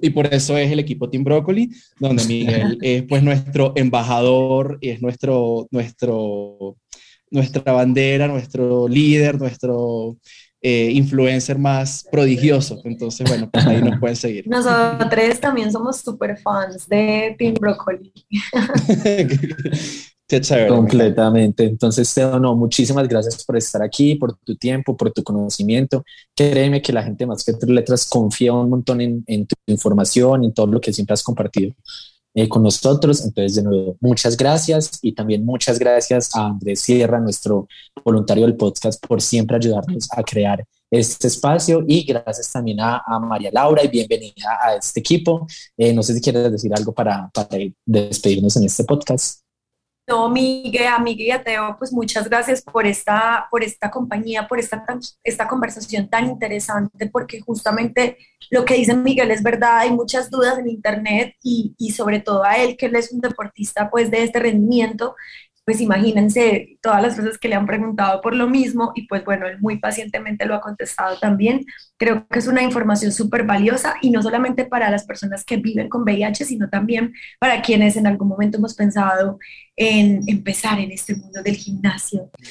y 0.00 0.10
por 0.10 0.32
eso 0.32 0.56
es 0.56 0.70
el 0.70 0.78
equipo 0.78 1.08
Team 1.10 1.24
Broccoli, 1.24 1.70
donde 1.98 2.24
Miguel 2.24 2.78
es 2.82 3.02
pues 3.04 3.22
nuestro 3.22 3.72
embajador 3.76 4.78
y 4.80 4.90
es 4.90 5.02
nuestro, 5.02 5.66
nuestro, 5.70 6.76
nuestra 7.30 7.72
bandera, 7.72 8.28
nuestro 8.28 8.88
líder, 8.88 9.38
nuestro 9.38 10.16
eh, 10.60 10.90
influencer 10.92 11.56
más 11.58 12.04
prodigioso. 12.10 12.80
Entonces, 12.84 13.28
bueno, 13.28 13.48
pues 13.50 13.64
ahí 13.66 13.80
nos 13.80 14.00
pueden 14.00 14.16
seguir. 14.16 14.44
Nosotros 14.48 15.40
también 15.40 15.70
somos 15.70 16.00
súper 16.00 16.36
fans 16.38 16.88
de 16.88 17.36
Team 17.38 17.54
Broccoli. 17.54 18.12
Completamente. 20.68 21.64
Entonces, 21.64 22.12
Teo, 22.12 22.38
no, 22.38 22.54
muchísimas 22.54 23.08
gracias 23.08 23.44
por 23.44 23.56
estar 23.56 23.82
aquí, 23.82 24.14
por 24.14 24.36
tu 24.38 24.56
tiempo, 24.56 24.96
por 24.96 25.10
tu 25.10 25.22
conocimiento. 25.22 26.04
Créeme 26.34 26.82
que 26.82 26.92
la 26.92 27.02
gente 27.02 27.26
más 27.26 27.42
que 27.44 27.54
tres 27.54 27.70
letras 27.70 28.06
confía 28.06 28.52
un 28.52 28.68
montón 28.68 29.00
en, 29.00 29.24
en 29.26 29.46
tu 29.46 29.54
información, 29.66 30.44
en 30.44 30.52
todo 30.52 30.66
lo 30.66 30.80
que 30.80 30.92
siempre 30.92 31.14
has 31.14 31.22
compartido 31.22 31.74
eh, 32.34 32.46
con 32.46 32.62
nosotros. 32.62 33.24
Entonces, 33.24 33.56
de 33.56 33.62
nuevo, 33.62 33.96
muchas 34.00 34.36
gracias 34.36 34.98
y 35.00 35.12
también 35.12 35.46
muchas 35.46 35.78
gracias 35.78 36.36
a 36.36 36.46
Andrés 36.46 36.80
Sierra, 36.80 37.18
nuestro 37.20 37.66
voluntario 38.04 38.44
del 38.44 38.56
podcast, 38.56 39.04
por 39.06 39.22
siempre 39.22 39.56
ayudarnos 39.56 40.08
a 40.14 40.22
crear 40.22 40.62
este 40.90 41.26
espacio 41.26 41.82
y 41.86 42.04
gracias 42.04 42.52
también 42.52 42.80
a, 42.80 43.02
a 43.06 43.18
María 43.18 43.50
Laura 43.52 43.82
y 43.82 43.88
bienvenida 43.88 44.58
a 44.62 44.74
este 44.76 45.00
equipo. 45.00 45.46
Eh, 45.76 45.92
no 45.94 46.02
sé 46.02 46.14
si 46.14 46.20
quieres 46.20 46.52
decir 46.52 46.72
algo 46.74 46.92
para, 46.92 47.30
para 47.32 47.48
despedirnos 47.86 48.56
en 48.56 48.64
este 48.64 48.84
podcast. 48.84 49.47
No, 50.08 50.30
Miguel, 50.30 50.86
a 50.86 50.98
Miguel 50.98 51.26
y 51.26 51.30
a 51.32 51.44
Teo, 51.44 51.76
pues 51.78 51.92
muchas 51.92 52.30
gracias 52.30 52.62
por 52.62 52.86
esta, 52.86 53.46
por 53.50 53.62
esta 53.62 53.90
compañía, 53.90 54.48
por 54.48 54.58
esta, 54.58 54.82
esta 55.22 55.46
conversación 55.46 56.08
tan 56.08 56.24
interesante, 56.30 57.10
porque 57.10 57.42
justamente 57.42 58.16
lo 58.48 58.64
que 58.64 58.74
dice 58.74 58.94
Miguel 58.94 59.30
es 59.30 59.42
verdad, 59.42 59.80
hay 59.80 59.90
muchas 59.90 60.30
dudas 60.30 60.58
en 60.58 60.70
Internet 60.70 61.34
y, 61.42 61.74
y 61.76 61.90
sobre 61.90 62.20
todo 62.20 62.42
a 62.42 62.56
él, 62.56 62.78
que 62.78 62.86
él 62.86 62.96
es 62.96 63.12
un 63.12 63.20
deportista 63.20 63.90
pues 63.90 64.10
de 64.10 64.22
este 64.22 64.38
rendimiento, 64.38 65.14
pues 65.68 65.82
imagínense 65.82 66.78
todas 66.80 67.02
las 67.02 67.14
veces 67.18 67.36
que 67.36 67.46
le 67.46 67.54
han 67.54 67.66
preguntado 67.66 68.22
por 68.22 68.34
lo 68.34 68.48
mismo 68.48 68.92
y 68.94 69.06
pues 69.06 69.22
bueno, 69.22 69.46
él 69.46 69.60
muy 69.60 69.78
pacientemente 69.78 70.46
lo 70.46 70.54
ha 70.54 70.62
contestado 70.62 71.18
también. 71.18 71.66
Creo 71.98 72.26
que 72.26 72.38
es 72.38 72.46
una 72.46 72.62
información 72.62 73.12
súper 73.12 73.44
valiosa 73.44 73.96
y 74.00 74.08
no 74.08 74.22
solamente 74.22 74.64
para 74.64 74.88
las 74.88 75.04
personas 75.04 75.44
que 75.44 75.58
viven 75.58 75.90
con 75.90 76.04
VIH, 76.04 76.46
sino 76.46 76.70
también 76.70 77.12
para 77.38 77.60
quienes 77.60 77.98
en 77.98 78.06
algún 78.06 78.28
momento 78.28 78.56
hemos 78.56 78.74
pensado 78.74 79.38
en 79.76 80.22
empezar 80.26 80.80
en 80.80 80.90
este 80.90 81.14
mundo 81.16 81.42
del 81.42 81.56
gimnasio. 81.56 82.30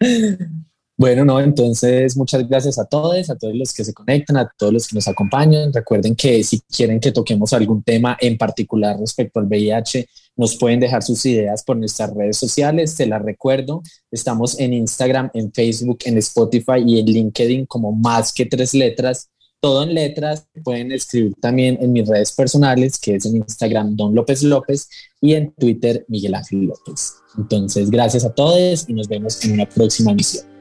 Bueno, 1.02 1.24
no, 1.24 1.40
entonces 1.40 2.16
muchas 2.16 2.48
gracias 2.48 2.78
a 2.78 2.84
todos, 2.84 3.28
a 3.28 3.36
todos 3.36 3.56
los 3.56 3.72
que 3.72 3.82
se 3.82 3.92
conectan, 3.92 4.36
a 4.36 4.48
todos 4.56 4.72
los 4.72 4.86
que 4.86 4.94
nos 4.94 5.08
acompañan. 5.08 5.72
Recuerden 5.72 6.14
que 6.14 6.44
si 6.44 6.60
quieren 6.60 7.00
que 7.00 7.10
toquemos 7.10 7.52
algún 7.52 7.82
tema 7.82 8.16
en 8.20 8.38
particular 8.38 8.96
respecto 9.00 9.40
al 9.40 9.46
VIH, 9.46 10.08
nos 10.36 10.54
pueden 10.54 10.78
dejar 10.78 11.02
sus 11.02 11.26
ideas 11.26 11.64
por 11.64 11.76
nuestras 11.76 12.14
redes 12.14 12.36
sociales. 12.36 12.94
Te 12.94 13.06
las 13.06 13.20
recuerdo, 13.20 13.82
estamos 14.12 14.60
en 14.60 14.74
Instagram, 14.74 15.28
en 15.34 15.52
Facebook, 15.52 15.98
en 16.04 16.18
Spotify 16.18 16.84
y 16.86 17.00
en 17.00 17.06
LinkedIn 17.06 17.66
como 17.66 17.90
más 17.90 18.32
que 18.32 18.46
tres 18.46 18.72
letras. 18.72 19.28
Todo 19.58 19.82
en 19.82 19.94
letras. 19.94 20.46
Pueden 20.62 20.92
escribir 20.92 21.34
también 21.40 21.78
en 21.80 21.92
mis 21.92 22.06
redes 22.06 22.30
personales, 22.30 22.96
que 22.96 23.16
es 23.16 23.26
en 23.26 23.38
Instagram 23.38 23.96
Don 23.96 24.14
López 24.14 24.44
López 24.44 24.88
y 25.20 25.34
en 25.34 25.50
Twitter 25.50 26.04
Miguel 26.06 26.36
Ángel 26.36 26.66
López. 26.66 27.14
Entonces, 27.36 27.90
gracias 27.90 28.24
a 28.24 28.32
todos 28.32 28.84
y 28.88 28.92
nos 28.92 29.08
vemos 29.08 29.44
en 29.44 29.54
una 29.54 29.68
próxima 29.68 30.12
emisión. 30.12 30.51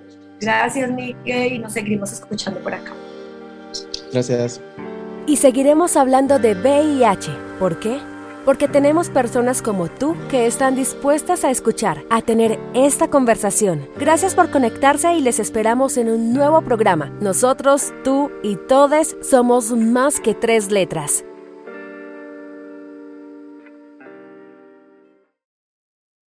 Gracias, 0.41 0.91
Miguel, 0.91 1.53
y 1.53 1.59
nos 1.59 1.73
seguimos 1.73 2.11
escuchando 2.11 2.59
por 2.59 2.73
acá. 2.73 2.91
Gracias. 4.11 4.59
Y 5.27 5.37
seguiremos 5.37 5.95
hablando 5.95 6.39
de 6.39 6.55
VIH. 6.55 7.31
¿Por 7.59 7.79
qué? 7.79 7.99
Porque 8.43 8.67
tenemos 8.67 9.09
personas 9.09 9.61
como 9.61 9.87
tú 9.87 10.15
que 10.29 10.47
están 10.47 10.75
dispuestas 10.75 11.45
a 11.45 11.51
escuchar, 11.51 12.03
a 12.09 12.23
tener 12.23 12.59
esta 12.73 13.07
conversación. 13.07 13.87
Gracias 13.99 14.33
por 14.33 14.49
conectarse 14.49 15.13
y 15.13 15.21
les 15.21 15.39
esperamos 15.39 15.95
en 15.97 16.09
un 16.09 16.33
nuevo 16.33 16.63
programa. 16.63 17.11
Nosotros, 17.21 17.93
tú 18.03 18.31
y 18.41 18.55
todes 18.55 19.15
somos 19.21 19.71
más 19.71 20.19
que 20.19 20.33
tres 20.33 20.71
letras. 20.71 21.23